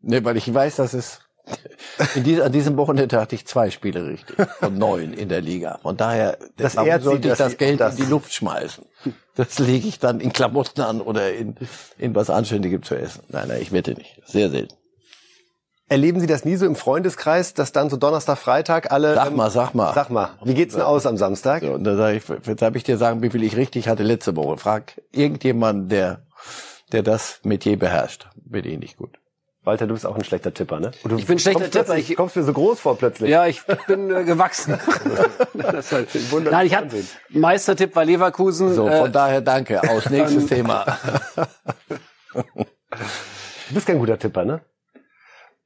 Ne, 0.00 0.24
weil 0.24 0.36
ich 0.36 0.52
weiß, 0.52 0.76
dass 0.76 0.94
es 0.94 1.20
in 2.16 2.24
diesem, 2.24 2.44
an 2.44 2.52
diesem 2.52 2.76
Wochenende 2.76 3.20
hatte 3.20 3.34
ich 3.34 3.46
zwei 3.46 3.70
Spiele 3.70 4.06
richtig 4.06 4.36
von 4.58 4.76
neun 4.78 5.12
in 5.12 5.28
der 5.28 5.40
Liga. 5.40 5.78
Von 5.82 5.96
daher 5.96 6.38
Das 6.56 6.76
warum 6.76 6.88
ehrt 6.88 7.02
Sie, 7.02 7.08
sollte 7.08 7.28
ich 7.28 7.34
das 7.38 7.52
Sie 7.52 7.56
Geld 7.58 7.80
das- 7.80 7.98
in 7.98 8.04
die 8.04 8.10
Luft 8.10 8.32
schmeißen. 8.32 8.84
Das 9.34 9.58
lege 9.58 9.88
ich 9.88 9.98
dann 9.98 10.20
in 10.20 10.32
Klamotten 10.32 10.82
an 10.82 11.00
oder 11.00 11.32
in, 11.32 11.56
in 11.98 12.14
was 12.14 12.28
Anständigem 12.30 12.82
zu 12.82 12.94
essen. 12.96 13.22
Nein, 13.28 13.48
nein, 13.48 13.62
ich 13.62 13.72
wette 13.72 13.92
nicht. 13.94 14.20
Sehr 14.26 14.50
selten. 14.50 14.74
Erleben 15.92 16.20
Sie 16.20 16.26
das 16.26 16.46
nie 16.46 16.56
so 16.56 16.64
im 16.64 16.74
Freundeskreis, 16.74 17.52
dass 17.52 17.72
dann 17.72 17.90
so 17.90 17.98
Donnerstag, 17.98 18.38
Freitag 18.38 18.90
alle... 18.92 19.14
Sag 19.14 19.36
mal, 19.36 19.50
sag 19.50 19.74
mal. 19.74 19.92
Sag 19.92 20.08
mal, 20.08 20.30
wie 20.42 20.54
geht's 20.54 20.72
denn 20.72 20.82
aus 20.82 21.04
am 21.04 21.18
Samstag? 21.18 21.60
So, 21.62 21.72
und 21.72 21.84
da 21.84 21.96
sag 21.96 22.14
ich, 22.14 22.22
jetzt 22.46 22.62
darf 22.62 22.74
ich 22.76 22.82
dir 22.82 22.96
sagen, 22.96 23.20
wie 23.22 23.28
viel 23.28 23.42
ich 23.42 23.56
richtig 23.58 23.88
hatte 23.88 24.02
letzte 24.02 24.34
Woche. 24.34 24.56
Frag 24.56 25.02
irgendjemanden, 25.10 25.90
der, 25.90 26.22
der 26.92 27.02
das 27.02 27.40
Metier 27.42 27.78
beherrscht. 27.78 28.26
Bin 28.36 28.64
ich 28.64 28.78
nicht 28.78 28.96
gut. 28.96 29.18
Walter, 29.64 29.86
du 29.86 29.92
bist 29.92 30.06
auch 30.06 30.16
ein 30.16 30.24
schlechter 30.24 30.54
Tipper, 30.54 30.80
ne? 30.80 30.92
Ich 31.18 31.26
bin 31.26 31.36
ein 31.36 31.38
schlechter 31.38 31.70
Tipper. 31.70 31.94
Ich- 31.98 32.16
kommst 32.16 32.36
mir 32.36 32.42
so 32.42 32.54
groß 32.54 32.80
vor 32.80 32.96
plötzlich. 32.96 33.28
Ja, 33.28 33.46
ich 33.46 33.62
bin 33.86 34.10
äh, 34.10 34.24
gewachsen. 34.24 34.78
Das 35.52 35.74
ist 35.86 35.92
halt- 35.92 36.08
Nein, 36.50 36.66
ich 36.68 36.74
hatte. 36.74 37.04
Meistertipp 37.28 37.94
war 37.94 38.06
Leverkusen. 38.06 38.72
So, 38.74 38.88
äh, 38.88 38.98
von 38.98 39.12
daher 39.12 39.42
danke. 39.42 39.82
Aus 39.90 40.08
nächstes 40.08 40.46
Thema. 40.48 40.86
Du 42.32 43.74
bist 43.74 43.86
kein 43.86 43.98
guter 43.98 44.18
Tipper, 44.18 44.46
ne? 44.46 44.62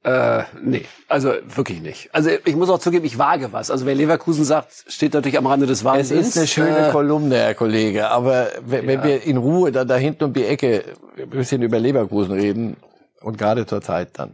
Äh, 0.07 0.43
nee, 0.61 0.85
also 1.09 1.33
wirklich 1.53 1.81
nicht. 1.81 2.09
Also 2.13 2.29
ich 2.45 2.55
muss 2.55 2.69
auch 2.69 2.79
zugeben, 2.79 3.05
ich 3.05 3.17
wage 3.17 3.51
was. 3.51 3.69
Also 3.69 3.85
wer 3.85 3.93
Leverkusen 3.93 4.45
sagt, 4.45 4.71
steht 4.87 5.13
natürlich 5.13 5.37
am 5.37 5.47
Rande 5.47 5.65
des 5.67 5.83
Wahnsinns. 5.83 6.21
Es 6.21 6.27
ist 6.29 6.37
eine 6.37 6.47
schöne 6.47 6.87
Äh, 6.87 6.91
Kolumne, 6.91 7.35
Herr 7.37 7.55
Kollege, 7.55 8.09
aber 8.09 8.47
wenn, 8.65 8.87
wenn 8.87 8.99
Ja. 8.99 9.03
wir 9.05 9.23
in 9.23 9.35
Ruhe 9.37 9.71
da, 9.73 9.83
da 9.83 9.95
hinten 9.97 10.23
um 10.23 10.33
die 10.33 10.45
Ecke 10.45 10.83
ein 11.17 11.29
bisschen 11.29 11.61
über 11.61 11.77
Leverkusen 11.79 12.31
reden 12.33 12.77
und 13.21 13.37
gerade 13.37 13.65
zur 13.65 13.81
Zeit 13.81 14.09
dann 14.13 14.31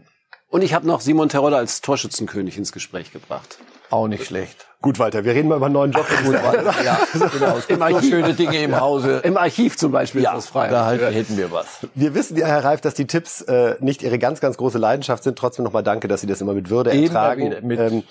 Und 0.49 0.61
ich 0.61 0.75
habe 0.75 0.85
noch 0.85 1.01
Simon 1.01 1.29
Terodde 1.29 1.57
als 1.57 1.81
Torschützenkönig 1.81 2.55
ins 2.57 2.71
Gespräch 2.71 3.11
gebracht. 3.11 3.57
Auch 3.93 4.07
nicht 4.07 4.25
schlecht. 4.25 4.67
Gut, 4.81 4.99
Walter, 4.99 5.23
wir 5.23 5.33
reden 5.33 5.47
mal 5.47 5.55
über 5.55 5.67
einen 5.67 5.75
neuen 5.75 5.91
Job. 5.93 6.05
Gut, 6.25 6.33
ja, 6.83 6.99
genau. 7.31 7.55
Es 7.57 7.67
gibt 7.67 7.81
so 7.89 8.01
schöne 8.01 8.33
Dinge 8.33 8.61
im 8.61 8.77
Hause. 8.77 9.21
Im 9.23 9.37
Archiv 9.37 9.77
zum 9.77 9.93
Beispiel 9.93 10.21
Ja, 10.23 10.31
ist 10.31 10.39
das 10.39 10.47
frei. 10.47 10.67
da 10.67 10.83
halt, 10.85 11.01
hätten 11.01 11.37
wir 11.37 11.53
was. 11.53 11.67
Wir 11.95 12.13
wissen 12.15 12.35
ja, 12.35 12.47
Herr 12.47 12.65
Reif, 12.65 12.81
dass 12.81 12.93
die 12.93 13.07
Tipps 13.07 13.39
äh, 13.43 13.75
nicht 13.79 14.03
Ihre 14.03 14.19
ganz, 14.19 14.41
ganz 14.41 14.57
große 14.57 14.77
Leidenschaft 14.77 15.23
sind. 15.23 15.37
Trotzdem 15.39 15.63
nochmal 15.63 15.83
danke, 15.83 16.09
dass 16.09 16.19
Sie 16.19 16.27
das 16.27 16.41
immer 16.41 16.53
mit 16.53 16.69
Würde 16.69 16.91
Eben 16.91 17.03
ertragen. 17.05 17.55
mit- 17.61 17.79
ähm, 17.79 18.03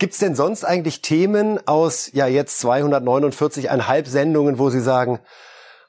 Gibt's 0.00 0.18
denn 0.18 0.34
sonst 0.34 0.64
eigentlich 0.64 1.00
Themen 1.00 1.60
aus 1.68 2.10
ja 2.12 2.26
jetzt 2.26 2.60
249,5 2.64 4.06
Sendungen, 4.06 4.58
wo 4.58 4.68
Sie 4.70 4.80
sagen, 4.80 5.20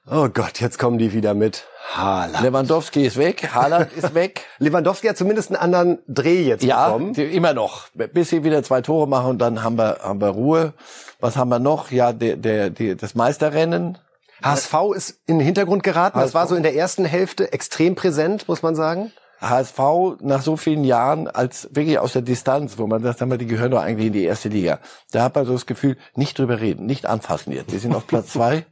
oh 0.10 0.30
Gott, 0.30 0.60
jetzt 0.60 0.80
kommen 0.80 0.98
die 0.98 1.14
wieder 1.14 1.34
mit 1.34 1.66
Haaland. 1.94 2.42
Lewandowski 2.44 3.06
ist 3.06 3.18
weg, 3.18 3.50
Haaland 3.54 3.92
ist 3.94 4.14
weg. 4.14 4.46
Lewandowski 4.60 5.08
hat 5.08 5.18
zumindest 5.18 5.50
einen 5.52 5.58
anderen 5.62 6.00
Dreh 6.08 6.44
jetzt 6.44 6.64
Ja, 6.64 6.88
bekommen. 6.88 7.14
die, 7.14 7.24
immer 7.24 7.54
noch. 7.54 7.88
Bis 7.94 8.30
sie 8.30 8.44
wieder 8.44 8.62
zwei 8.64 8.82
Tore 8.82 9.08
machen 9.08 9.30
und 9.32 9.40
dann 9.40 9.64
haben 9.64 9.78
wir, 9.78 10.00
haben 10.02 10.20
wir 10.22 10.30
Ruhe. 10.30 10.74
Was 11.20 11.38
haben 11.38 11.50
wir 11.50 11.60
noch? 11.60 11.92
Ja, 11.92 12.14
der, 12.14 12.36
der, 12.38 12.70
die, 12.70 12.96
das 12.96 13.16
Meisterrennen. 13.16 13.98
HSV 14.44 14.74
ist 14.96 15.20
in 15.26 15.40
den 15.40 15.46
Hintergrund 15.46 15.82
geraten. 15.84 16.20
Das 16.20 16.28
HSV. 16.28 16.34
war 16.36 16.48
so 16.48 16.56
in 16.56 16.64
der 16.64 16.76
ersten 16.76 17.06
Hälfte 17.06 17.54
extrem 17.54 17.96
präsent, 17.96 18.48
muss 18.48 18.62
man 18.62 18.76
sagen. 18.76 19.12
HSV 19.40 19.80
nach 20.22 20.42
so 20.42 20.58
vielen 20.58 20.84
Jahren 20.84 21.28
als 21.28 21.70
wirklich 21.72 22.00
aus 22.00 22.14
der 22.14 22.22
Distanz, 22.24 22.78
wo 22.78 22.88
man 22.88 23.02
sagt, 23.04 23.22
die 23.22 23.46
gehören 23.46 23.72
doch 23.72 23.82
eigentlich 23.82 24.08
in 24.08 24.14
die 24.14 24.24
erste 24.24 24.50
Liga. 24.50 24.80
Da 25.12 25.24
hat 25.24 25.36
man 25.36 25.46
so 25.46 25.54
das 25.54 25.66
Gefühl, 25.68 25.96
nicht 26.16 26.38
drüber 26.38 26.60
reden, 26.60 26.86
nicht 26.86 27.06
anfassen 27.06 27.52
jetzt. 27.54 27.72
Wir 27.72 27.80
sind 27.80 27.96
auf 27.96 28.08
Platz 28.08 28.28
zwei. 28.34 28.66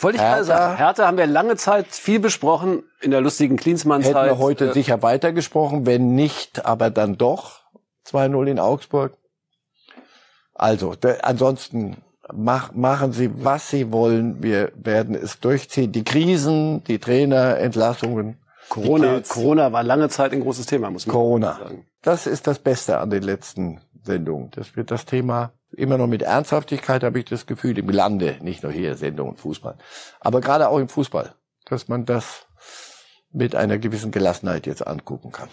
Wollte 0.00 0.16
ich 0.16 0.22
gerade 0.22 0.44
sagen. 0.44 0.76
Hertha 0.76 1.06
haben 1.06 1.16
wir 1.16 1.26
lange 1.26 1.56
Zeit 1.56 1.86
viel 1.88 2.20
besprochen 2.20 2.82
in 3.00 3.10
der 3.10 3.20
lustigen 3.20 3.56
Klinsmann-Zeit. 3.56 4.14
Hätten 4.14 4.26
wir 4.26 4.38
heute 4.38 4.68
Äh, 4.70 4.72
sicher 4.72 5.02
weitergesprochen, 5.02 5.86
wenn 5.86 6.14
nicht, 6.14 6.64
aber 6.66 6.90
dann 6.90 7.16
doch 7.16 7.60
2-0 8.06 8.46
in 8.46 8.58
Augsburg. 8.58 9.16
Also, 10.54 10.94
da, 10.94 11.14
ansonsten 11.22 11.98
mach, 12.32 12.72
machen 12.72 13.12
Sie, 13.12 13.44
was 13.44 13.70
Sie 13.70 13.92
wollen. 13.92 14.42
Wir 14.42 14.72
werden 14.74 15.14
es 15.14 15.40
durchziehen. 15.40 15.92
Die 15.92 16.04
Krisen, 16.04 16.82
die 16.84 16.98
Trainer, 16.98 17.58
Entlassungen, 17.58 18.38
Corona, 18.68 19.20
Corona 19.26 19.72
war 19.72 19.82
lange 19.82 20.08
Zeit 20.08 20.32
ein 20.32 20.40
großes 20.40 20.66
Thema, 20.66 20.90
muss 20.90 21.06
man 21.06 21.14
Corona. 21.14 21.54
sagen. 21.54 21.86
Das 22.02 22.26
ist 22.26 22.46
das 22.46 22.58
Beste 22.58 22.98
an 22.98 23.10
den 23.10 23.22
letzten 23.22 23.80
Sendungen. 24.02 24.50
Das 24.50 24.76
wird 24.76 24.90
das 24.90 25.04
Thema 25.06 25.52
immer 25.72 25.98
noch 25.98 26.06
mit 26.06 26.22
Ernsthaftigkeit, 26.22 27.02
habe 27.02 27.18
ich 27.18 27.24
das 27.26 27.46
Gefühl, 27.46 27.78
im 27.78 27.88
Lande, 27.88 28.36
nicht 28.40 28.62
nur 28.62 28.72
hier 28.72 28.96
Sendungen 28.96 29.36
Fußball, 29.36 29.76
aber 30.20 30.40
gerade 30.40 30.68
auch 30.68 30.78
im 30.78 30.88
Fußball, 30.88 31.34
dass 31.66 31.88
man 31.88 32.06
das 32.06 32.46
mit 33.32 33.54
einer 33.54 33.78
gewissen 33.78 34.10
Gelassenheit 34.10 34.66
jetzt 34.66 34.86
angucken 34.86 35.32
kann. 35.32 35.48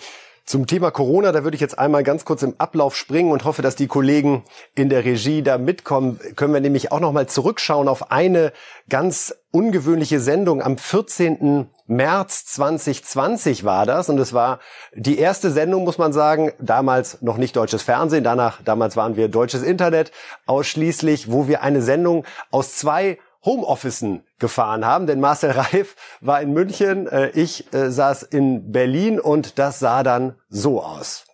Zum 0.45 0.67
Thema 0.67 0.91
Corona, 0.91 1.31
da 1.31 1.43
würde 1.43 1.55
ich 1.55 1.61
jetzt 1.61 1.79
einmal 1.79 2.03
ganz 2.03 2.23
kurz 2.23 2.43
im 2.43 2.53
Ablauf 2.59 2.95
springen 2.95 3.31
und 3.31 3.45
hoffe, 3.45 3.63
dass 3.63 3.75
die 3.75 3.87
Kollegen 3.87 4.43
in 4.75 4.89
der 4.89 5.03
Regie 5.03 5.41
da 5.41 5.57
mitkommen. 5.57 6.19
Können 6.35 6.53
wir 6.53 6.61
nämlich 6.61 6.91
auch 6.91 6.99
noch 6.99 7.11
mal 7.13 7.27
zurückschauen 7.27 7.87
auf 7.87 8.11
eine 8.11 8.53
ganz 8.87 9.35
ungewöhnliche 9.49 10.19
Sendung. 10.19 10.61
Am 10.61 10.77
14. 10.77 11.67
März 11.87 12.45
2020 12.45 13.63
war 13.63 13.85
das. 13.85 14.09
Und 14.09 14.19
es 14.19 14.33
war 14.33 14.59
die 14.93 15.17
erste 15.17 15.51
Sendung, 15.51 15.83
muss 15.83 15.97
man 15.97 16.13
sagen, 16.13 16.51
damals 16.59 17.21
noch 17.21 17.37
nicht 17.37 17.55
deutsches 17.55 17.83
Fernsehen, 17.83 18.23
danach, 18.23 18.61
damals 18.63 18.97
waren 18.97 19.15
wir 19.15 19.27
deutsches 19.27 19.63
Internet. 19.63 20.11
Ausschließlich, 20.45 21.31
wo 21.31 21.47
wir 21.47 21.61
eine 21.61 21.81
Sendung 21.81 22.25
aus 22.51 22.75
zwei 22.75 23.19
Homeofficen 23.45 24.23
gefahren 24.39 24.85
haben, 24.85 25.05
denn 25.05 25.19
Marcel 25.19 25.51
Reif 25.51 25.95
war 26.19 26.41
in 26.41 26.51
München, 26.51 27.07
äh, 27.07 27.29
ich 27.35 27.71
äh, 27.73 27.91
saß 27.91 28.23
in 28.23 28.71
Berlin 28.71 29.19
und 29.19 29.59
das 29.59 29.77
sah 29.79 30.01
dann 30.01 30.35
so 30.49 30.81
aus. 30.81 31.27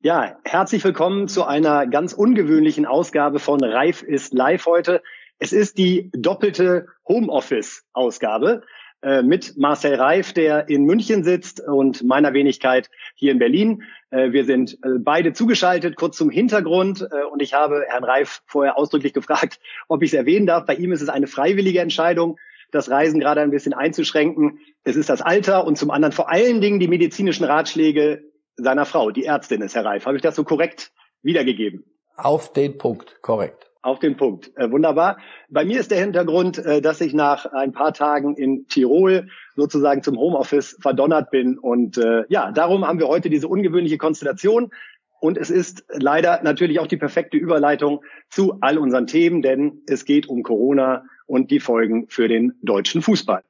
Ja, 0.00 0.36
herzlich 0.44 0.84
willkommen 0.84 1.28
zu 1.28 1.44
einer 1.44 1.86
ganz 1.86 2.12
ungewöhnlichen 2.12 2.86
Ausgabe 2.86 3.40
von 3.40 3.62
Reif 3.62 4.02
ist 4.02 4.34
live 4.34 4.66
heute. 4.66 5.02
Es 5.38 5.52
ist 5.52 5.78
die 5.78 6.10
doppelte 6.12 6.86
Homeoffice-Ausgabe 7.08 8.62
mit 9.24 9.56
Marcel 9.56 9.96
Reif, 9.96 10.32
der 10.32 10.68
in 10.68 10.84
München 10.84 11.24
sitzt 11.24 11.60
und 11.60 12.04
meiner 12.04 12.34
Wenigkeit 12.34 12.88
hier 13.16 13.32
in 13.32 13.40
Berlin. 13.40 13.82
Äh, 14.12 14.32
wir 14.32 14.44
sind 14.44 14.78
äh, 14.84 14.98
beide 14.98 15.32
zugeschaltet, 15.32 15.96
kurz 15.96 16.16
zum 16.16 16.30
Hintergrund. 16.30 17.02
Äh, 17.10 17.24
und 17.24 17.42
ich 17.42 17.54
habe 17.54 17.84
Herrn 17.88 18.04
Reif 18.04 18.42
vorher 18.46 18.78
ausdrücklich 18.78 19.12
gefragt, 19.14 19.58
ob 19.88 20.02
ich 20.02 20.10
es 20.10 20.14
erwähnen 20.14 20.46
darf. 20.46 20.66
Bei 20.66 20.74
ihm 20.74 20.92
ist 20.92 21.02
es 21.02 21.08
eine 21.08 21.26
freiwillige 21.26 21.80
Entscheidung, 21.80 22.38
das 22.70 22.90
Reisen 22.90 23.20
gerade 23.20 23.40
ein 23.40 23.50
bisschen 23.50 23.74
einzuschränken. 23.74 24.60
Es 24.84 24.96
ist 24.96 25.08
das 25.08 25.22
Alter 25.22 25.66
und 25.66 25.76
zum 25.76 25.90
anderen 25.90 26.12
vor 26.12 26.30
allen 26.30 26.60
Dingen 26.60 26.78
die 26.78 26.88
medizinischen 26.88 27.44
Ratschläge 27.44 28.24
seiner 28.56 28.84
Frau, 28.84 29.10
die 29.10 29.24
Ärztin 29.24 29.62
ist, 29.62 29.74
Herr 29.74 29.84
Reif. 29.84 30.06
Habe 30.06 30.16
ich 30.16 30.22
das 30.22 30.36
so 30.36 30.44
korrekt 30.44 30.92
wiedergegeben? 31.22 31.84
Auf 32.16 32.52
den 32.52 32.78
Punkt, 32.78 33.20
korrekt. 33.22 33.71
Auf 33.84 33.98
den 33.98 34.16
Punkt. 34.16 34.52
Äh, 34.56 34.70
wunderbar. 34.70 35.18
Bei 35.48 35.64
mir 35.64 35.80
ist 35.80 35.90
der 35.90 35.98
Hintergrund, 35.98 36.56
äh, 36.58 36.80
dass 36.80 37.00
ich 37.00 37.14
nach 37.14 37.46
ein 37.46 37.72
paar 37.72 37.92
Tagen 37.92 38.36
in 38.36 38.68
Tirol 38.68 39.28
sozusagen 39.56 40.04
zum 40.04 40.18
Homeoffice 40.18 40.78
verdonnert 40.80 41.32
bin. 41.32 41.58
Und 41.58 41.98
äh, 41.98 42.22
ja, 42.28 42.52
darum 42.52 42.86
haben 42.86 43.00
wir 43.00 43.08
heute 43.08 43.28
diese 43.28 43.48
ungewöhnliche 43.48 43.98
Konstellation. 43.98 44.70
Und 45.20 45.36
es 45.36 45.50
ist 45.50 45.84
leider 45.88 46.42
natürlich 46.44 46.78
auch 46.78 46.86
die 46.86 46.96
perfekte 46.96 47.36
Überleitung 47.36 48.04
zu 48.28 48.58
all 48.60 48.78
unseren 48.78 49.08
Themen, 49.08 49.42
denn 49.42 49.82
es 49.88 50.04
geht 50.04 50.28
um 50.28 50.44
Corona 50.44 51.04
und 51.26 51.50
die 51.50 51.60
Folgen 51.60 52.06
für 52.08 52.28
den 52.28 52.54
deutschen 52.62 53.02
Fußball. 53.02 53.42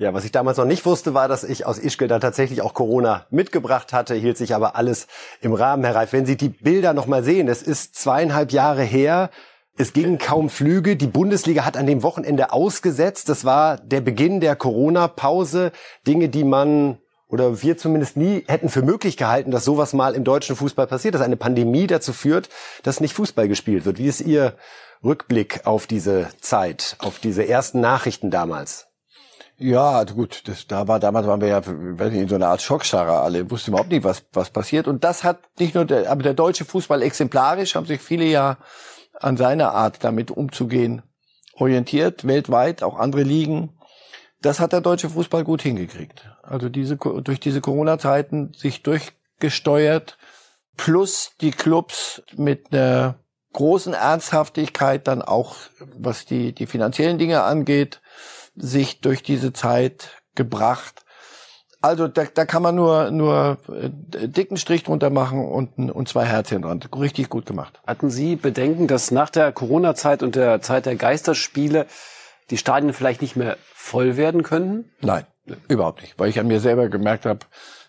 Ja, 0.00 0.14
was 0.14 0.24
ich 0.24 0.32
damals 0.32 0.56
noch 0.56 0.64
nicht 0.64 0.86
wusste, 0.86 1.12
war, 1.12 1.28
dass 1.28 1.44
ich 1.44 1.66
aus 1.66 1.78
Ischgl 1.78 2.08
dann 2.08 2.22
tatsächlich 2.22 2.62
auch 2.62 2.72
Corona 2.72 3.26
mitgebracht 3.28 3.92
hatte, 3.92 4.14
hielt 4.14 4.38
sich 4.38 4.54
aber 4.54 4.74
alles 4.74 5.08
im 5.42 5.52
Rahmen, 5.52 5.84
Herr 5.84 5.94
Reif. 5.94 6.14
Wenn 6.14 6.24
Sie 6.24 6.38
die 6.38 6.48
Bilder 6.48 6.94
noch 6.94 7.04
mal 7.04 7.22
sehen, 7.22 7.48
es 7.48 7.60
ist 7.62 7.96
zweieinhalb 7.96 8.50
Jahre 8.50 8.82
her, 8.82 9.28
es 9.76 9.92
gingen 9.92 10.16
kaum 10.16 10.48
Flüge, 10.48 10.96
die 10.96 11.06
Bundesliga 11.06 11.66
hat 11.66 11.76
an 11.76 11.86
dem 11.86 12.02
Wochenende 12.02 12.50
ausgesetzt, 12.50 13.28
das 13.28 13.44
war 13.44 13.76
der 13.76 14.00
Beginn 14.00 14.40
der 14.40 14.56
Corona-Pause, 14.56 15.70
Dinge, 16.06 16.30
die 16.30 16.44
man 16.44 16.96
oder 17.28 17.60
wir 17.60 17.76
zumindest 17.76 18.16
nie 18.16 18.42
hätten 18.48 18.70
für 18.70 18.80
möglich 18.80 19.18
gehalten, 19.18 19.50
dass 19.50 19.66
sowas 19.66 19.92
mal 19.92 20.14
im 20.14 20.24
deutschen 20.24 20.56
Fußball 20.56 20.86
passiert, 20.86 21.14
dass 21.14 21.20
eine 21.20 21.36
Pandemie 21.36 21.86
dazu 21.86 22.14
führt, 22.14 22.48
dass 22.84 23.00
nicht 23.00 23.12
Fußball 23.12 23.48
gespielt 23.48 23.84
wird. 23.84 23.98
Wie 23.98 24.06
ist 24.06 24.22
Ihr 24.22 24.54
Rückblick 25.04 25.66
auf 25.66 25.86
diese 25.86 26.28
Zeit, 26.40 26.96
auf 27.00 27.18
diese 27.18 27.46
ersten 27.46 27.82
Nachrichten 27.82 28.30
damals? 28.30 28.89
Ja, 29.62 30.04
gut, 30.04 30.44
das, 30.46 30.66
da 30.66 30.88
war, 30.88 30.98
damals 31.00 31.26
waren 31.26 31.42
wir 31.42 31.48
ja 31.48 31.60
weiß 31.66 32.12
nicht, 32.12 32.22
in 32.22 32.28
so 32.28 32.36
einer 32.36 32.48
Art 32.48 32.62
Schockstarre 32.62 33.20
alle, 33.20 33.50
wussten 33.50 33.72
überhaupt 33.72 33.90
nicht, 33.90 34.04
was, 34.04 34.24
was 34.32 34.48
passiert. 34.48 34.88
Und 34.88 35.04
das 35.04 35.22
hat 35.22 35.38
nicht 35.58 35.74
nur 35.74 35.84
der, 35.84 36.10
aber 36.10 36.22
der 36.22 36.32
deutsche 36.32 36.64
Fußball 36.64 37.02
exemplarisch, 37.02 37.74
haben 37.74 37.84
sich 37.84 38.00
viele 38.00 38.24
ja 38.24 38.56
an 39.20 39.36
seiner 39.36 39.74
Art 39.74 40.02
damit 40.02 40.30
umzugehen 40.30 41.02
orientiert, 41.52 42.26
weltweit, 42.26 42.82
auch 42.82 42.98
andere 42.98 43.22
Ligen. 43.22 43.78
Das 44.40 44.60
hat 44.60 44.72
der 44.72 44.80
deutsche 44.80 45.10
Fußball 45.10 45.44
gut 45.44 45.60
hingekriegt. 45.60 46.24
Also 46.42 46.70
diese, 46.70 46.96
durch 46.96 47.38
diese 47.38 47.60
Corona-Zeiten 47.60 48.54
sich 48.54 48.82
durchgesteuert, 48.82 50.16
plus 50.78 51.32
die 51.42 51.50
Clubs 51.50 52.22
mit 52.34 52.72
einer 52.72 53.16
großen 53.52 53.92
Ernsthaftigkeit 53.92 55.06
dann 55.06 55.20
auch, 55.20 55.56
was 55.98 56.24
die, 56.24 56.54
die 56.54 56.66
finanziellen 56.66 57.18
Dinge 57.18 57.42
angeht, 57.42 58.00
sich 58.60 59.00
durch 59.00 59.22
diese 59.22 59.52
Zeit 59.52 60.10
gebracht. 60.34 61.02
Also 61.82 62.08
da, 62.08 62.24
da 62.32 62.44
kann 62.44 62.62
man 62.62 62.74
nur 62.74 63.10
nur 63.10 63.56
äh, 63.68 63.88
dicken 64.28 64.58
Strich 64.58 64.82
drunter 64.84 65.08
machen 65.08 65.42
und, 65.48 65.78
und 65.90 66.08
zwei 66.08 66.26
Herzchen 66.26 66.62
dran. 66.62 66.80
Richtig 66.94 67.30
gut 67.30 67.46
gemacht. 67.46 67.80
Hatten 67.86 68.10
Sie 68.10 68.36
Bedenken, 68.36 68.86
dass 68.86 69.10
nach 69.10 69.30
der 69.30 69.50
Corona-Zeit 69.52 70.22
und 70.22 70.36
der 70.36 70.60
Zeit 70.60 70.84
der 70.84 70.96
Geisterspiele 70.96 71.86
die 72.50 72.58
Stadien 72.58 72.92
vielleicht 72.92 73.22
nicht 73.22 73.34
mehr 73.36 73.56
voll 73.72 74.18
werden 74.18 74.42
könnten? 74.42 74.90
Nein, 75.00 75.24
überhaupt 75.68 76.02
nicht. 76.02 76.18
Weil 76.18 76.28
ich 76.28 76.38
an 76.38 76.48
mir 76.48 76.60
selber 76.60 76.88
gemerkt 76.88 77.24
habe, 77.24 77.40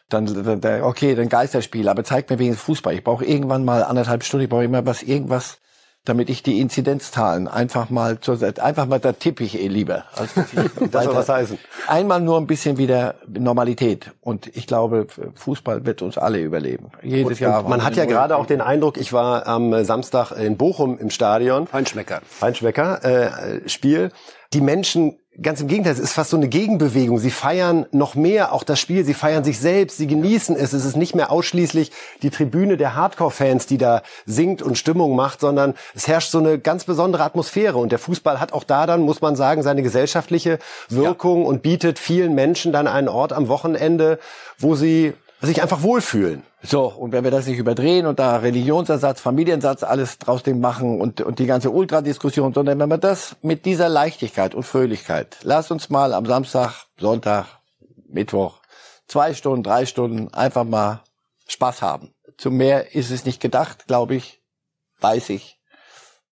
dann- 0.07 0.83
okay, 0.83 1.15
dann 1.15 1.27
Geisterspiel, 1.29 1.89
aber 1.89 2.03
zeigt 2.05 2.29
mir 2.29 2.39
wenigstens 2.39 2.63
Fußball. 2.65 2.93
Ich 2.93 3.03
brauche 3.03 3.25
irgendwann 3.25 3.65
mal 3.65 3.83
anderthalb 3.83 4.23
Stunden, 4.23 4.45
ich 4.45 4.49
brauche 4.49 4.63
immer 4.63 4.85
was, 4.85 5.03
irgendwas, 5.03 5.57
damit 6.05 6.31
ich 6.31 6.41
die 6.41 6.59
Inzidenzzahlen 6.59 7.47
einfach 7.47 7.91
mal 7.91 8.19
zur 8.19 8.37
Seite, 8.37 8.63
einfach 8.63 8.87
mal, 8.87 8.99
da 8.99 9.13
tippe 9.13 9.43
ich 9.43 9.59
eh 9.59 9.67
lieber. 9.67 10.05
Als 10.15 10.33
dass 10.33 10.51
ich 10.51 10.89
Das 10.91 11.03
soll 11.05 11.15
was 11.15 11.29
heißen. 11.29 11.59
Einmal 11.87 12.21
nur 12.21 12.37
ein 12.37 12.47
bisschen 12.47 12.77
wieder 12.77 13.15
Normalität. 13.27 14.11
Und 14.19 14.47
ich 14.55 14.65
glaube, 14.65 15.05
Fußball 15.35 15.85
wird 15.85 16.01
uns 16.01 16.17
alle 16.17 16.41
überleben. 16.41 16.89
Jedes 17.03 17.39
Jahr. 17.39 17.63
Und 17.63 17.69
man 17.69 17.83
hat 17.83 17.95
ja 17.95 18.05
gerade 18.05 18.35
auch 18.35 18.47
den 18.47 18.61
Eindruck, 18.61 18.97
ich 18.97 19.13
war 19.13 19.45
am 19.45 19.83
Samstag 19.83 20.31
in 20.31 20.57
Bochum 20.57 20.97
im 20.97 21.11
Stadion. 21.11 21.67
Feinschmecker. 21.67 22.21
Feinschmecker, 22.25 23.03
äh, 23.05 23.69
Spiel. 23.69 24.11
Die 24.53 24.61
Menschen 24.61 25.20
ganz 25.39 25.61
im 25.61 25.67
Gegenteil, 25.67 25.93
es 25.93 25.99
ist 25.99 26.13
fast 26.13 26.31
so 26.31 26.37
eine 26.37 26.49
Gegenbewegung. 26.49 27.17
Sie 27.17 27.31
feiern 27.31 27.85
noch 27.91 28.15
mehr 28.15 28.51
auch 28.51 28.63
das 28.63 28.79
Spiel, 28.79 29.05
sie 29.05 29.13
feiern 29.13 29.43
sich 29.43 29.59
selbst, 29.59 29.97
sie 29.97 30.07
genießen 30.07 30.55
es. 30.55 30.73
Es 30.73 30.83
ist 30.83 30.97
nicht 30.97 31.15
mehr 31.15 31.31
ausschließlich 31.31 31.91
die 32.21 32.29
Tribüne 32.29 32.75
der 32.75 32.95
Hardcore-Fans, 32.95 33.65
die 33.65 33.77
da 33.77 34.01
singt 34.25 34.61
und 34.61 34.77
Stimmung 34.77 35.15
macht, 35.15 35.39
sondern 35.39 35.75
es 35.95 36.07
herrscht 36.07 36.31
so 36.31 36.39
eine 36.39 36.59
ganz 36.59 36.83
besondere 36.83 37.23
Atmosphäre. 37.23 37.77
Und 37.77 37.91
der 37.91 37.99
Fußball 37.99 38.39
hat 38.39 38.51
auch 38.51 38.65
da 38.65 38.85
dann, 38.85 39.01
muss 39.01 39.21
man 39.21 39.35
sagen, 39.35 39.63
seine 39.63 39.83
gesellschaftliche 39.83 40.59
Wirkung 40.89 41.43
ja. 41.43 41.47
und 41.47 41.61
bietet 41.61 41.97
vielen 41.97 42.35
Menschen 42.35 42.73
dann 42.73 42.87
einen 42.87 43.07
Ort 43.07 43.31
am 43.31 43.47
Wochenende, 43.47 44.19
wo 44.57 44.75
sie 44.75 45.13
sich 45.41 45.61
einfach 45.61 45.81
wohlfühlen. 45.81 46.43
So, 46.63 46.85
und 46.85 47.11
wenn 47.11 47.23
wir 47.23 47.31
das 47.31 47.47
nicht 47.47 47.57
überdrehen 47.57 48.05
und 48.05 48.19
da 48.19 48.37
Religionsersatz, 48.37 49.19
Familiensatz, 49.19 49.81
alles 49.81 50.19
draus 50.19 50.43
dem 50.43 50.59
machen 50.59 51.01
und, 51.01 51.19
und 51.21 51.39
die 51.39 51.47
ganze 51.47 51.71
Ultradiskussion, 51.71 52.53
sondern 52.53 52.79
wenn 52.79 52.89
wir 52.89 52.99
das 52.99 53.35
mit 53.41 53.65
dieser 53.65 53.89
Leichtigkeit 53.89 54.53
und 54.53 54.63
Fröhlichkeit, 54.63 55.37
lass 55.41 55.71
uns 55.71 55.89
mal 55.89 56.13
am 56.13 56.27
Samstag, 56.27 56.85
Sonntag, 56.99 57.47
Mittwoch, 58.07 58.59
zwei 59.07 59.33
Stunden, 59.33 59.63
drei 59.63 59.87
Stunden 59.87 60.31
einfach 60.33 60.63
mal 60.63 61.01
Spaß 61.47 61.81
haben. 61.81 62.13
Zu 62.37 62.51
mehr 62.51 62.93
ist 62.95 63.09
es 63.09 63.25
nicht 63.25 63.41
gedacht, 63.41 63.87
glaube 63.87 64.15
ich, 64.15 64.41
weiß 64.99 65.29
ich. 65.29 65.59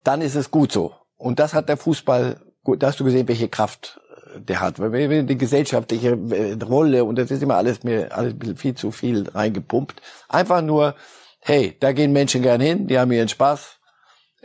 Dann 0.04 0.22
ist 0.22 0.36
es 0.36 0.52
gut 0.52 0.74
so. 0.74 0.94
Und 1.16 1.40
das 1.40 1.54
hat 1.54 1.70
der 1.70 1.78
Fußball, 1.78 2.42
da 2.66 2.88
hast 2.88 3.00
du 3.00 3.06
gesehen, 3.06 3.30
welche 3.30 3.48
Kraft 3.48 4.02
der 4.36 4.62
hat. 4.62 4.80
Weil 4.80 5.24
die 5.24 5.38
gesellschaftliche 5.38 6.18
äh, 6.32 6.64
Rolle 6.64 7.04
und 7.04 7.18
das 7.18 7.32
ist 7.32 7.44
immer 7.44 7.56
alles 7.56 7.84
mir 7.84 8.16
alles 8.16 8.34
viel 8.56 8.76
zu 8.76 8.92
viel 8.92 9.30
reingepumpt. 9.30 10.02
Einfach 10.30 10.62
nur, 10.62 10.96
hey, 11.40 11.76
da 11.80 11.92
gehen 11.92 12.12
Menschen 12.14 12.42
gern 12.42 12.62
hin, 12.62 12.88
die 12.88 13.00
haben 13.00 13.12
ihren 13.12 13.30
Spaß. 13.30 13.78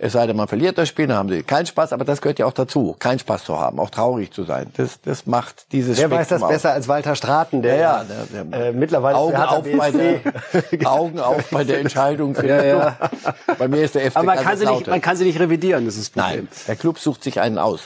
Es 0.05 0.14
sei 0.14 0.26
denn, 0.26 0.37
man 0.37 0.49
verliert 0.49 0.78
das 0.78 0.89
Spiel, 0.89 1.07
dann 1.07 1.18
haben 1.18 1.28
sie 1.28 1.43
keinen 1.43 1.66
Spaß, 1.66 1.93
aber 1.93 2.05
das 2.05 2.22
gehört 2.22 2.39
ja 2.39 2.47
auch 2.47 2.53
dazu, 2.53 2.97
keinen 2.99 3.18
Spaß 3.18 3.45
zu 3.45 3.61
haben, 3.61 3.78
auch 3.78 3.91
traurig 3.91 4.33
zu 4.33 4.43
sein. 4.43 4.72
Das, 4.76 5.01
das 5.03 5.26
macht 5.26 5.70
dieses 5.70 5.99
Wer 5.99 6.11
weiß 6.11 6.28
das 6.28 6.43
aus. 6.43 6.49
besser 6.49 6.72
als 6.72 6.89
Walter 6.89 7.14
Straten, 7.14 7.61
der, 7.62 7.76
ja, 7.76 7.80
ja, 7.80 8.05
der, 8.05 8.45
der 8.45 8.68
äh, 8.68 8.72
mittlerweile 8.72 9.16
Augen 9.16 9.37
auf, 9.37 9.64
bei 9.76 9.91
der, 9.91 10.20
Augen 10.91 11.20
auf 11.20 11.49
bei 11.51 11.62
der 11.64 11.78
Entscheidung. 11.78 12.35
Für 12.35 12.47
ja, 12.49 12.64
ja. 12.64 12.97
Bei 13.59 13.68
mir 13.68 13.83
ist 13.83 13.95
der 13.95 14.11
FC 14.11 14.16
Aber 14.16 14.26
man 14.26 14.39
kann, 14.39 14.57
sie 14.57 14.66
nicht, 14.66 14.87
man 14.87 15.01
kann 15.01 15.16
sie 15.16 15.24
nicht 15.24 15.39
revidieren, 15.39 15.85
das 15.85 15.97
ist 15.97 16.16
das 16.16 16.24
Problem. 16.24 16.45
Nein, 16.47 16.64
der 16.66 16.76
Club 16.76 16.99
sucht 16.99 17.22
sich 17.22 17.41
einen 17.41 17.59
aus. 17.59 17.83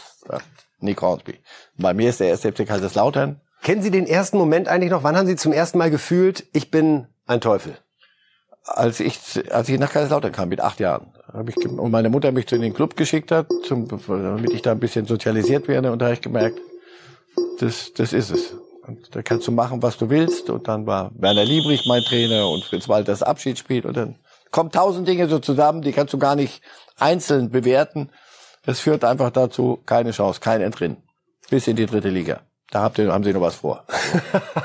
Nick 0.79 1.01
Hornsby. 1.03 1.41
Bei 1.77 1.95
mir 1.95 2.11
ist 2.11 2.21
der 2.21 2.29
erste 2.29 2.53
FC 2.53 2.67
Kaiserslautern. 2.67 3.41
Kennen 3.63 3.83
Sie 3.83 3.91
den 3.91 4.07
ersten 4.07 4.39
Moment 4.39 4.69
eigentlich 4.69 4.91
noch? 4.91 5.03
Wann 5.03 5.17
haben 5.17 5.27
Sie 5.27 5.37
zum 5.37 5.53
ersten 5.53 5.79
Mal 5.79 5.91
gefühlt, 5.91 6.47
ich 6.53 6.71
bin 6.71 7.07
ein 7.27 7.41
Teufel? 7.41 7.77
Als 8.65 9.01
ich, 9.01 9.19
als 9.51 9.69
ich 9.69 9.79
nach 9.79 9.93
Kaiserslautern 9.93 10.33
kam, 10.33 10.49
mit 10.49 10.61
acht 10.61 10.81
Jahren. 10.81 11.13
Hab 11.33 11.49
ich, 11.49 11.57
und 11.57 11.91
meine 11.91 12.09
Mutter 12.09 12.33
mich 12.33 12.47
zu 12.47 12.59
den 12.59 12.75
Club 12.75 12.97
geschickt 12.97 13.31
hat, 13.31 13.47
zum, 13.65 13.89
damit 13.89 14.53
ich 14.53 14.63
da 14.63 14.73
ein 14.73 14.81
bisschen 14.81 15.07
sozialisiert 15.07 15.69
werde. 15.69 15.93
Und 15.93 16.01
da 16.01 16.07
habe 16.07 16.15
ich 16.15 16.21
gemerkt, 16.21 16.61
das, 17.59 17.93
das 17.95 18.13
ist 18.13 18.31
es. 18.31 18.55
Und 18.87 19.15
da 19.15 19.23
kannst 19.23 19.47
du 19.49 19.53
machen, 19.53 19.83
was 19.83 19.99
du 19.99 20.11
willst. 20.11 20.51
Und 20.51 20.69
dann 20.69 20.87
war 20.87 21.11
Werner 21.15 21.45
Liebrich 21.45 21.87
mein 21.87 22.03
Trainer 22.03 22.49
und 22.49 22.65
Fritz 22.65 22.89
Walters 22.89 23.23
Abschiedsspiel. 23.23 23.85
Und 23.85 23.97
dann 23.97 24.17
kommen 24.51 24.71
tausend 24.71 25.09
Dinge 25.09 25.29
so 25.29 25.39
zusammen, 25.39 25.83
die 25.83 25.93
kannst 25.93 26.15
du 26.15 26.19
gar 26.19 26.37
nicht 26.37 26.63
einzeln 26.99 27.51
bewerten. 27.51 28.11
Das 28.67 28.81
führt 28.81 29.05
einfach 29.05 29.31
dazu, 29.31 29.81
keine 29.87 30.11
Chance, 30.11 30.41
kein 30.41 30.61
Entrinnen. 30.61 30.97
Bis 31.49 31.69
in 31.69 31.77
die 31.77 31.87
dritte 31.87 32.09
Liga. 32.09 32.41
Da 32.71 32.83
habt 32.83 32.99
ihr, 32.99 33.13
haben 33.13 33.23
Sie 33.23 33.33
noch 33.33 33.41
was 33.41 33.55
vor. 33.55 33.85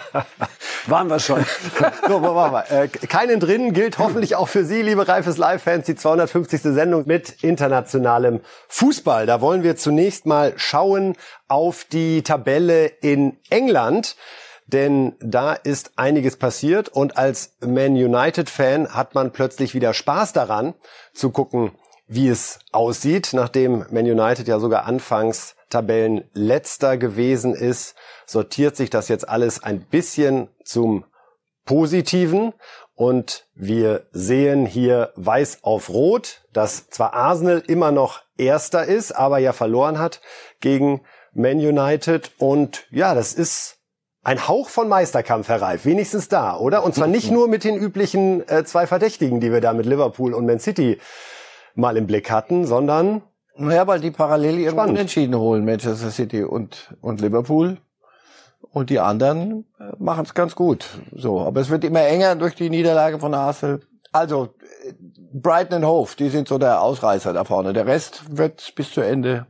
Waren 0.87 1.07
wir 1.07 1.19
schon. 1.19 1.45
so, 2.07 2.19
machen 2.19 2.53
wir. 2.53 2.71
Äh, 2.71 2.87
keinen 2.87 3.39
drin 3.39 3.73
gilt 3.73 3.99
hoffentlich 3.99 4.35
auch 4.35 4.47
für 4.47 4.65
Sie, 4.65 4.81
liebe 4.81 5.07
Reifes 5.07 5.37
Live-Fans, 5.37 5.85
die 5.85 5.95
250. 5.95 6.61
Sendung 6.61 7.03
mit 7.05 7.43
internationalem 7.43 8.41
Fußball. 8.69 9.27
Da 9.27 9.39
wollen 9.39 9.61
wir 9.61 9.75
zunächst 9.75 10.25
mal 10.25 10.53
schauen 10.55 11.15
auf 11.47 11.83
die 11.83 12.23
Tabelle 12.23 12.87
in 12.87 13.37
England. 13.51 14.15
Denn 14.65 15.15
da 15.19 15.53
ist 15.53 15.91
einiges 15.97 16.37
passiert 16.37 16.89
und 16.89 17.17
als 17.17 17.57
Man 17.59 17.91
United-Fan 17.91 18.95
hat 18.95 19.13
man 19.15 19.31
plötzlich 19.31 19.75
wieder 19.75 19.93
Spaß 19.93 20.33
daran 20.33 20.73
zu 21.13 21.29
gucken, 21.29 21.71
wie 22.11 22.27
es 22.27 22.59
aussieht, 22.73 23.29
nachdem 23.31 23.85
Man 23.89 24.05
United 24.05 24.45
ja 24.45 24.59
sogar 24.59 24.85
anfangs 24.85 25.55
Tabellenletzter 25.69 26.97
gewesen 26.97 27.55
ist, 27.55 27.95
sortiert 28.25 28.75
sich 28.75 28.89
das 28.89 29.07
jetzt 29.07 29.29
alles 29.29 29.63
ein 29.63 29.79
bisschen 29.79 30.49
zum 30.65 31.05
Positiven. 31.65 32.53
Und 32.95 33.47
wir 33.55 34.07
sehen 34.11 34.65
hier 34.65 35.13
weiß 35.15 35.59
auf 35.63 35.89
rot, 35.89 36.43
dass 36.51 36.89
zwar 36.89 37.13
Arsenal 37.13 37.63
immer 37.65 37.93
noch 37.93 38.21
Erster 38.37 38.83
ist, 38.85 39.13
aber 39.13 39.37
ja 39.37 39.53
verloren 39.53 39.97
hat 39.97 40.19
gegen 40.59 41.01
Man 41.33 41.59
United. 41.59 42.31
Und 42.39 42.85
ja, 42.91 43.15
das 43.15 43.33
ist 43.33 43.77
ein 44.21 44.49
Hauch 44.49 44.67
von 44.67 44.89
Meisterkampf, 44.89 45.47
Herr 45.47 45.61
Reif, 45.61 45.85
wenigstens 45.85 46.27
da, 46.27 46.57
oder? 46.57 46.83
Und 46.83 46.93
zwar 46.93 47.07
nicht 47.07 47.31
nur 47.31 47.47
mit 47.47 47.63
den 47.63 47.77
üblichen 47.77 48.45
äh, 48.49 48.65
zwei 48.65 48.85
Verdächtigen, 48.85 49.39
die 49.39 49.53
wir 49.53 49.61
da 49.61 49.71
mit 49.71 49.85
Liverpool 49.85 50.33
und 50.33 50.45
Man 50.45 50.59
City 50.59 50.99
mal 51.75 51.97
im 51.97 52.07
Blick 52.07 52.29
hatten, 52.31 52.65
sondern 52.65 53.21
naja, 53.55 53.85
weil 53.85 53.99
die 53.99 54.11
parallel 54.11 54.59
ihren 54.59 54.79
Unentschieden 54.79 55.35
holen, 55.35 55.65
Manchester 55.65 56.09
City 56.09 56.43
und, 56.43 56.95
und 57.01 57.21
Liverpool. 57.21 57.77
Und 58.71 58.89
die 58.89 58.99
anderen 58.99 59.65
äh, 59.79 59.91
machen 59.99 60.23
es 60.23 60.33
ganz 60.33 60.55
gut. 60.55 60.85
So, 61.13 61.41
aber 61.41 61.59
es 61.59 61.69
wird 61.69 61.83
immer 61.83 62.01
enger 62.01 62.35
durch 62.35 62.55
die 62.55 62.69
Niederlage 62.69 63.19
von 63.19 63.33
Arsenal. 63.33 63.81
Also 64.13 64.49
Brighton 65.33 65.83
und 65.83 65.85
Hove, 65.85 66.15
die 66.17 66.29
sind 66.29 66.47
so 66.47 66.57
der 66.57 66.81
Ausreißer 66.81 67.33
da 67.33 67.43
vorne. 67.43 67.73
Der 67.73 67.85
Rest 67.85 68.37
wird 68.37 68.73
bis 68.75 68.91
zu 68.91 69.01
Ende 69.01 69.47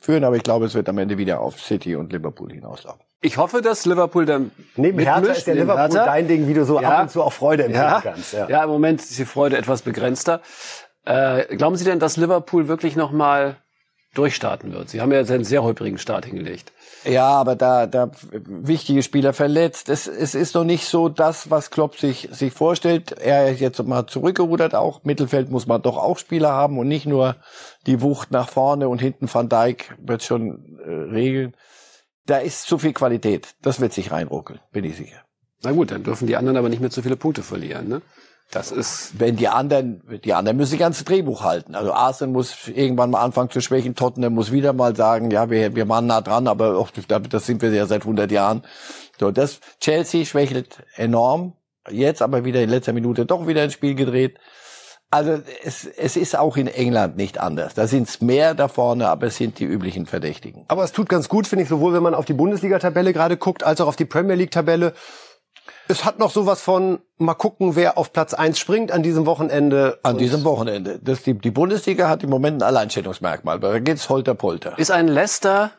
führen, 0.00 0.24
aber 0.24 0.36
ich 0.36 0.42
glaube, 0.42 0.66
es 0.66 0.74
wird 0.74 0.88
am 0.88 0.98
Ende 0.98 1.18
wieder 1.18 1.40
auf 1.40 1.60
City 1.60 1.96
und 1.96 2.12
Liverpool 2.12 2.50
hinauslaufen. 2.50 3.02
Ich 3.24 3.36
hoffe, 3.36 3.62
dass 3.62 3.86
Liverpool 3.86 4.26
dann 4.26 4.50
neben 4.74 4.98
Hertha 4.98 5.30
ist 5.30 5.46
der 5.46 5.54
Liverpool 5.54 5.78
Hertha. 5.78 6.06
dein 6.06 6.26
Ding, 6.26 6.48
wie 6.48 6.54
du 6.54 6.64
so 6.64 6.80
ja. 6.80 6.90
ab 6.90 7.02
und 7.02 7.10
zu 7.10 7.22
auch 7.22 7.32
Freude 7.32 7.64
empfinden 7.64 7.88
ja. 7.88 8.00
kannst. 8.00 8.32
Ja. 8.32 8.48
ja, 8.48 8.64
im 8.64 8.70
Moment 8.70 9.00
ist 9.00 9.16
die 9.16 9.24
Freude 9.24 9.56
etwas 9.56 9.82
begrenzter. 9.82 10.40
Äh, 11.04 11.56
glauben 11.56 11.76
Sie 11.76 11.84
denn, 11.84 11.98
dass 11.98 12.16
Liverpool 12.16 12.68
wirklich 12.68 12.96
nochmal 12.96 13.56
durchstarten 14.14 14.72
wird? 14.72 14.88
Sie 14.88 15.00
haben 15.00 15.10
ja 15.10 15.18
jetzt 15.18 15.30
einen 15.30 15.44
sehr 15.44 15.62
holprigen 15.62 15.98
Start 15.98 16.26
hingelegt. 16.26 16.72
Ja, 17.04 17.28
aber 17.28 17.56
da, 17.56 17.86
da 17.86 18.12
wichtige 18.30 19.02
Spieler 19.02 19.32
verletzt. 19.32 19.88
Es, 19.88 20.06
es 20.06 20.34
ist 20.34 20.54
noch 20.54 20.64
nicht 20.64 20.86
so 20.86 21.08
das, 21.08 21.50
was 21.50 21.70
Klopp 21.70 21.98
sich, 21.98 22.28
sich 22.30 22.52
vorstellt. 22.52 23.12
Er 23.12 23.50
ist 23.50 23.60
jetzt 23.60 23.82
mal 23.82 24.06
zurückgerudert 24.06 24.74
auch. 24.74 25.02
Mittelfeld 25.02 25.50
muss 25.50 25.66
man 25.66 25.82
doch 25.82 25.96
auch 25.96 26.18
Spieler 26.18 26.52
haben 26.52 26.78
und 26.78 26.86
nicht 26.86 27.06
nur 27.06 27.36
die 27.86 28.00
Wucht 28.00 28.30
nach 28.30 28.48
vorne 28.48 28.88
und 28.88 29.00
hinten 29.00 29.32
Van 29.32 29.48
Dijk 29.48 29.96
wird 29.98 30.22
schon 30.22 30.78
äh, 30.84 30.90
regeln. 31.12 31.56
Da 32.26 32.38
ist 32.38 32.66
zu 32.66 32.78
viel 32.78 32.92
Qualität. 32.92 33.56
Das 33.62 33.80
wird 33.80 33.92
sich 33.92 34.12
reinruckeln, 34.12 34.60
bin 34.70 34.84
ich 34.84 34.96
sicher. 34.96 35.22
Na 35.64 35.72
gut, 35.72 35.90
dann 35.90 36.04
dürfen 36.04 36.28
die 36.28 36.36
anderen 36.36 36.56
aber 36.56 36.68
nicht 36.68 36.80
mehr 36.80 36.90
zu 36.90 37.02
viele 37.02 37.16
Punkte 37.16 37.42
verlieren, 37.42 37.88
ne? 37.88 38.02
Das 38.50 38.70
ist, 38.70 39.18
wenn 39.18 39.36
die 39.36 39.48
anderen, 39.48 40.02
die 40.24 40.34
anderen 40.34 40.58
müssen 40.58 40.72
das 40.72 40.78
ganze 40.78 41.04
Drehbuch 41.04 41.42
halten. 41.42 41.74
Also 41.74 41.92
Arsenal 41.92 42.32
muss 42.32 42.68
irgendwann 42.68 43.10
mal 43.10 43.22
anfangen 43.22 43.48
zu 43.48 43.62
schwächen. 43.62 43.94
Tottenham 43.94 44.34
muss 44.34 44.52
wieder 44.52 44.74
mal 44.74 44.94
sagen, 44.94 45.30
ja, 45.30 45.48
wir, 45.48 45.74
wir 45.74 45.88
waren 45.88 46.06
nah 46.06 46.20
dran, 46.20 46.46
aber 46.46 46.76
auch, 46.76 46.90
das 46.90 47.46
sind 47.46 47.62
wir 47.62 47.70
ja 47.70 47.86
seit 47.86 48.02
100 48.02 48.30
Jahren. 48.30 48.62
So, 49.18 49.30
das 49.30 49.60
Chelsea 49.80 50.26
schwächelt 50.26 50.82
enorm. 50.96 51.54
Jetzt 51.90 52.20
aber 52.22 52.44
wieder 52.44 52.62
in 52.62 52.68
letzter 52.70 52.92
Minute 52.92 53.24
doch 53.24 53.46
wieder 53.46 53.62
ein 53.62 53.70
Spiel 53.70 53.94
gedreht. 53.94 54.38
Also 55.12 55.42
es, 55.62 55.84
es 55.84 56.16
ist 56.16 56.38
auch 56.38 56.56
in 56.56 56.66
England 56.66 57.18
nicht 57.18 57.38
anders. 57.38 57.74
Da 57.74 57.86
sind 57.86 58.08
es 58.08 58.22
mehr 58.22 58.54
da 58.54 58.68
vorne, 58.68 59.08
aber 59.08 59.26
es 59.26 59.36
sind 59.36 59.58
die 59.58 59.64
üblichen 59.64 60.06
Verdächtigen. 60.06 60.64
Aber 60.68 60.84
es 60.84 60.92
tut 60.92 61.10
ganz 61.10 61.28
gut, 61.28 61.46
finde 61.46 61.64
ich, 61.64 61.68
sowohl 61.68 61.92
wenn 61.92 62.02
man 62.02 62.14
auf 62.14 62.24
die 62.24 62.32
Bundesliga-Tabelle 62.32 63.12
gerade 63.12 63.36
guckt, 63.36 63.62
als 63.62 63.82
auch 63.82 63.88
auf 63.88 63.96
die 63.96 64.06
Premier 64.06 64.36
League-Tabelle. 64.36 64.94
Es 65.92 66.06
hat 66.06 66.18
noch 66.18 66.30
sowas 66.30 66.62
von, 66.62 67.00
mal 67.18 67.34
gucken, 67.34 67.76
wer 67.76 67.98
auf 67.98 68.14
Platz 68.14 68.32
eins 68.32 68.58
springt 68.58 68.90
an 68.90 69.02
diesem 69.02 69.26
Wochenende. 69.26 69.98
An 70.02 70.16
diesem 70.16 70.42
Wochenende. 70.42 70.98
Das, 71.02 71.22
die, 71.22 71.34
die 71.34 71.50
Bundesliga 71.50 72.08
hat 72.08 72.22
im 72.22 72.30
Moment 72.30 72.62
ein 72.62 72.66
Alleinstellungsmerkmal, 72.66 73.60
weil 73.60 73.72
da 73.74 73.78
geht's 73.78 74.08
holter 74.08 74.34
polter. 74.34 74.78
Ist 74.78 74.90
ein 74.90 75.06
Leicester, 75.06 75.70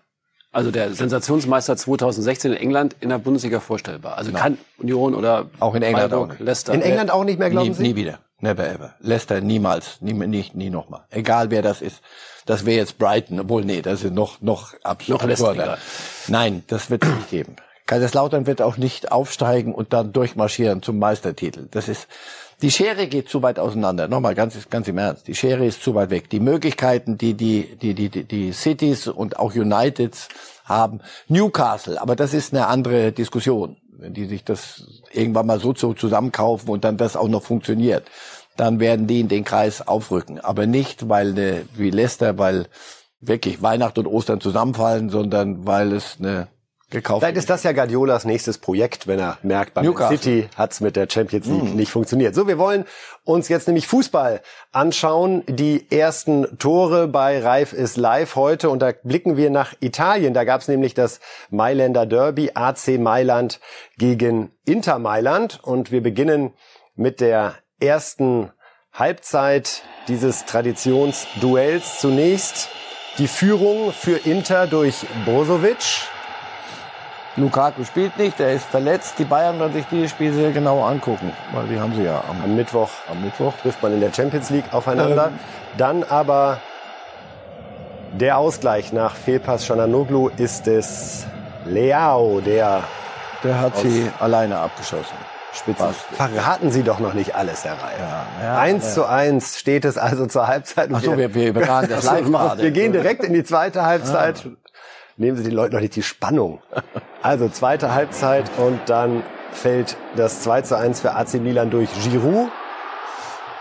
also 0.51 0.69
der 0.69 0.93
Sensationsmeister 0.93 1.75
2016 1.77 2.51
in 2.51 2.57
England, 2.59 2.95
in 2.99 3.09
der 3.09 3.17
Bundesliga 3.17 3.59
vorstellbar? 3.59 4.19
Also 4.19 4.29
Nein. 4.29 4.41
kann 4.41 4.57
Union 4.77 5.15
oder 5.15 5.47
auch 5.59 5.73
in 5.73 5.81
England 5.81 6.11
Freiburg, 6.11 6.35
auch 6.35 6.39
Leicester. 6.39 6.75
In 6.75 6.83
England 6.83 7.09
auch 7.09 7.23
nicht 7.23 7.39
mehr, 7.39 7.49
glauben 7.49 7.69
nie, 7.69 7.73
Sie? 7.73 7.81
Nie 7.81 7.95
wieder. 7.95 8.19
Never 8.39 8.67
ever. 8.67 8.93
Leicester 8.99 9.41
niemals. 9.41 9.97
Nie, 9.99 10.13
nie, 10.13 10.45
nie 10.53 10.69
nochmal. 10.69 11.05
Egal 11.09 11.49
wer 11.49 11.63
das 11.63 11.81
ist. 11.81 12.01
Das 12.45 12.67
wäre 12.67 12.77
jetzt 12.77 12.99
Brighton. 12.99 13.39
Obwohl, 13.39 13.65
nee, 13.65 13.81
das 13.81 14.03
ist 14.03 14.13
noch, 14.13 14.41
noch 14.41 14.75
absurder. 14.83 15.65
Noch. 15.65 15.77
Nein, 16.27 16.63
das 16.67 16.91
wird 16.91 17.03
es 17.03 17.09
nicht 17.09 17.29
geben. 17.31 17.55
Kaiserslautern 17.85 18.47
wird 18.47 18.61
auch 18.61 18.77
nicht 18.77 19.11
aufsteigen 19.11 19.73
und 19.73 19.93
dann 19.93 20.13
durchmarschieren 20.13 20.81
zum 20.81 20.99
Meistertitel. 20.99 21.67
Das 21.71 21.89
ist, 21.89 22.07
die 22.61 22.71
Schere 22.71 23.07
geht 23.07 23.27
zu 23.27 23.41
weit 23.41 23.59
auseinander. 23.59 24.07
Nochmal 24.07 24.35
ganz, 24.35 24.69
ganz 24.69 24.87
im 24.87 24.97
Ernst. 24.97 25.27
Die 25.27 25.35
Schere 25.35 25.65
ist 25.65 25.83
zu 25.83 25.93
weit 25.95 26.09
weg. 26.09 26.29
Die 26.29 26.39
Möglichkeiten, 26.39 27.17
die, 27.17 27.33
die, 27.33 27.75
die, 27.75 27.93
die, 27.93 28.23
die 28.23 28.51
Cities 28.53 29.07
und 29.07 29.37
auch 29.37 29.53
Uniteds 29.53 30.29
haben. 30.63 31.01
Newcastle, 31.27 32.01
aber 32.01 32.15
das 32.15 32.33
ist 32.33 32.53
eine 32.53 32.67
andere 32.67 33.11
Diskussion. 33.11 33.77
Wenn 33.97 34.13
die 34.13 34.25
sich 34.25 34.43
das 34.43 35.01
irgendwann 35.11 35.45
mal 35.45 35.59
so 35.59 35.73
zusammenkaufen 35.73 36.69
und 36.69 36.83
dann 36.83 36.97
das 36.97 37.15
auch 37.15 37.27
noch 37.27 37.43
funktioniert, 37.43 38.09
dann 38.55 38.79
werden 38.79 39.07
die 39.07 39.19
in 39.19 39.27
den 39.27 39.43
Kreis 39.43 39.85
aufrücken. 39.85 40.39
Aber 40.39 40.65
nicht, 40.65 41.09
weil, 41.09 41.65
wie 41.75 41.89
Leicester, 41.89 42.37
weil 42.37 42.67
wirklich 43.19 43.61
Weihnachten 43.61 44.01
und 44.01 44.07
Ostern 44.07 44.41
zusammenfallen, 44.41 45.09
sondern 45.09 45.65
weil 45.65 45.91
es 45.91 46.17
eine 46.19 46.47
gekauft 46.93 47.21
Vielleicht 47.21 47.35
ist 47.37 47.49
das 47.49 47.63
ja 47.63 47.73
Guardiolas 47.73 48.23
nächstes 48.23 48.57
Projekt, 48.57 49.05
wenn 49.07 49.19
er 49.19 49.37
merkt, 49.43 49.73
bei 49.73 49.81
Newcastle. 49.81 50.17
City 50.17 50.49
hat's 50.55 50.79
mit 50.79 50.95
der 50.95 51.07
Champions 51.09 51.47
League 51.47 51.61
Hm. 51.63 51.75
nicht 51.75 51.91
funktioniert. 51.91 52.33
So, 52.33 52.47
wir 52.47 52.57
wollen 52.57 52.85
uns 53.25 53.49
jetzt 53.49 53.67
nämlich 53.67 53.87
Fußball 53.87 54.41
anschauen. 54.71 55.43
Die 55.47 55.91
ersten 55.91 56.57
Tore 56.57 57.07
bei 57.09 57.41
Reif 57.43 57.73
ist 57.73 57.97
live 57.97 58.35
heute 58.35 58.69
und 58.69 58.79
da 58.81 58.93
blicken 59.03 59.35
wir 59.35 59.49
nach 59.49 59.73
Italien. 59.81 60.33
Da 60.33 60.45
gab's 60.45 60.67
nämlich 60.69 60.93
das 60.93 61.19
Mailänder 61.49 62.05
Derby 62.05 62.51
AC 62.53 62.99
Mailand 62.99 63.59
gegen 63.97 64.51
Inter 64.65 64.99
Mailand 64.99 65.59
und 65.63 65.91
wir 65.91 66.01
beginnen 66.01 66.53
mit 66.95 67.19
der 67.19 67.55
ersten 67.79 68.51
Halbzeit 68.93 69.81
dieses 70.07 70.45
Traditionsduells. 70.45 71.99
Zunächst 71.99 72.69
die 73.17 73.27
Führung 73.27 73.91
für 73.91 74.17
Inter 74.25 74.67
durch 74.67 75.05
Brozovic. 75.25 76.07
Lukaku 77.35 77.83
spielt 77.83 78.17
nicht, 78.17 78.37
der 78.37 78.53
ist 78.53 78.65
verletzt. 78.65 79.15
Die 79.17 79.23
Bayern 79.25 79.59
werden 79.59 79.73
sich 79.73 79.85
dieses 79.89 80.11
Spiel 80.11 80.33
sehr 80.33 80.51
genau 80.51 80.83
angucken, 80.83 81.31
weil 81.51 81.65
die 81.67 81.79
haben 81.79 81.95
sie 81.95 82.03
ja 82.03 82.23
am, 82.29 82.43
Am 82.43 82.55
Mittwoch 82.55 82.89
am 83.09 83.23
Mittwoch. 83.23 83.53
trifft 83.61 83.81
man 83.81 83.93
in 83.93 84.01
der 84.01 84.13
Champions 84.13 84.49
League 84.51 84.65
aufeinander. 84.71 85.31
Dann 85.77 86.03
aber 86.03 86.59
der 88.11 88.37
Ausgleich 88.37 88.93
nach 88.93 89.15
Fehlpass 89.15 89.65
Chananoglu 89.65 90.29
ist 90.37 90.67
es 90.67 91.25
Leao, 91.65 92.39
der 92.41 92.83
Der 93.43 93.59
hat 93.59 93.77
sie 93.77 94.11
alleine 94.19 94.59
abgeschossen. 94.59 95.15
Spitze. 95.53 95.83
Passt. 95.83 96.01
Verraten 96.13 96.71
Sie 96.71 96.81
doch 96.81 96.99
noch 96.99 97.13
nicht 97.13 97.35
alles, 97.35 97.63
Herr 97.63 97.73
Reif. 97.73 97.99
ja, 98.41 98.57
eins 98.57 98.85
ja. 98.87 98.93
zu 98.93 99.05
eins 99.05 99.59
steht 99.59 99.85
es 99.85 99.97
also 99.99 100.25
zur 100.25 100.47
Halbzeit. 100.47 100.89
Ach 100.91 101.01
so, 101.01 101.15
wir, 101.15 101.33
wir 101.35 101.49
übertragen 101.49 101.89
das 101.89 102.07
Ach 102.07 102.11
so, 102.17 102.23
live 102.23 102.31
gerade. 102.31 102.63
wir 102.63 102.71
gehen 102.71 102.91
direkt 102.91 103.23
in 103.23 103.33
die 103.33 103.43
zweite 103.43 103.83
Halbzeit. 103.85 104.43
Nehmen 105.15 105.37
Sie 105.37 105.43
den 105.43 105.53
Leuten 105.53 105.75
noch 105.75 105.81
nicht 105.81 105.95
die 105.95 106.03
Spannung. 106.03 106.59
Also 107.21 107.47
zweite 107.47 107.93
Halbzeit 107.93 108.49
und 108.57 108.79
dann 108.87 109.23
fällt 109.51 109.95
das 110.15 110.41
2 110.41 110.61
zu 110.63 110.77
1 110.77 111.01
für 111.01 111.13
AC 111.13 111.35
Milan 111.35 111.69
durch 111.69 111.89
Giroud. 112.03 112.49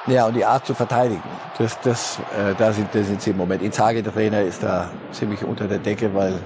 Ja, 0.07 0.27
und 0.27 0.35
die 0.35 0.45
Art 0.45 0.67
zu 0.67 0.75
verteidigen, 0.75 1.23
das, 1.59 1.79
das, 1.83 2.19
äh, 2.37 2.55
da 2.59 2.73
sind, 2.73 2.93
da 2.93 3.05
sind 3.05 3.23
sie 3.23 3.31
im 3.31 3.37
Moment. 3.37 3.63
Inzaghi, 3.63 4.03
der 4.03 4.13
Trainer, 4.13 4.43
ist 4.43 4.63
da 4.63 4.91
ziemlich 5.13 5.45
unter 5.45 5.69
der 5.69 5.79
Decke, 5.79 6.13
weil 6.13 6.41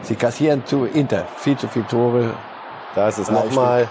sie 0.00 0.14
kassieren 0.14 0.64
zu 0.64 0.86
Inter 0.86 1.26
viel 1.36 1.58
zu 1.58 1.68
viele 1.68 1.86
Tore. 1.86 2.30
Da 2.94 3.08
ist 3.08 3.18
es 3.18 3.30
nochmal 3.30 3.88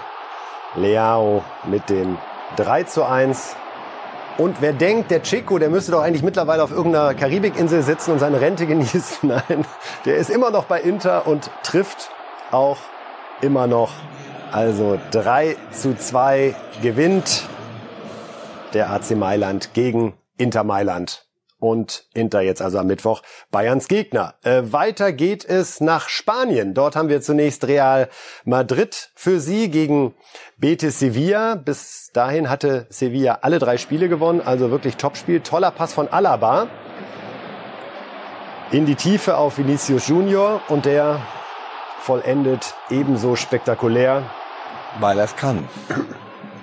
Leao 0.74 1.44
mit 1.64 1.88
dem 1.90 2.18
3 2.56 2.82
zu 2.84 3.04
1. 3.04 3.54
Und 4.36 4.60
wer 4.60 4.72
denkt, 4.72 5.12
der 5.12 5.22
Chico, 5.22 5.58
der 5.58 5.70
müsste 5.70 5.92
doch 5.92 6.02
eigentlich 6.02 6.24
mittlerweile 6.24 6.64
auf 6.64 6.72
irgendeiner 6.72 7.14
Karibikinsel 7.14 7.82
sitzen 7.82 8.10
und 8.10 8.18
seine 8.18 8.40
Rente 8.40 8.66
genießen. 8.66 9.28
Nein, 9.28 9.64
der 10.04 10.16
ist 10.16 10.28
immer 10.28 10.50
noch 10.50 10.64
bei 10.64 10.80
Inter 10.80 11.26
und 11.26 11.50
trifft 11.62 12.10
auch 12.50 12.78
immer 13.40 13.66
noch. 13.66 13.92
Also 14.50 14.98
3 15.12 15.56
zu 15.70 15.96
2 15.96 16.54
gewinnt 16.82 17.48
der 18.72 18.90
AC 18.90 19.12
Mailand 19.12 19.72
gegen 19.72 20.14
Inter 20.36 20.64
Mailand. 20.64 21.23
Und 21.64 22.04
Inter 22.12 22.42
jetzt 22.42 22.60
also 22.60 22.78
am 22.78 22.88
Mittwoch 22.88 23.22
Bayerns 23.50 23.88
Gegner. 23.88 24.34
Äh, 24.42 24.64
weiter 24.64 25.14
geht 25.14 25.46
es 25.46 25.80
nach 25.80 26.10
Spanien. 26.10 26.74
Dort 26.74 26.94
haben 26.94 27.08
wir 27.08 27.22
zunächst 27.22 27.66
Real 27.66 28.10
Madrid 28.44 29.10
für 29.14 29.40
sie 29.40 29.70
gegen 29.70 30.12
Betis 30.58 30.98
Sevilla. 30.98 31.54
Bis 31.54 32.10
dahin 32.12 32.50
hatte 32.50 32.86
Sevilla 32.90 33.38
alle 33.40 33.58
drei 33.58 33.78
Spiele 33.78 34.10
gewonnen, 34.10 34.42
also 34.44 34.70
wirklich 34.70 34.98
Topspiel. 34.98 35.40
Toller 35.40 35.70
Pass 35.70 35.94
von 35.94 36.08
Alaba 36.08 36.66
in 38.70 38.84
die 38.84 38.96
Tiefe 38.96 39.38
auf 39.38 39.56
Vinicius 39.56 40.08
Junior 40.08 40.60
und 40.68 40.84
der 40.84 41.22
vollendet 41.98 42.74
ebenso 42.90 43.36
spektakulär 43.36 44.22
Weil 45.00 45.18
er 45.18 45.24
es 45.24 45.36
kann. 45.36 45.66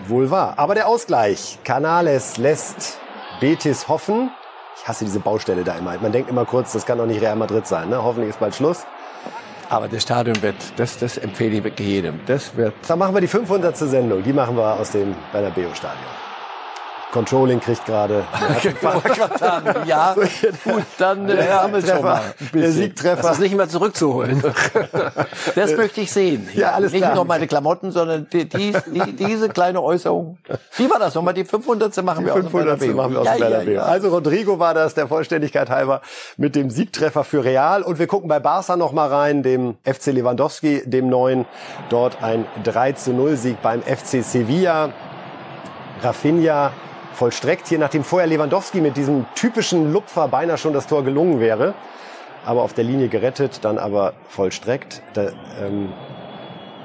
Wohl 0.05 0.29
wahr. 0.29 0.53
Aber 0.57 0.75
der 0.75 0.87
Ausgleich. 0.87 1.57
Canales 1.63 2.37
lässt 2.37 2.99
Betis 3.39 3.87
hoffen. 3.87 4.29
Ich 4.77 4.87
hasse 4.87 5.05
diese 5.05 5.19
Baustelle 5.19 5.63
da 5.63 5.75
immer. 5.75 5.97
Man 5.99 6.11
denkt 6.11 6.29
immer 6.29 6.45
kurz, 6.45 6.73
das 6.73 6.85
kann 6.85 6.97
doch 6.97 7.05
nicht 7.05 7.21
Real 7.21 7.35
Madrid 7.35 7.67
sein. 7.67 7.89
Ne? 7.89 8.03
Hoffentlich 8.03 8.29
ist 8.31 8.39
bald 8.39 8.55
Schluss. 8.55 8.85
Aber 9.69 9.87
das 9.87 10.03
Stadion 10.03 10.41
wird, 10.41 10.55
das, 10.77 10.97
das 10.97 11.17
empfehle 11.17 11.57
ich 11.57 11.63
wirklich 11.63 11.87
jedem. 11.87 12.19
Das 12.25 12.55
wird, 12.57 12.73
Dann 12.87 12.99
machen 12.99 13.13
wir 13.15 13.21
die 13.21 13.27
500. 13.27 13.77
Sendung. 13.77 14.21
Die 14.23 14.33
machen 14.33 14.57
wir 14.57 14.73
aus 14.79 14.91
dem 14.91 15.15
Bernabeu-Stadion. 15.31 16.20
Controlling 17.11 17.59
kriegt 17.59 17.85
gerade. 17.85 18.23
ja, 19.85 20.13
gut, 20.63 20.83
dann 20.97 21.29
äh, 21.29 21.47
haben 21.49 21.73
wir 21.73 21.81
schon 21.81 22.01
mal. 22.01 22.21
Der 22.39 22.45
bisschen. 22.45 22.61
Das 22.61 22.73
Siegtreffer. 22.73 23.31
ist 23.31 23.39
nicht 23.39 23.55
mehr 23.55 23.69
zurückzuholen. 23.69 24.41
Das 25.55 25.75
möchte 25.75 26.01
ich 26.01 26.11
sehen. 26.11 26.47
Ja, 26.53 26.71
alles 26.71 26.91
Nicht 26.91 27.01
klar. 27.01 27.15
nur 27.15 27.25
meine 27.25 27.47
Klamotten, 27.47 27.91
sondern 27.91 28.27
die, 28.31 28.47
die, 28.47 28.73
die, 28.87 29.15
diese 29.15 29.49
kleine 29.49 29.81
Äußerung. 29.81 30.37
Wie 30.77 30.89
war 30.89 30.99
das 30.99 31.15
nochmal? 31.15 31.33
Die 31.33 31.43
500. 31.43 32.03
machen 32.03 32.25
wir 32.25 32.33
aus 32.33 32.41
dem 32.41 32.49
500. 32.49 32.79
Bernabeu. 32.79 32.95
machen 32.95 33.13
wir 33.13 33.21
aus 33.21 33.27
ja, 33.27 33.35
dem. 33.35 33.67
Ja, 33.67 33.73
ja. 33.73 33.81
Also 33.83 34.09
Rodrigo 34.09 34.59
war 34.59 34.73
das, 34.73 34.93
der 34.93 35.07
Vollständigkeit 35.07 35.69
halber, 35.69 36.01
mit 36.37 36.55
dem 36.55 36.69
Siegtreffer 36.69 37.23
für 37.23 37.43
Real. 37.43 37.81
Und 37.83 37.99
wir 37.99 38.07
gucken 38.07 38.29
bei 38.29 38.39
Barca 38.39 38.77
noch 38.77 38.91
mal 38.91 39.09
rein, 39.09 39.43
dem 39.43 39.77
FC 39.83 40.07
Lewandowski, 40.07 40.83
dem 40.85 41.09
neuen. 41.09 41.45
Dort 41.89 42.21
ein 42.23 42.45
3 42.63 42.93
zu 42.93 43.11
0 43.13 43.35
Sieg 43.35 43.61
beim 43.61 43.81
FC 43.81 44.23
Sevilla. 44.23 44.91
Rafinha 46.01 46.71
vollstreckt 47.13 47.67
hier, 47.67 47.79
nachdem 47.79 48.03
vorher 48.03 48.27
Lewandowski 48.27 48.81
mit 48.81 48.97
diesem 48.97 49.25
typischen 49.35 49.91
Lupfer 49.91 50.27
beinahe 50.27 50.57
schon 50.57 50.73
das 50.73 50.87
Tor 50.87 51.03
gelungen 51.03 51.39
wäre. 51.39 51.73
Aber 52.45 52.63
auf 52.63 52.73
der 52.73 52.83
Linie 52.83 53.07
gerettet, 53.07 53.63
dann 53.63 53.77
aber 53.77 54.13
vollstreckt. 54.27 55.03
Da, 55.13 55.29
ähm, 55.61 55.93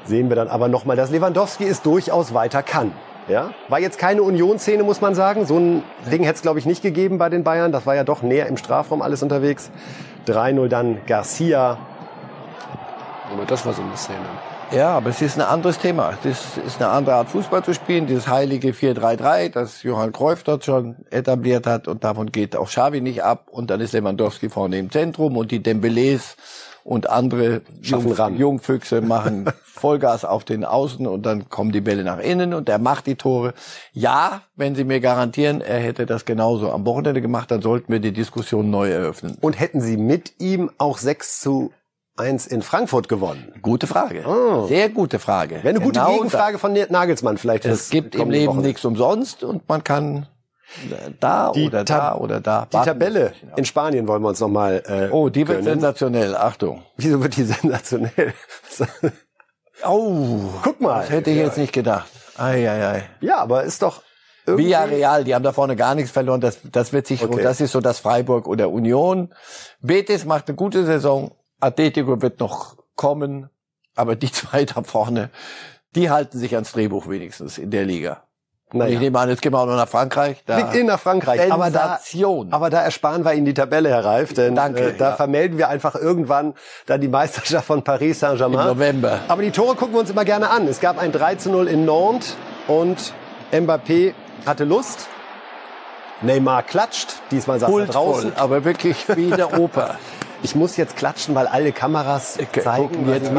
sehen 0.04 0.28
wir 0.28 0.36
dann 0.36 0.48
aber 0.48 0.68
nochmal, 0.68 0.96
dass 0.96 1.10
Lewandowski 1.10 1.64
es 1.64 1.82
durchaus 1.82 2.34
weiter 2.34 2.62
kann. 2.62 2.92
Ja? 3.28 3.50
War 3.68 3.80
jetzt 3.80 3.98
keine 3.98 4.22
Unionsszene, 4.22 4.82
muss 4.82 5.00
man 5.00 5.14
sagen. 5.14 5.46
So 5.46 5.58
ein 5.58 5.82
Ding 6.10 6.22
hätte 6.22 6.36
es, 6.36 6.42
glaube 6.42 6.58
ich, 6.58 6.66
nicht 6.66 6.82
gegeben 6.82 7.18
bei 7.18 7.28
den 7.28 7.42
Bayern. 7.42 7.72
Das 7.72 7.86
war 7.86 7.94
ja 7.94 8.04
doch 8.04 8.22
näher 8.22 8.46
im 8.46 8.56
Strafraum 8.56 9.02
alles 9.02 9.22
unterwegs. 9.22 9.70
3-0 10.26 10.68
dann 10.68 10.98
Garcia. 11.06 11.78
Aber 13.32 13.44
das 13.44 13.64
war 13.66 13.72
so 13.72 13.82
eine 13.82 13.96
Szene. 13.96 14.18
Ja, 14.72 14.96
aber 14.96 15.10
es 15.10 15.22
ist 15.22 15.38
ein 15.38 15.46
anderes 15.46 15.78
Thema. 15.78 16.14
Es 16.24 16.56
ist 16.56 16.82
eine 16.82 16.90
andere 16.90 17.14
Art 17.14 17.28
Fußball 17.28 17.64
zu 17.64 17.72
spielen. 17.72 18.06
Dieses 18.06 18.26
heilige 18.26 18.70
4-3-3, 18.70 19.50
das 19.50 19.84
Johann 19.84 20.12
Cruyff 20.12 20.42
dort 20.42 20.64
schon 20.64 20.96
etabliert 21.10 21.66
hat 21.66 21.86
und 21.86 22.02
davon 22.02 22.32
geht 22.32 22.56
auch 22.56 22.68
Xavi 22.68 23.00
nicht 23.00 23.22
ab. 23.22 23.46
Und 23.50 23.70
dann 23.70 23.80
ist 23.80 23.92
Lewandowski 23.92 24.48
vorne 24.48 24.78
im 24.78 24.90
Zentrum 24.90 25.36
und 25.36 25.52
die 25.52 25.60
Dembélés 25.60 26.36
und 26.82 27.10
andere 27.10 27.62
ran. 27.92 28.36
Jungfüchse 28.36 29.00
machen 29.02 29.46
Vollgas 29.62 30.24
auf 30.24 30.44
den 30.44 30.64
Außen 30.64 31.06
und 31.06 31.26
dann 31.26 31.48
kommen 31.48 31.70
die 31.70 31.80
Bälle 31.80 32.02
nach 32.02 32.18
innen 32.18 32.54
und 32.54 32.68
er 32.68 32.78
macht 32.78 33.06
die 33.06 33.16
Tore. 33.16 33.54
Ja, 33.92 34.42
wenn 34.54 34.74
Sie 34.74 34.84
mir 34.84 35.00
garantieren, 35.00 35.60
er 35.60 35.78
hätte 35.78 36.06
das 36.06 36.24
genauso 36.24 36.72
am 36.72 36.86
Wochenende 36.86 37.20
gemacht, 37.20 37.50
dann 37.50 37.60
sollten 37.60 37.92
wir 37.92 38.00
die 38.00 38.12
Diskussion 38.12 38.70
neu 38.70 38.90
eröffnen. 38.90 39.36
Und 39.40 39.58
hätten 39.58 39.80
sie 39.80 39.96
mit 39.96 40.40
ihm 40.40 40.70
auch 40.78 40.98
6 40.98 41.40
zu 41.40 41.72
1 42.16 42.46
in 42.46 42.62
Frankfurt 42.62 43.08
gewonnen? 43.08 43.52
Gute 43.62 43.86
Frage. 43.86 44.24
Oh. 44.26 44.66
Sehr 44.66 44.88
gute 44.88 45.18
Frage. 45.18 45.56
Wäre 45.56 45.68
eine 45.70 45.80
gute 45.80 46.00
Genau 46.00 46.14
Gegenfrage 46.14 46.58
von 46.58 46.72
Nagelsmann 46.88 47.36
vielleicht. 47.38 47.64
Es 47.66 47.90
gibt 47.90 48.14
im 48.14 48.30
Leben 48.30 48.48
Wochenende. 48.48 48.68
nichts 48.68 48.84
umsonst 48.84 49.44
und 49.44 49.68
man 49.68 49.84
kann 49.84 50.26
äh, 50.90 51.10
da 51.20 51.52
Die 51.52 51.66
oder 51.66 51.84
da 51.84 52.14
oder 52.16 52.40
da. 52.40 52.66
Die. 52.72 52.76
Tabelle 52.78 53.32
in 53.56 53.64
Spanien 53.64 54.08
wollen 54.08 54.22
wir 54.22 54.28
uns 54.28 54.40
nochmal 54.40 54.82
äh, 54.86 55.08
Oh, 55.12 55.28
die 55.28 55.46
wird 55.46 55.58
gönnen. 55.58 55.74
sensationell. 55.74 56.34
Achtung. 56.36 56.82
Wieso 56.96 57.22
wird 57.22 57.36
die 57.36 57.44
sensationell? 57.44 58.32
Oh, 59.84 60.40
Guck 60.62 60.80
mal. 60.80 61.00
das 61.00 61.10
hätte 61.10 61.30
ich 61.30 61.36
jetzt 61.36 61.58
nicht 61.58 61.72
gedacht. 61.72 62.08
Ei, 62.38 62.68
ei, 62.68 62.86
ei. 62.86 63.02
Ja, 63.20 63.38
aber 63.38 63.64
ist 63.64 63.82
doch 63.82 64.02
irgendwie... 64.46 64.66
Villarreal, 64.66 65.24
die 65.24 65.34
haben 65.34 65.42
da 65.42 65.52
vorne 65.52 65.76
gar 65.76 65.94
nichts 65.94 66.10
verloren. 66.10 66.40
Das, 66.40 66.58
das 66.72 66.92
wird 66.92 67.06
sich, 67.06 67.22
Okay. 67.22 67.42
das 67.42 67.60
ist 67.60 67.72
so 67.72 67.80
das 67.80 67.98
Freiburg 67.98 68.46
oder 68.48 68.70
Union. 68.70 69.34
Betis 69.80 70.24
macht 70.24 70.48
eine 70.48 70.56
gute 70.56 70.84
Saison. 70.86 71.32
Atletico 71.60 72.20
wird 72.22 72.40
noch 72.40 72.76
kommen. 72.94 73.50
Aber 73.94 74.16
die 74.16 74.30
zwei 74.32 74.64
da 74.64 74.82
vorne, 74.82 75.30
die 75.94 76.10
halten 76.10 76.38
sich 76.38 76.54
ans 76.54 76.72
Drehbuch 76.72 77.08
wenigstens 77.08 77.58
in 77.58 77.70
der 77.70 77.84
Liga. 77.84 78.22
Naja. 78.72 78.94
Ich 78.94 78.98
nehme 78.98 79.18
an, 79.20 79.28
jetzt 79.28 79.42
gehen 79.42 79.52
wir 79.52 79.60
auch 79.60 79.66
noch 79.66 79.76
nach 79.76 79.88
Frankreich. 79.88 80.42
Da 80.44 80.58
Liegt 80.58 80.74
in 80.74 80.86
nach 80.86 80.98
Frankreich. 80.98 81.52
Aber 81.52 81.70
da, 81.70 82.00
aber 82.50 82.68
da 82.68 82.82
ersparen 82.82 83.24
wir 83.24 83.32
Ihnen 83.32 83.46
die 83.46 83.54
Tabelle, 83.54 83.90
Herr 83.90 84.04
Reif, 84.04 84.34
denn 84.34 84.56
Danke, 84.56 84.88
äh, 84.88 84.96
da 84.96 85.10
ja. 85.10 85.16
vermelden 85.16 85.56
wir 85.56 85.68
einfach 85.68 85.94
irgendwann 85.94 86.54
dann 86.86 87.00
die 87.00 87.06
Meisterschaft 87.06 87.64
von 87.64 87.84
Paris 87.84 88.22
Im 88.22 88.36
Saint-Germain. 88.36 88.66
November. 88.66 89.20
Aber 89.28 89.42
die 89.42 89.52
Tore 89.52 89.76
gucken 89.76 89.94
wir 89.94 90.00
uns 90.00 90.10
immer 90.10 90.24
gerne 90.24 90.50
an. 90.50 90.66
Es 90.66 90.80
gab 90.80 90.98
ein 90.98 91.12
3 91.12 91.36
zu 91.36 91.50
0 91.50 91.68
in 91.68 91.84
Nantes 91.84 92.36
und 92.66 93.14
Mbappé 93.52 94.14
hatte 94.44 94.64
Lust. 94.64 95.06
Neymar 96.22 96.64
klatscht. 96.64 97.22
Diesmal 97.30 97.60
saß 97.60 97.68
er 97.68 97.72
Pulsvoll, 97.72 97.94
draußen. 97.94 98.36
aber 98.36 98.64
wirklich 98.64 99.06
wie 99.14 99.28
in 99.28 99.36
der 99.36 99.58
Oper. 99.60 99.96
Ich 100.42 100.54
muss 100.54 100.76
jetzt 100.76 100.96
klatschen, 100.96 101.34
weil 101.34 101.46
alle 101.46 101.72
Kameras 101.72 102.38
Okay, 102.40 102.60
zeigen, 102.60 102.88
gucken 102.88 103.08
jetzt, 103.12 103.32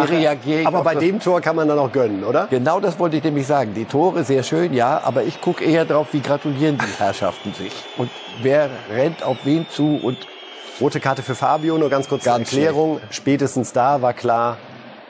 wie 0.44 0.66
Aber 0.66 0.84
bei 0.84 0.96
dem 0.96 1.20
Tor 1.20 1.42
kann 1.42 1.56
man 1.56 1.68
dann 1.68 1.80
auch 1.80 1.92
gönnen, 1.92 2.24
oder? 2.24 2.48
Genau 2.50 2.80
das 2.80 3.00
wollte 3.00 3.18
ich 3.18 3.24
nämlich 3.24 3.48
sagen. 3.48 3.74
Die 3.74 3.86
Tore 3.86 4.24
sehr 4.24 4.44
schön, 4.44 4.74
ja, 4.74 5.02
aber 5.04 5.24
ich 5.24 5.42
gucke 5.42 5.64
eher 5.64 5.86
drauf, 5.86 6.08
wie 6.12 6.22
gratulieren 6.22 6.78
die 6.78 7.00
Herrschaften 7.00 7.54
sich. 7.54 7.74
Und 7.98 8.10
wer 8.42 8.70
rennt 8.92 9.24
auf 9.24 9.38
wen 9.44 9.68
zu 9.70 10.00
und 10.02 10.18
Rote 10.80 11.00
Karte 11.00 11.24
für 11.24 11.34
Fabio, 11.34 11.78
nur 11.78 11.90
ganz 11.90 12.08
kurz 12.08 12.24
Ganz 12.24 12.52
Erklärung. 12.52 13.02
Spätestens 13.10 13.74
da 13.74 14.02
war 14.02 14.14
klar. 14.14 14.58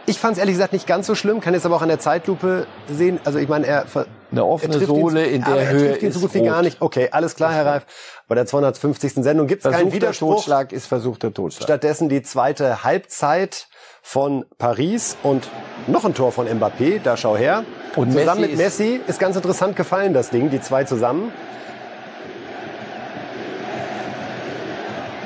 Ich 0.09 0.19
fand 0.19 0.33
es 0.33 0.39
ehrlich 0.39 0.55
gesagt 0.55 0.71
nicht 0.71 0.87
ganz 0.87 1.05
so 1.05 1.15
schlimm, 1.15 1.41
kann 1.41 1.53
jetzt 1.53 1.65
aber 1.65 1.75
auch 1.75 1.81
an 1.81 1.89
der 1.89 1.99
Zeitlupe 1.99 2.65
sehen. 2.89 3.19
Also 3.25 3.39
ich 3.39 3.49
meine, 3.49 3.67
er 3.67 3.85
Eine 4.31 4.45
offene 4.45 4.75
er 4.75 4.77
trifft 4.77 4.89
Sohle 4.89 5.27
ihn, 5.27 5.35
in 5.35 5.43
der 5.43 5.55
er 5.55 5.69
Höhe 5.69 5.89
trifft 5.89 6.01
ihn 6.01 6.11
so 6.13 6.21
gut 6.21 6.33
wie 6.33 6.39
rot. 6.39 6.47
gar 6.47 6.61
nicht. 6.61 6.81
Okay, 6.81 7.09
alles 7.11 7.35
klar, 7.35 7.51
Herr 7.51 7.65
Reif. 7.65 7.85
Bei 8.29 8.35
der 8.35 8.45
250. 8.45 9.15
Sendung 9.15 9.47
gibt 9.47 9.65
es 9.65 9.71
keinen 9.71 9.91
Widerspruch. 9.91 10.35
Totschlag 10.35 10.71
ist 10.71 10.87
versuchter 10.87 11.33
Totschlag. 11.33 11.63
Stattdessen 11.63 12.07
die 12.07 12.21
zweite 12.21 12.85
Halbzeit 12.85 13.67
von 14.01 14.45
Paris 14.57 15.17
und 15.23 15.49
noch 15.87 16.05
ein 16.05 16.13
Tor 16.13 16.31
von 16.31 16.47
Mbappé, 16.47 17.01
da 17.03 17.17
schau 17.17 17.35
her. 17.35 17.65
Und 17.97 18.13
zusammen 18.13 18.39
Messi 18.39 18.51
mit 18.53 18.57
Messi 18.57 19.01
ist 19.07 19.19
ganz 19.19 19.35
interessant 19.35 19.75
gefallen, 19.75 20.13
das 20.13 20.29
Ding, 20.29 20.49
die 20.49 20.61
zwei 20.61 20.85
zusammen. 20.85 21.33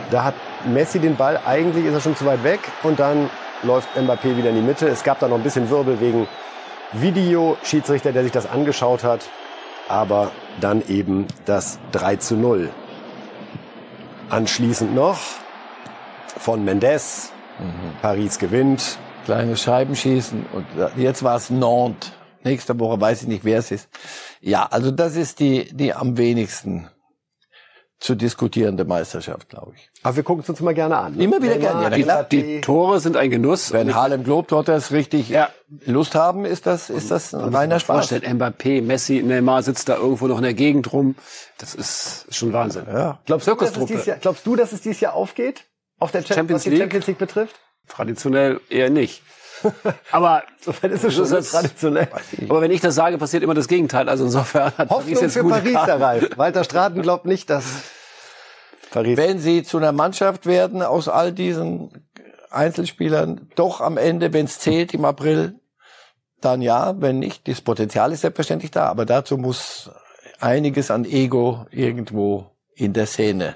Da 0.10 0.24
hat 0.24 0.34
Messi 0.66 0.98
den 0.98 1.18
Ball, 1.18 1.40
eigentlich 1.46 1.86
ist 1.86 1.94
er 1.94 2.02
schon 2.02 2.16
zu 2.16 2.26
weit 2.26 2.44
weg 2.44 2.62
und 2.82 3.00
dann 3.00 3.30
läuft 3.64 3.90
Mbappé 3.96 4.36
wieder 4.38 4.50
in 4.50 4.56
die 4.56 4.62
Mitte. 4.62 4.88
Es 4.88 5.04
gab 5.04 5.20
da 5.20 5.28
noch 5.28 5.38
ein 5.38 5.44
bisschen 5.44 5.70
Wirbel 5.70 6.00
wegen 6.00 6.28
Videoschiedsrichter, 6.94 8.12
der 8.12 8.24
sich 8.24 8.32
das 8.32 8.50
angeschaut 8.50 9.04
hat. 9.04 9.22
Aber 9.88 10.32
dann 10.60 10.84
eben 10.88 11.28
das 11.46 11.80
3 11.92 12.18
zu 12.18 12.36
0. 12.36 12.70
Anschließend 14.30 14.96
noch 14.96 15.20
von 16.38 16.64
Mendes. 16.64 17.32
Paris 18.02 18.40
gewinnt. 18.40 18.98
Kleine 19.26 19.56
Scheiben 19.56 19.96
schießen 19.96 20.46
und 20.52 20.66
jetzt 20.98 21.24
war 21.24 21.36
es 21.36 21.50
Nantes. 21.50 22.12
Nächste 22.44 22.80
Woche 22.80 23.00
weiß 23.00 23.22
ich 23.22 23.28
nicht, 23.28 23.46
wer 23.46 23.60
es 23.60 23.70
ist. 23.70 23.88
Ja, 24.40 24.66
also 24.66 24.90
das 24.90 25.16
ist 25.16 25.40
die, 25.40 25.72
die 25.72 25.94
am 25.94 26.18
wenigsten 26.18 26.90
zu 28.02 28.16
diskutierende 28.16 28.84
Meisterschaft, 28.84 29.48
glaube 29.50 29.74
ich. 29.76 29.90
Aber 30.02 30.16
wir 30.16 30.24
gucken 30.24 30.42
es 30.42 30.50
uns 30.50 30.60
mal 30.60 30.74
gerne 30.74 30.98
an. 30.98 31.16
ne? 31.16 31.24
Immer 31.24 31.42
wieder 31.42 31.58
gerne, 31.60 31.84
ja, 31.84 31.90
Die, 31.92 32.02
klar. 32.04 32.24
die 32.24 32.60
Tore 32.60 33.00
sind 33.00 33.16
ein 33.16 33.30
Genuss. 33.30 33.72
Wenn 33.72 33.94
Harlem 33.96 34.24
Globetrotters 34.24 34.92
richtig 34.92 35.30
Ja. 35.30 35.50
Lust 35.86 36.16
haben, 36.16 36.44
ist 36.44 36.66
das, 36.66 36.90
ist 36.90 37.12
das 37.12 37.34
ein 37.36 37.54
reiner 37.54 37.76
ich 37.78 37.84
Spaß. 37.84 38.10
vorstellen, 38.10 38.40
Mbappé, 38.40 38.82
Messi, 38.82 39.22
Neymar 39.24 39.62
sitzt 39.62 39.88
da 39.88 39.96
irgendwo 39.98 40.26
noch 40.28 40.38
in 40.38 40.44
der 40.44 40.56
Gegend 40.56 40.92
rum. 40.92 41.16
Das 41.60 41.76
ist 41.76 42.26
schon 42.32 42.52
Wahnsinn. 42.54 42.86
Ja. 42.92 43.20
Glaubst 43.26 43.48
du, 43.48 43.54
dass 43.56 43.78
es 43.78 43.86
dieses 43.86 44.06
Jahr, 44.08 44.18
glaubst 44.18 44.46
du, 44.48 44.56
dass 44.56 44.72
es 44.74 44.82
dieses 44.82 45.00
Jahr 45.00 45.14
aufgeht? 45.14 45.66
Auf 46.00 46.12
der 46.12 46.22
Champions, 46.22 46.36
Champions 46.36 46.58
was 46.60 46.64
die 46.64 46.70
League? 46.72 46.80
Champions 46.82 47.08
League 47.08 47.18
betrifft? 47.20 47.56
Traditionell 47.88 48.60
eher 48.70 48.90
nicht. 48.90 49.22
Aber 50.12 50.44
Soweit 50.60 50.92
ist 50.92 51.04
es 51.04 51.14
schon 51.14 51.26
ist- 51.26 51.52
traditionell. 51.52 52.08
Aber 52.50 52.62
wenn 52.62 52.72
ich 52.72 52.82
das 52.82 52.96
sage, 52.96 53.18
passiert 53.18 53.44
immer 53.44 53.54
das 53.54 53.68
Gegenteil. 53.68 54.10
Also 54.10 54.26
insofern 54.26 54.66
hat 54.66 54.76
Paris 54.76 54.92
Hoffnung 54.92 55.22
jetzt 55.22 55.34
für 55.34 55.44
gute 55.44 55.56
Paris, 55.56 55.74
Karten. 55.74 55.88
Herr 55.90 56.02
Ralf. 56.02 56.30
Walter 56.38 56.64
Straten 56.64 57.02
glaubt 57.02 57.26
nicht, 57.26 57.50
dass 57.50 57.64
Paris... 58.92 59.18
Wenn 59.18 59.40
sie 59.40 59.64
zu 59.64 59.78
einer 59.78 59.92
Mannschaft 59.92 60.46
werden 60.46 60.82
aus 60.82 61.08
all 61.08 61.32
diesen 61.32 62.06
Einzelspielern, 62.50 63.50
doch 63.56 63.82
am 63.82 63.98
Ende, 63.98 64.34
wenn 64.34 64.46
es 64.46 64.60
zählt 64.60 64.94
im 64.94 65.06
April, 65.06 65.56
dann 66.42 66.62
ja, 66.62 67.00
wenn 67.00 67.20
nicht, 67.20 67.48
das 67.48 67.62
Potenzial 67.62 68.12
ist 68.12 68.22
selbstverständlich 68.22 68.72
da, 68.72 68.88
aber 68.88 69.06
dazu 69.06 69.38
muss 69.38 69.90
einiges 70.40 70.92
an 70.92 71.06
Ego 71.06 71.66
irgendwo 71.72 72.48
in 72.74 72.94
der 72.94 73.06
Szene 73.06 73.56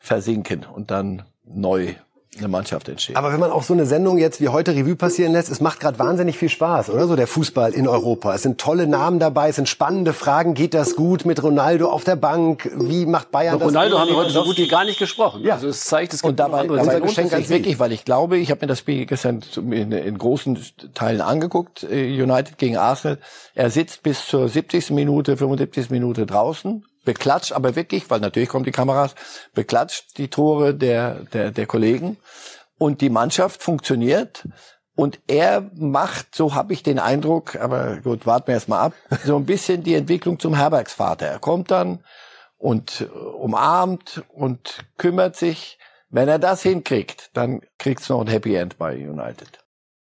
versinken 0.00 0.64
und 0.64 0.90
dann 0.90 1.24
neu 1.44 1.94
eine 2.36 2.48
Mannschaft 2.48 2.88
entsteht. 2.88 3.16
Aber 3.16 3.32
wenn 3.32 3.40
man 3.40 3.50
auch 3.50 3.62
so 3.62 3.72
eine 3.72 3.86
Sendung 3.86 4.18
jetzt 4.18 4.40
wie 4.40 4.48
heute 4.48 4.74
Revue 4.74 4.96
passieren 4.96 5.32
lässt, 5.32 5.50
es 5.50 5.60
macht 5.60 5.80
gerade 5.80 5.98
wahnsinnig 5.98 6.36
viel 6.36 6.50
Spaß, 6.50 6.90
oder 6.90 7.06
so 7.06 7.16
der 7.16 7.26
Fußball 7.26 7.72
in 7.72 7.88
Europa. 7.88 8.34
Es 8.34 8.42
sind 8.42 8.60
tolle 8.60 8.86
Namen 8.86 9.18
dabei, 9.18 9.48
es 9.48 9.56
sind 9.56 9.68
spannende 9.68 10.12
Fragen. 10.12 10.54
Geht 10.54 10.74
das 10.74 10.94
gut 10.94 11.24
mit 11.24 11.42
Ronaldo 11.42 11.90
auf 11.90 12.04
der 12.04 12.16
Bank? 12.16 12.70
Wie 12.76 13.06
macht 13.06 13.30
Bayern 13.30 13.56
Über 13.56 13.64
das? 13.64 13.74
Ronaldo 13.74 13.98
haben 13.98 14.08
wir 14.08 14.16
heute 14.16 14.30
so 14.30 14.44
gut 14.44 14.58
wie 14.58 14.68
gar 14.68 14.84
nicht 14.84 14.98
gesprochen. 14.98 15.42
Ja. 15.42 15.54
Also 15.54 15.68
es 15.68 15.84
zeigt, 15.84 16.12
es 16.12 16.22
gibt 16.22 16.30
Und 16.30 16.38
dabei, 16.38 16.64
noch 16.64 16.76
andere 16.76 16.78
dabei 16.78 17.00
Geschenk 17.00 17.32
es 17.32 17.34
an 17.34 17.48
wirklich, 17.48 17.78
weil 17.78 17.92
ich 17.92 18.04
glaube, 18.04 18.36
ich 18.36 18.50
habe 18.50 18.60
mir 18.62 18.68
das 18.68 18.80
Spiel 18.80 19.06
gestern 19.06 19.42
in, 19.56 19.92
in 19.92 20.18
großen 20.18 20.58
Teilen 20.94 21.20
angeguckt, 21.20 21.84
äh, 21.84 22.22
United 22.22 22.58
gegen 22.58 22.76
Arsenal. 22.76 23.18
Er 23.54 23.70
sitzt 23.70 24.02
bis 24.02 24.26
zur 24.26 24.48
70. 24.48 24.90
Minute, 24.90 25.36
75. 25.36 25.90
Minute 25.90 26.26
draußen, 26.26 26.84
beklatscht, 27.08 27.52
aber 27.52 27.74
wirklich, 27.74 28.10
weil 28.10 28.20
natürlich 28.20 28.50
kommen 28.50 28.66
die 28.66 28.70
Kameras, 28.70 29.14
beklatscht 29.54 30.18
die 30.18 30.28
Tore 30.28 30.74
der, 30.74 31.24
der, 31.32 31.52
der 31.52 31.64
Kollegen. 31.64 32.18
Und 32.76 33.00
die 33.00 33.08
Mannschaft 33.08 33.62
funktioniert. 33.62 34.46
Und 34.94 35.18
er 35.26 35.70
macht, 35.74 36.34
so 36.34 36.54
habe 36.54 36.74
ich 36.74 36.82
den 36.82 36.98
Eindruck, 36.98 37.56
aber 37.56 37.96
gut, 38.02 38.26
warten 38.26 38.48
wir 38.48 38.54
erst 38.54 38.68
mal 38.68 38.80
ab, 38.80 38.92
so 39.24 39.36
ein 39.36 39.46
bisschen 39.46 39.82
die 39.82 39.94
Entwicklung 39.94 40.38
zum 40.38 40.54
Herbergsvater. 40.54 41.26
Er 41.26 41.38
kommt 41.38 41.70
dann 41.70 42.04
und 42.58 43.00
äh, 43.00 43.04
umarmt 43.06 44.22
und 44.28 44.84
kümmert 44.98 45.34
sich. 45.34 45.78
Wenn 46.10 46.28
er 46.28 46.38
das 46.38 46.62
hinkriegt, 46.62 47.30
dann 47.32 47.62
kriegt's 47.78 48.10
noch 48.10 48.20
ein 48.20 48.26
Happy 48.26 48.54
End 48.54 48.76
bei 48.76 48.96
United. 48.96 49.64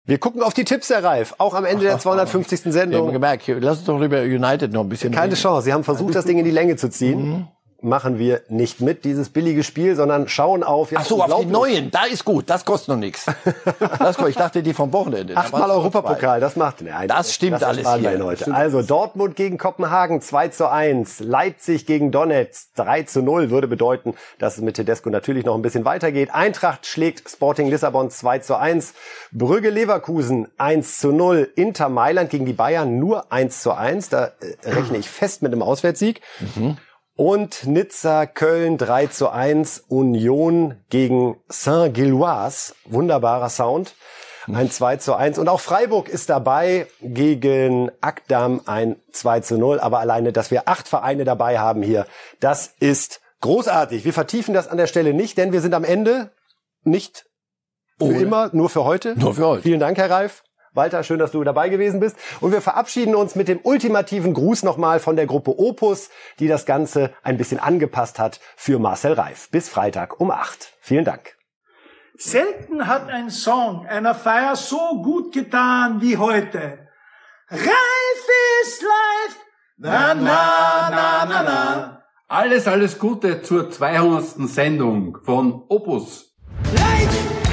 Wir 0.08 0.20
gucken 0.20 0.41
auf 0.41 0.53
die 0.53 0.64
Tipps, 0.64 0.89
Herr 0.89 1.03
Reif, 1.03 1.36
auch 1.38 1.53
am 1.53 1.66
Ende 1.66 1.84
der 1.84 1.99
250. 1.99 2.64
Wir 2.64 2.72
haben 2.72 2.72
Sendung. 2.72 3.12
gemerkt, 3.12 3.43
hier, 3.43 3.60
lass 3.60 3.80
uns 3.80 3.88
doch 3.88 3.99
über 3.99 4.22
United 4.22 4.72
noch 4.72 4.84
ein 4.84 4.89
bisschen 4.89 5.12
Keine 5.12 5.34
reden. 5.34 5.36
Chance. 5.36 5.66
Sie 5.66 5.74
haben 5.74 5.84
versucht, 5.84 6.16
das 6.16 6.24
Ding 6.24 6.38
in 6.38 6.45
die 6.45 6.51
Länge 6.51 6.78
zu 6.78 6.89
ziehen. 6.89 7.49
Machen 7.80 8.17
wir 8.17 8.41
nicht 8.49 8.82
mit, 8.82 9.05
dieses 9.05 9.30
billige 9.30 9.63
Spiel, 9.63 9.95
sondern 9.95 10.28
schauen 10.28 10.63
auf. 10.63 10.91
Ja, 10.91 10.99
Ach 11.01 11.05
so, 11.05 11.21
auf 11.21 11.41
die 11.41 11.45
neuen, 11.45 11.91
da 11.91 12.05
ist 12.05 12.25
gut, 12.25 12.49
das 12.49 12.65
kostet 12.65 12.89
noch 12.89 12.95
nichts. 12.97 13.25
Das, 13.99 14.17
ich 14.17 14.36
dachte, 14.36 14.63
die 14.63 14.73
vom 14.73 14.91
Wochenende. 14.93 15.38
Achtmal 15.38 15.69
Europapokal, 15.69 16.39
das 16.39 16.55
macht. 16.55 16.82
Nein, 16.82 17.07
Das 17.07 17.34
stimmt 17.34 17.63
alles 17.63 17.86
ersparen 17.86 18.01
wir 18.01 18.09
hier. 18.11 18.23
Heute. 18.23 18.53
Also 18.53 18.82
Dortmund 18.82 19.36
gegen 19.36 19.57
Kopenhagen 19.57 20.21
2 20.21 20.47
zu 20.49 20.69
1. 20.71 21.19
Leipzig 21.19 21.86
gegen 21.86 22.11
Donetsk 22.11 22.73
3 22.75 23.03
zu 23.03 23.21
0 23.21 23.51
würde 23.51 23.67
bedeuten, 23.67 24.15
dass 24.39 24.55
es 24.57 24.63
mit 24.63 24.75
Tedesco 24.75 25.09
natürlich 25.09 25.45
noch 25.45 25.55
ein 25.55 25.61
bisschen 25.61 25.86
weitergeht. 25.86 26.34
Eintracht 26.34 26.86
schlägt 26.88 27.30
Sporting 27.30 27.69
Lissabon 27.69 28.09
2 28.09 28.39
zu 28.39 28.57
1. 28.57 28.93
Brügge 29.32 29.69
Leverkusen 29.69 30.47
1 30.57 30.99
zu 30.99 31.11
0. 31.11 31.51
Inter 31.55 31.89
Mailand 31.89 32.32
gegen 32.32 32.45
die 32.45 32.53
Bayern 32.53 32.97
nur 32.97 33.32
1 33.32 33.61
zu 33.61 33.73
1. 33.73 34.09
Da 34.09 34.25
äh, 34.25 34.69
rechne 34.69 34.97
ich 34.97 35.09
fest 35.09 35.41
mit 35.43 35.51
einem 35.51 35.61
Auswärtssieg. 35.61 36.21
Und 37.18 37.65
Nizza, 37.65 38.28
Köln 38.28 38.78
3 38.78 39.07
zu 39.07 39.30
1, 39.30 39.86
Union 39.88 40.76
gegen 40.91 41.38
Saint-Gilloise. 41.49 42.76
Wunderbarer 42.86 43.49
Sound. 43.49 43.95
Ein 44.45 44.70
2 44.70 44.97
zu 44.97 45.15
1. 45.15 45.39
Und 45.39 45.49
auch 45.49 45.59
Freiburg 45.59 46.09
ist 46.09 46.30
dabei 46.30 46.86
gegen 47.01 47.91
Akdam 48.01 48.61
ein 48.68 48.97
2 49.11 49.39
zu 49.39 49.57
0. 49.57 49.80
Aber 49.80 49.97
alleine, 49.99 50.32
dass 50.32 50.51
wir 50.51 50.70
acht 50.70 50.88
Vereine 50.88 51.26
dabei 51.26 51.57
haben 51.57 51.82
hier, 51.82 52.05
das 52.39 52.76
ist 52.80 53.20
großartig. 53.41 54.05
Wir 54.05 54.13
vertiefen 54.13 54.53
das 54.53 54.68
an 54.68 54.78
der 54.78 54.88
Stelle 54.88 55.15
nicht, 55.15 55.39
denn 55.39 55.51
wir 55.51 55.61
sind 55.61 55.74
am 55.74 55.84
Ende 55.84 56.32
nicht 56.84 57.26
für 57.97 58.05
Ohne. 58.05 58.20
immer, 58.20 58.49
nur 58.53 58.70
für 58.70 58.86
heute. 58.86 59.20
Nur 59.20 59.34
für 59.34 59.47
heute. 59.47 59.63
Vielen 59.63 59.80
Dank, 59.80 59.97
Herr 59.97 60.11
Reif. 60.11 60.43
Walter, 60.78 61.03
schön, 61.03 61.19
dass 61.19 61.32
du 61.32 61.43
dabei 61.43 61.67
gewesen 61.67 61.99
bist. 61.99 62.15
Und 62.39 62.53
wir 62.53 62.61
verabschieden 62.61 63.15
uns 63.15 63.36
mit 63.36 63.49
dem 63.49 63.59
ultimativen 63.63 64.34
Gruß 64.34 64.63
nochmal 64.63 64.99
von 64.99 65.17
der 65.17 65.25
Gruppe 65.25 65.59
Opus, 65.59 66.09
die 66.39 66.47
das 66.47 66.65
Ganze 66.65 67.11
ein 67.23 67.38
bisschen 67.38 67.59
angepasst 67.59 68.19
hat 68.19 68.39
für 68.55 68.80
Marcel 68.80 69.13
Reif. 69.13 69.49
Bis 69.49 69.67
Freitag 69.67 70.21
um 70.21 70.32
8. 70.32 70.73
Vielen 70.80 71.03
Dank. 71.03 71.36
Selten 72.15 72.88
hat 72.88 73.09
ein 73.09 73.30
Song 73.30 73.86
einer 73.86 74.15
Feier 74.15 74.55
so 74.55 75.01
gut 75.03 75.34
getan 75.34 76.01
wie 76.01 76.17
heute. 76.17 76.88
Reif 77.49 78.28
ist 78.61 78.82
live! 78.82 79.38
Na, 79.78 80.13
na, 80.13 80.89
na, 80.89 81.25
na, 81.25 81.43
na. 81.43 82.03
Alles, 82.28 82.67
alles 82.67 82.97
Gute 82.97 83.41
zur 83.41 83.69
200. 83.69 84.49
Sendung 84.49 85.17
von 85.23 85.63
Opus. 85.69 86.36
Live 86.73 87.47